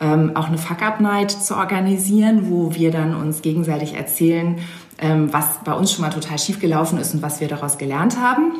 ähm, 0.00 0.32
auch 0.34 0.48
eine 0.48 0.58
Fuck-Up-Night 0.58 1.30
zu 1.30 1.56
organisieren, 1.56 2.50
wo 2.50 2.74
wir 2.74 2.90
dann 2.90 3.14
uns 3.14 3.40
gegenseitig 3.40 3.94
erzählen, 3.94 4.58
ähm, 4.98 5.32
was 5.32 5.60
bei 5.64 5.74
uns 5.74 5.92
schon 5.92 6.02
mal 6.02 6.10
total 6.10 6.38
schief 6.38 6.58
gelaufen 6.58 6.98
ist 6.98 7.14
und 7.14 7.22
was 7.22 7.40
wir 7.40 7.46
daraus 7.46 7.78
gelernt 7.78 8.18
haben. 8.20 8.54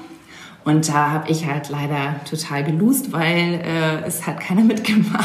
Und 0.67 0.89
da 0.89 1.13
habe 1.13 1.31
ich 1.31 1.47
halt 1.47 1.69
leider 1.69 2.17
total 2.29 2.65
gelust, 2.65 3.13
weil 3.13 3.61
äh, 3.65 4.05
es 4.05 4.27
hat 4.27 4.41
keiner 4.41 4.63
mitgemacht. 4.65 5.23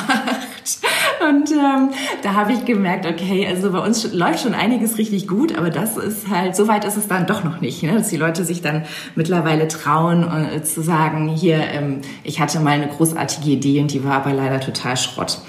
Und 1.27 1.51
ähm, 1.51 1.89
da 2.21 2.35
habe 2.35 2.53
ich 2.53 2.65
gemerkt, 2.65 3.07
okay, 3.07 3.47
also 3.47 3.71
bei 3.71 3.79
uns 3.79 4.13
läuft 4.13 4.41
schon 4.41 4.53
einiges 4.53 4.99
richtig 4.99 5.27
gut, 5.27 5.57
aber 5.57 5.71
das 5.71 5.97
ist 5.97 6.29
halt, 6.29 6.55
so 6.55 6.67
weit 6.67 6.85
ist 6.85 6.95
es 6.95 7.07
dann 7.07 7.25
doch 7.25 7.43
noch 7.43 7.59
nicht, 7.59 7.81
ne? 7.81 7.93
dass 7.93 8.09
die 8.09 8.17
Leute 8.17 8.45
sich 8.45 8.61
dann 8.61 8.85
mittlerweile 9.15 9.67
trauen 9.67 10.23
äh, 10.23 10.61
zu 10.61 10.83
sagen, 10.83 11.27
hier, 11.27 11.57
ähm, 11.57 12.01
ich 12.23 12.39
hatte 12.39 12.59
mal 12.59 12.73
eine 12.73 12.87
großartige 12.87 13.49
Idee 13.49 13.81
und 13.81 13.91
die 13.91 14.03
war 14.03 14.13
aber 14.13 14.33
leider 14.33 14.59
total 14.59 14.95
Schrott. 14.95 15.41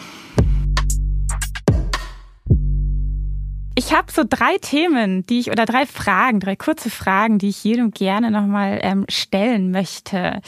Ich 3.74 3.94
habe 3.94 4.12
so 4.12 4.22
drei 4.28 4.58
Themen, 4.58 5.24
die 5.26 5.40
ich 5.40 5.50
oder 5.50 5.64
drei 5.64 5.86
Fragen, 5.86 6.40
drei 6.40 6.56
kurze 6.56 6.90
Fragen, 6.90 7.38
die 7.38 7.48
ich 7.48 7.64
jedem 7.64 7.90
gerne 7.90 8.30
nochmal 8.30 8.78
ähm, 8.82 9.06
stellen 9.08 9.70
möchte. 9.70 10.42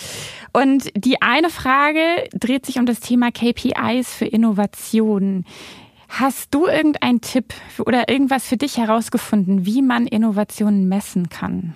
Und 0.53 0.91
die 0.95 1.23
eine 1.23 1.49
Frage 1.49 2.29
dreht 2.35 2.67
sich 2.67 2.79
um 2.79 2.85
das 2.85 3.01
Thema 3.01 3.31
KPIs 3.31 4.13
für 4.13 4.27
Innovationen. 4.27 5.47
Hast 6.11 6.55
du 6.55 6.67
irgendeinen 6.67 7.23
Tipp 7.23 7.55
oder 7.79 8.11
irgendwas 8.11 8.47
für 8.47 8.59
dich 8.59 8.77
herausgefunden, 8.77 9.65
wie 9.65 9.81
man 9.81 10.07
Innovationen 10.07 10.87
messen 10.87 11.31
kann? 11.31 11.75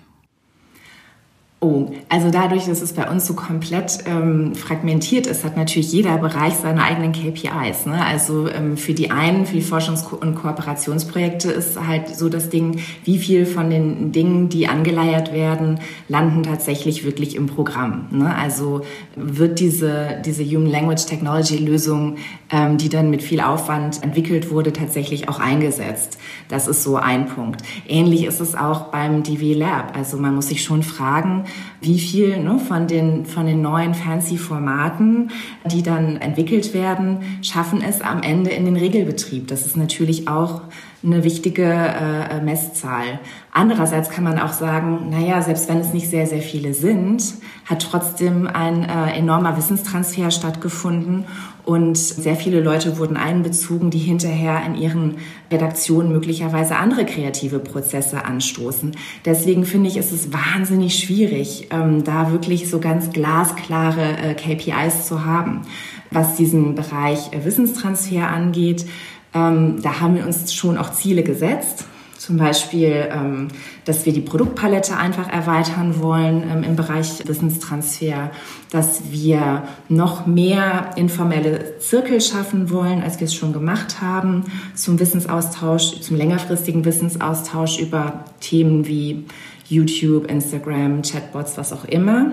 Oh, 1.60 1.90
also 2.08 2.30
dadurch, 2.30 2.66
dass 2.66 2.82
es 2.82 2.92
bei 2.92 3.10
uns 3.10 3.26
so 3.26 3.34
komplett 3.34 4.04
ähm, 4.06 4.54
fragmentiert 4.54 5.26
ist, 5.26 5.44
hat 5.44 5.56
natürlich 5.56 5.92
jeder 5.92 6.16
Bereich 6.18 6.54
seine 6.54 6.84
eigenen 6.84 7.10
KPIs. 7.10 7.84
Ne? 7.84 8.00
Also 8.06 8.48
ähm, 8.48 8.76
für 8.76 8.94
die 8.94 9.10
einen, 9.10 9.44
für 9.44 9.56
die 9.56 9.64
Forschungs- 9.64 10.08
und 10.08 10.36
Kooperationsprojekte 10.36 11.50
ist 11.50 11.84
halt 11.84 12.14
so 12.14 12.28
das 12.28 12.48
Ding, 12.48 12.78
wie 13.02 13.18
viel 13.18 13.44
von 13.44 13.70
den 13.70 14.12
Dingen, 14.12 14.48
die 14.48 14.68
angeleiert 14.68 15.32
werden, 15.32 15.80
landen 16.06 16.44
tatsächlich 16.44 17.04
wirklich 17.04 17.34
im 17.34 17.48
Programm. 17.48 18.06
Ne? 18.12 18.32
Also 18.36 18.82
wird 19.16 19.58
diese, 19.58 20.22
diese 20.24 20.44
Human 20.44 20.70
Language 20.70 21.06
Technology 21.06 21.56
Lösung, 21.56 22.18
ähm, 22.52 22.78
die 22.78 22.88
dann 22.88 23.10
mit 23.10 23.20
viel 23.20 23.40
Aufwand 23.40 24.04
entwickelt 24.04 24.52
wurde, 24.52 24.72
tatsächlich 24.72 25.28
auch 25.28 25.40
eingesetzt. 25.40 26.18
Das 26.48 26.68
ist 26.68 26.84
so 26.84 26.94
ein 26.94 27.26
Punkt. 27.26 27.62
Ähnlich 27.88 28.26
ist 28.26 28.40
es 28.40 28.54
auch 28.54 28.92
beim 28.92 29.24
DW 29.24 29.54
Lab. 29.54 29.96
Also 29.96 30.18
man 30.18 30.36
muss 30.36 30.46
sich 30.46 30.62
schon 30.62 30.84
fragen, 30.84 31.46
wie 31.80 31.98
viel 31.98 32.38
ne, 32.38 32.58
von, 32.58 32.86
den, 32.86 33.26
von 33.26 33.46
den 33.46 33.62
neuen 33.62 33.94
fancy 33.94 34.36
Formaten, 34.36 35.30
die 35.66 35.82
dann 35.82 36.16
entwickelt 36.16 36.74
werden, 36.74 37.18
schaffen 37.42 37.82
es 37.82 38.00
am 38.00 38.22
Ende 38.22 38.50
in 38.50 38.64
den 38.64 38.76
Regelbetrieb. 38.76 39.48
Das 39.48 39.66
ist 39.66 39.76
natürlich 39.76 40.28
auch 40.28 40.62
eine 41.02 41.22
wichtige 41.22 41.64
äh, 41.64 42.40
Messzahl. 42.40 43.20
Andererseits 43.52 44.10
kann 44.10 44.24
man 44.24 44.38
auch 44.38 44.52
sagen, 44.52 45.10
naja, 45.10 45.40
selbst 45.42 45.68
wenn 45.68 45.78
es 45.78 45.92
nicht 45.92 46.08
sehr, 46.08 46.26
sehr 46.26 46.42
viele 46.42 46.74
sind, 46.74 47.34
hat 47.66 47.86
trotzdem 47.90 48.46
ein 48.46 48.84
äh, 48.84 49.16
enormer 49.16 49.56
Wissenstransfer 49.56 50.30
stattgefunden 50.30 51.24
und 51.68 51.98
sehr 51.98 52.34
viele 52.34 52.60
Leute 52.60 52.96
wurden 52.96 53.18
einbezogen, 53.18 53.90
die 53.90 53.98
hinterher 53.98 54.62
in 54.64 54.74
ihren 54.74 55.16
Redaktionen 55.52 56.10
möglicherweise 56.10 56.76
andere 56.76 57.04
kreative 57.04 57.58
Prozesse 57.58 58.24
anstoßen. 58.24 58.92
Deswegen 59.24 59.66
finde 59.66 59.90
ich, 59.90 59.98
ist 59.98 60.10
es 60.10 60.32
wahnsinnig 60.32 60.98
schwierig, 60.98 61.68
ähm, 61.70 62.04
da 62.04 62.32
wirklich 62.32 62.70
so 62.70 62.80
ganz 62.80 63.10
glasklare 63.10 64.16
äh, 64.16 64.34
KPIs 64.34 65.06
zu 65.06 65.26
haben. 65.26 65.60
Was 66.10 66.36
diesen 66.36 66.74
Bereich 66.74 67.32
äh, 67.32 67.44
Wissenstransfer 67.44 68.28
angeht, 68.28 68.86
ähm, 69.34 69.80
da 69.82 70.00
haben 70.00 70.16
wir 70.16 70.26
uns 70.26 70.52
schon 70.52 70.78
auch 70.78 70.92
Ziele 70.92 71.22
gesetzt. 71.22 71.84
Zum 72.18 72.36
Beispiel, 72.36 73.08
ähm, 73.12 73.46
dass 73.84 74.04
wir 74.04 74.12
die 74.12 74.20
Produktpalette 74.20 74.96
einfach 74.96 75.32
erweitern 75.32 76.02
wollen 76.02 76.42
ähm, 76.50 76.64
im 76.64 76.74
Bereich 76.74 77.26
Wissenstransfer, 77.26 78.32
dass 78.70 79.12
wir 79.12 79.62
noch 79.88 80.26
mehr 80.26 80.90
informelle 80.96 81.78
Zirkel 81.78 82.20
schaffen 82.20 82.70
wollen, 82.70 83.02
als 83.02 83.20
wir 83.20 83.26
es 83.26 83.34
schon 83.34 83.52
gemacht 83.52 84.02
haben, 84.02 84.44
zum 84.74 84.98
Wissensaustausch, 84.98 86.00
zum 86.00 86.16
längerfristigen 86.16 86.84
Wissensaustausch 86.84 87.78
über 87.78 88.24
Themen 88.40 88.88
wie 88.88 89.24
YouTube, 89.68 90.28
Instagram, 90.28 91.02
Chatbots, 91.02 91.56
was 91.56 91.72
auch 91.72 91.84
immer. 91.84 92.32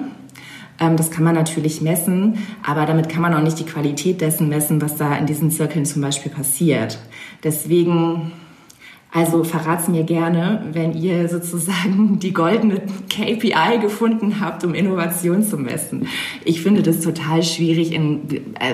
Ähm, 0.80 0.98
das 0.98 1.12
kann 1.12 1.24
man 1.24 1.36
natürlich 1.36 1.82
messen, 1.82 2.40
aber 2.66 2.86
damit 2.86 3.10
kann 3.10 3.22
man 3.22 3.34
auch 3.34 3.42
nicht 3.42 3.60
die 3.60 3.66
Qualität 3.66 4.22
dessen 4.22 4.50
messen, 4.50 4.82
was 4.82 4.96
da 4.96 5.16
in 5.16 5.26
diesen 5.26 5.52
Zirkeln 5.52 5.86
zum 5.86 6.02
Beispiel 6.02 6.32
passiert. 6.32 7.00
Deswegen 7.44 8.32
also 9.16 9.46
verrat's 9.46 9.88
mir 9.88 10.04
gerne, 10.04 10.66
wenn 10.74 10.92
ihr 10.92 11.30
sozusagen 11.30 12.20
die 12.22 12.34
goldene 12.34 12.82
KPI 13.10 13.80
gefunden 13.80 14.42
habt, 14.42 14.66
um 14.66 14.74
Innovation 14.74 15.42
zu 15.42 15.58
messen. 15.58 16.08
Ich 16.44 16.62
finde 16.62 16.84
das 16.84 17.00
total 17.00 17.42
schwierig 17.42 17.94
in, 17.94 18.20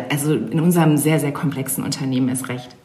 also 0.10 0.34
in 0.34 0.60
unserem 0.60 0.98
sehr, 0.98 1.20
sehr 1.20 1.32
komplexen 1.32 1.84
Unternehmen 1.84 2.28
ist 2.30 2.50
recht. 2.50 2.76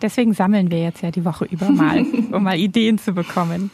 Deswegen 0.00 0.32
sammeln 0.32 0.70
wir 0.70 0.82
jetzt 0.82 1.02
ja 1.02 1.10
die 1.10 1.26
Woche 1.26 1.44
über 1.44 1.70
mal, 1.70 2.06
um 2.32 2.42
mal 2.42 2.56
Ideen 2.56 2.98
zu 2.98 3.12
bekommen. 3.12 3.70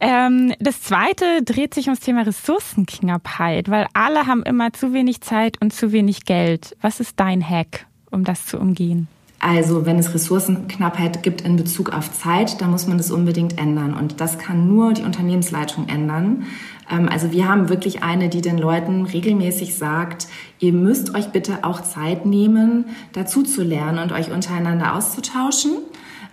Ähm, 0.00 0.52
das 0.58 0.82
zweite 0.82 1.42
dreht 1.44 1.74
sich 1.74 1.86
ums 1.86 2.00
Thema 2.00 2.22
Ressourcenknappheit, 2.22 3.68
weil 3.68 3.86
alle 3.94 4.26
haben 4.26 4.42
immer 4.42 4.72
zu 4.72 4.92
wenig 4.92 5.20
Zeit 5.20 5.60
und 5.60 5.72
zu 5.72 5.92
wenig 5.92 6.24
Geld. 6.24 6.76
Was 6.80 7.00
ist 7.00 7.20
dein 7.20 7.48
Hack, 7.48 7.86
um 8.10 8.24
das 8.24 8.46
zu 8.46 8.58
umgehen? 8.58 9.08
Also 9.40 9.84
wenn 9.84 9.98
es 9.98 10.14
Ressourcenknappheit 10.14 11.22
gibt 11.22 11.42
in 11.42 11.56
Bezug 11.56 11.90
auf 11.92 12.10
Zeit, 12.10 12.62
dann 12.62 12.70
muss 12.70 12.86
man 12.86 12.96
das 12.96 13.10
unbedingt 13.10 13.58
ändern. 13.58 13.92
Und 13.92 14.22
das 14.22 14.38
kann 14.38 14.68
nur 14.68 14.94
die 14.94 15.02
Unternehmensleitung 15.02 15.86
ändern. 15.88 16.46
Ähm, 16.90 17.10
also 17.10 17.30
wir 17.30 17.46
haben 17.46 17.68
wirklich 17.68 18.02
eine, 18.02 18.30
die 18.30 18.40
den 18.40 18.56
Leuten 18.56 19.04
regelmäßig 19.04 19.74
sagt, 19.74 20.28
ihr 20.60 20.72
müsst 20.72 21.14
euch 21.14 21.28
bitte 21.28 21.58
auch 21.62 21.82
Zeit 21.82 22.24
nehmen, 22.24 22.86
dazu 23.12 23.42
zu 23.42 23.62
lernen 23.62 23.98
und 23.98 24.12
euch 24.12 24.30
untereinander 24.30 24.94
auszutauschen. 24.94 25.72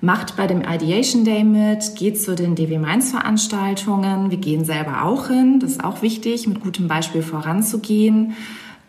Macht 0.04 0.36
bei 0.36 0.48
dem 0.48 0.62
Ideation 0.62 1.26
Day 1.26 1.44
mit, 1.44 1.96
geht 1.96 2.20
zu 2.20 2.36
den 2.36 2.56
DW 2.56 2.80
Mainz 2.80 3.12
Veranstaltungen. 3.12 4.32
Wir 4.32 4.40
gehen 4.40 4.66
selber 4.66 5.04
auch 5.06 5.28
hin. 5.28 5.60
Das 5.60 5.72
ist 5.72 5.84
auch 5.84 6.02
wichtig, 6.02 6.48
mit 6.48 6.62
gutem 6.62 6.88
Beispiel 6.88 7.22
voranzugehen. 7.22 8.34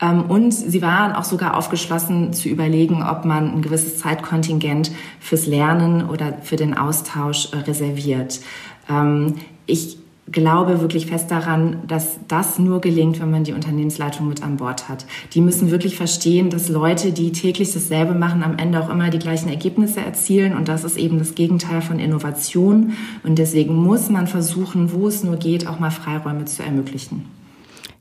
Ähm, 0.00 0.24
und 0.28 0.52
sie 0.52 0.80
waren 0.80 1.12
auch 1.12 1.24
sogar 1.24 1.56
aufgeschlossen 1.56 2.32
zu 2.32 2.48
überlegen, 2.48 3.02
ob 3.02 3.26
man 3.26 3.52
ein 3.56 3.62
gewisses 3.62 3.98
Zeitkontingent 3.98 4.90
fürs 5.20 5.46
Lernen 5.46 6.08
oder 6.08 6.38
für 6.42 6.56
den 6.56 6.76
Austausch 6.76 7.52
äh, 7.52 7.58
reserviert. 7.58 8.40
Ähm, 8.88 9.34
ich 9.66 9.98
glaube 10.30 10.80
wirklich 10.80 11.06
fest 11.06 11.30
daran, 11.30 11.78
dass 11.86 12.18
das 12.28 12.58
nur 12.58 12.80
gelingt, 12.80 13.20
wenn 13.20 13.30
man 13.30 13.44
die 13.44 13.52
Unternehmensleitung 13.52 14.28
mit 14.28 14.42
an 14.42 14.56
Bord 14.56 14.88
hat. 14.88 15.04
Die 15.34 15.40
müssen 15.40 15.70
wirklich 15.70 15.96
verstehen, 15.96 16.50
dass 16.50 16.68
Leute, 16.68 17.12
die 17.12 17.32
täglich 17.32 17.72
dasselbe 17.72 18.14
machen, 18.14 18.42
am 18.42 18.56
Ende 18.56 18.80
auch 18.80 18.88
immer 18.88 19.10
die 19.10 19.18
gleichen 19.18 19.48
Ergebnisse 19.48 20.00
erzielen. 20.00 20.56
Und 20.56 20.68
das 20.68 20.84
ist 20.84 20.96
eben 20.96 21.18
das 21.18 21.34
Gegenteil 21.34 21.82
von 21.82 21.98
Innovation. 21.98 22.92
Und 23.24 23.38
deswegen 23.38 23.74
muss 23.74 24.10
man 24.10 24.26
versuchen, 24.26 24.92
wo 24.92 25.08
es 25.08 25.24
nur 25.24 25.36
geht, 25.36 25.66
auch 25.66 25.80
mal 25.80 25.90
Freiräume 25.90 26.44
zu 26.44 26.62
ermöglichen. 26.62 27.26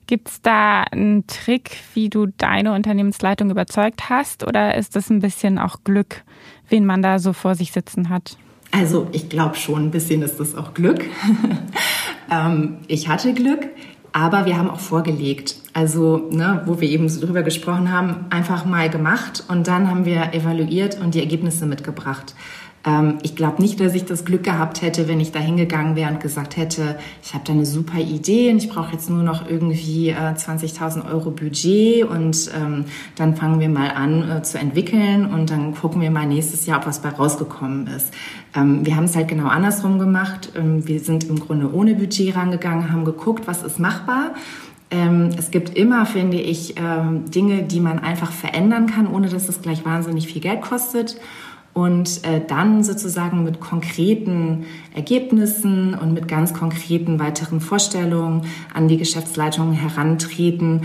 Gibt 0.06 0.28
es 0.28 0.42
da 0.42 0.82
einen 0.82 1.26
Trick, 1.26 1.76
wie 1.94 2.10
du 2.10 2.26
deine 2.26 2.74
Unternehmensleitung 2.74 3.50
überzeugt 3.50 4.10
hast? 4.10 4.46
Oder 4.46 4.76
ist 4.76 4.94
das 4.94 5.10
ein 5.10 5.20
bisschen 5.20 5.58
auch 5.58 5.84
Glück, 5.84 6.22
wen 6.68 6.84
man 6.86 7.02
da 7.02 7.18
so 7.18 7.32
vor 7.32 7.54
sich 7.54 7.72
sitzen 7.72 8.08
hat? 8.08 8.36
Also 8.72 9.06
ich 9.12 9.28
glaube 9.28 9.56
schon, 9.56 9.84
ein 9.86 9.90
bisschen 9.90 10.22
ist 10.22 10.40
das 10.40 10.54
auch 10.54 10.74
Glück. 10.74 11.04
Ähm, 12.32 12.78
ich 12.88 13.08
hatte 13.08 13.34
Glück, 13.34 13.68
aber 14.12 14.46
wir 14.46 14.56
haben 14.56 14.70
auch 14.70 14.80
vorgelegt. 14.80 15.56
Also, 15.74 16.28
ne, 16.30 16.62
wo 16.66 16.80
wir 16.80 16.88
eben 16.88 17.08
so 17.08 17.24
drüber 17.24 17.42
gesprochen 17.42 17.90
haben, 17.90 18.26
einfach 18.30 18.64
mal 18.64 18.90
gemacht 18.90 19.44
und 19.48 19.68
dann 19.68 19.88
haben 19.88 20.04
wir 20.04 20.34
evaluiert 20.34 21.00
und 21.00 21.14
die 21.14 21.20
Ergebnisse 21.20 21.66
mitgebracht. 21.66 22.34
Ähm, 22.84 23.18
ich 23.22 23.36
glaube 23.36 23.62
nicht, 23.62 23.80
dass 23.80 23.94
ich 23.94 24.04
das 24.04 24.24
Glück 24.24 24.42
gehabt 24.42 24.82
hätte, 24.82 25.08
wenn 25.08 25.20
ich 25.20 25.32
da 25.32 25.38
hingegangen 25.38 25.96
wäre 25.96 26.10
und 26.10 26.20
gesagt 26.20 26.56
hätte, 26.56 26.98
ich 27.22 27.34
habe 27.34 27.44
da 27.46 27.52
eine 27.52 27.66
super 27.66 27.98
Idee 27.98 28.50
und 28.50 28.58
ich 28.58 28.68
brauche 28.68 28.92
jetzt 28.92 29.08
nur 29.08 29.22
noch 29.22 29.48
irgendwie 29.48 30.10
äh, 30.10 30.14
20.000 30.14 31.08
Euro 31.10 31.30
Budget 31.30 32.04
und 32.04 32.50
ähm, 32.56 32.86
dann 33.16 33.36
fangen 33.36 33.60
wir 33.60 33.68
mal 33.68 33.90
an 33.90 34.28
äh, 34.28 34.42
zu 34.42 34.58
entwickeln 34.58 35.26
und 35.26 35.50
dann 35.50 35.74
gucken 35.74 36.00
wir 36.00 36.10
mal 36.10 36.26
nächstes 36.26 36.66
Jahr, 36.66 36.78
ob 36.78 36.86
was 36.86 37.00
bei 37.00 37.10
rausgekommen 37.10 37.86
ist. 37.86 38.12
Ähm, 38.54 38.84
wir 38.84 38.96
haben 38.96 39.04
es 39.04 39.14
halt 39.14 39.28
genau 39.28 39.46
andersrum 39.46 39.98
gemacht. 39.98 40.52
Ähm, 40.56 40.86
wir 40.86 41.00
sind 41.00 41.24
im 41.24 41.38
Grunde 41.38 41.72
ohne 41.72 41.94
Budget 41.94 42.34
rangegangen, 42.34 42.92
haben 42.92 43.04
geguckt, 43.04 43.46
was 43.46 43.62
ist 43.62 43.78
machbar 43.78 44.34
ähm, 44.94 45.30
es 45.38 45.50
gibt 45.50 45.70
immer, 45.70 46.04
finde 46.04 46.36
ich, 46.38 46.74
ähm, 46.78 47.30
Dinge, 47.30 47.62
die 47.62 47.80
man 47.80 47.98
einfach 47.98 48.30
verändern 48.30 48.86
kann, 48.86 49.06
ohne 49.06 49.30
dass 49.30 49.48
es 49.48 49.62
gleich 49.62 49.86
wahnsinnig 49.86 50.26
viel 50.26 50.42
Geld 50.42 50.60
kostet 50.60 51.16
und 51.74 52.24
äh, 52.24 52.40
dann 52.46 52.84
sozusagen 52.84 53.44
mit 53.44 53.60
konkreten 53.60 54.64
Ergebnissen 54.94 55.94
und 55.94 56.12
mit 56.12 56.28
ganz 56.28 56.52
konkreten 56.52 57.18
weiteren 57.18 57.60
Vorstellungen 57.60 58.42
an 58.74 58.88
die 58.88 58.98
Geschäftsleitung 58.98 59.72
herantreten. 59.72 60.82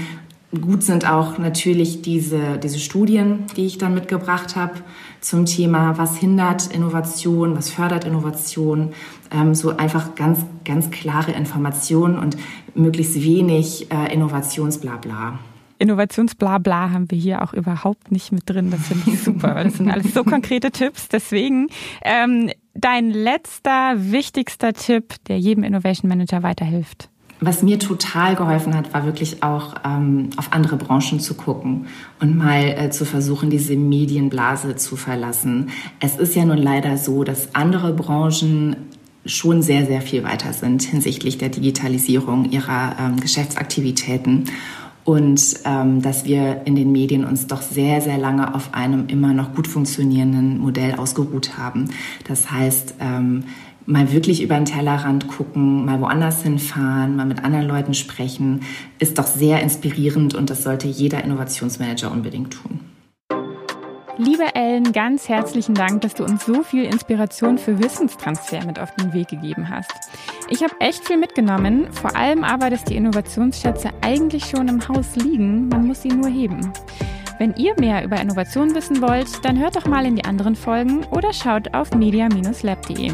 Gut 0.62 0.82
sind 0.82 1.10
auch 1.10 1.38
natürlich 1.38 2.02
diese, 2.02 2.58
diese 2.58 2.80
Studien, 2.80 3.44
die 3.58 3.66
ich 3.66 3.78
dann 3.78 3.94
mitgebracht 3.94 4.56
habe 4.56 4.76
zum 5.20 5.46
Thema, 5.46 5.98
was 5.98 6.16
hindert 6.16 6.68
Innovation, 6.68 7.58
was 7.58 7.70
fördert 7.70 8.06
Innovation. 8.06 8.94
Ähm, 9.30 9.56
so 9.56 9.76
einfach 9.76 10.16
ganz, 10.16 10.40
ganz 10.64 10.90
klare 10.90 11.34
Informationen 11.34 12.18
und 12.18 12.38
möglichst 12.76 13.16
wenig 13.16 13.92
äh, 13.92 14.14
Innovationsblabla. 14.14 15.38
Innovationsblabla 15.80 16.91
haben 16.91 17.11
wir 17.11 17.17
hier 17.17 17.43
auch 17.43 17.53
überhaupt 17.53 18.11
nicht 18.11 18.32
mit 18.32 18.49
drin. 18.49 18.71
Das 18.71 18.88
finde 18.88 19.11
ich 19.11 19.21
super, 19.21 19.55
weil 19.55 19.65
das 19.65 19.75
sind 19.75 19.89
alles 19.89 20.13
so 20.13 20.23
konkrete 20.23 20.71
Tipps. 20.71 21.07
Deswegen 21.09 21.67
ähm, 22.03 22.51
dein 22.73 23.11
letzter, 23.11 23.93
wichtigster 23.95 24.73
Tipp, 24.73 25.15
der 25.28 25.39
jedem 25.39 25.63
Innovation 25.63 26.09
Manager 26.09 26.43
weiterhilft. 26.43 27.09
Was 27.39 27.61
mir 27.61 27.78
total 27.78 28.36
geholfen 28.36 28.75
hat, 28.75 28.93
war 28.95 29.05
wirklich 29.05 29.43
auch 29.43 29.75
ähm, 29.86 30.32
auf 30.38 30.53
andere 30.53 30.75
Branchen 30.75 31.19
zu 31.19 31.36
gucken 31.36 31.86
und 32.19 32.36
mal 32.36 32.63
äh, 32.63 32.89
zu 32.89 33.05
versuchen, 33.05 33.51
diese 33.51 33.75
Medienblase 33.75 34.75
zu 34.75 34.95
verlassen. 34.95 35.69
Es 35.99 36.17
ist 36.17 36.36
ja 36.36 36.45
nun 36.45 36.57
leider 36.57 36.97
so, 36.97 37.23
dass 37.23 37.53
andere 37.53 37.93
Branchen 37.93 38.75
schon 39.23 39.61
sehr, 39.61 39.86
sehr 39.86 40.01
viel 40.01 40.23
weiter 40.23 40.53
sind 40.53 40.82
hinsichtlich 40.82 41.38
der 41.38 41.49
Digitalisierung 41.49 42.49
ihrer 42.49 42.95
ähm, 42.99 43.19
Geschäftsaktivitäten 43.19 44.45
und 45.08 45.62
ähm, 45.64 46.01
dass 46.01 46.26
wir 46.26 46.64
in 46.66 46.76
den 46.76 46.91
Medien 46.91 47.24
uns 47.24 47.47
doch 47.47 47.62
sehr, 47.62 48.01
sehr 48.01 48.18
lange 48.18 48.53
auf 48.53 48.74
einem 48.74 49.08
immer 49.08 49.32
noch 49.32 49.55
gut 49.55 49.66
funktionierenden 49.66 50.60
Modell 50.60 50.95
ausgeruht 50.95 51.58
haben. 51.58 51.86
Das 52.28 52.51
heißt, 52.51 52.95
ähm, 52.99 53.45
mal 53.86 54.12
wirklich 54.12 54.43
über 54.43 54.55
den 54.55 54.66
Tellerrand 54.66 55.30
gucken, 55.30 55.86
mal 55.86 56.01
woanders 56.01 56.43
hinfahren, 56.43 57.16
mal 57.16 57.26
mit 57.26 57.41
anderen 57.45 57.70
Leuten 57.70 57.93
sprechen, 57.93 58.64
ist 58.99 59.18
doch 59.18 59.28
sehr 59.28 59.62
inspirierend 59.62 60.36
und 60.36 60.49
das 60.49 60.64
sollte 60.64 60.89
jeder 60.89 61.24
Innovationsmanager 61.24 62.12
unbedingt 62.12 62.51
tun. 62.51 62.82
Liebe 64.20 64.55
Ellen, 64.55 64.93
ganz 64.93 65.30
herzlichen 65.30 65.76
Dank, 65.76 66.01
dass 66.01 66.15
du 66.15 66.24
uns 66.24 66.43
so 66.43 66.63
viel 66.63 66.86
Inspiration 66.86 67.59
für 67.59 67.78
Wissenstransfer 67.78 68.65
mit 68.65 68.80
auf 68.80 68.93
den 68.95 69.13
Weg 69.13 69.28
gegeben 69.28 69.70
hast. 69.70 69.93
Ich 70.49 70.63
habe 70.63 70.74
echt 70.80 71.05
viel 71.05 71.18
mitgenommen, 71.18 71.91
vor 71.91 72.15
allem 72.15 72.43
aber, 72.43 72.72
dass 72.72 72.84
die 72.84 72.95
Innovationsschätze 72.95 73.91
eigentlich 74.01 74.45
schon 74.45 74.70
im 74.70 74.88
Haus 74.88 75.15
liegen, 75.15 75.68
man 75.68 75.86
muss 75.86 76.01
sie 76.01 76.09
nur 76.09 76.30
heben. 76.30 76.74
Wenn 77.38 77.53
ihr 77.57 77.76
mehr 77.80 78.03
über 78.03 78.20
Innovation 78.20 78.74
wissen 78.74 79.03
wollt, 79.03 79.45
dann 79.45 79.59
hört 79.59 79.76
doch 79.76 79.86
mal 79.86 80.03
in 80.07 80.15
die 80.15 80.26
anderen 80.26 80.55
Folgen 80.55 81.05
oder 81.11 81.32
schaut 81.32 81.76
auf 81.76 81.93
media-lab.de. 81.93 83.13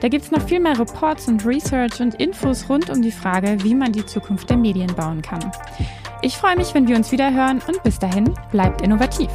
Da 0.00 0.08
gibt 0.08 0.24
es 0.24 0.30
noch 0.30 0.42
viel 0.42 0.60
mehr 0.60 0.78
Reports 0.78 1.26
und 1.26 1.44
Research 1.44 2.00
und 2.00 2.14
Infos 2.20 2.68
rund 2.68 2.90
um 2.90 3.02
die 3.02 3.10
Frage, 3.10 3.56
wie 3.64 3.74
man 3.74 3.90
die 3.90 4.06
Zukunft 4.06 4.48
der 4.48 4.56
Medien 4.56 4.94
bauen 4.94 5.20
kann. 5.20 5.50
Ich 6.22 6.36
freue 6.36 6.56
mich, 6.56 6.72
wenn 6.74 6.86
wir 6.86 6.94
uns 6.94 7.10
wieder 7.10 7.34
hören 7.34 7.60
und 7.66 7.82
bis 7.82 7.98
dahin 7.98 8.32
bleibt 8.52 8.82
innovativ. 8.82 9.30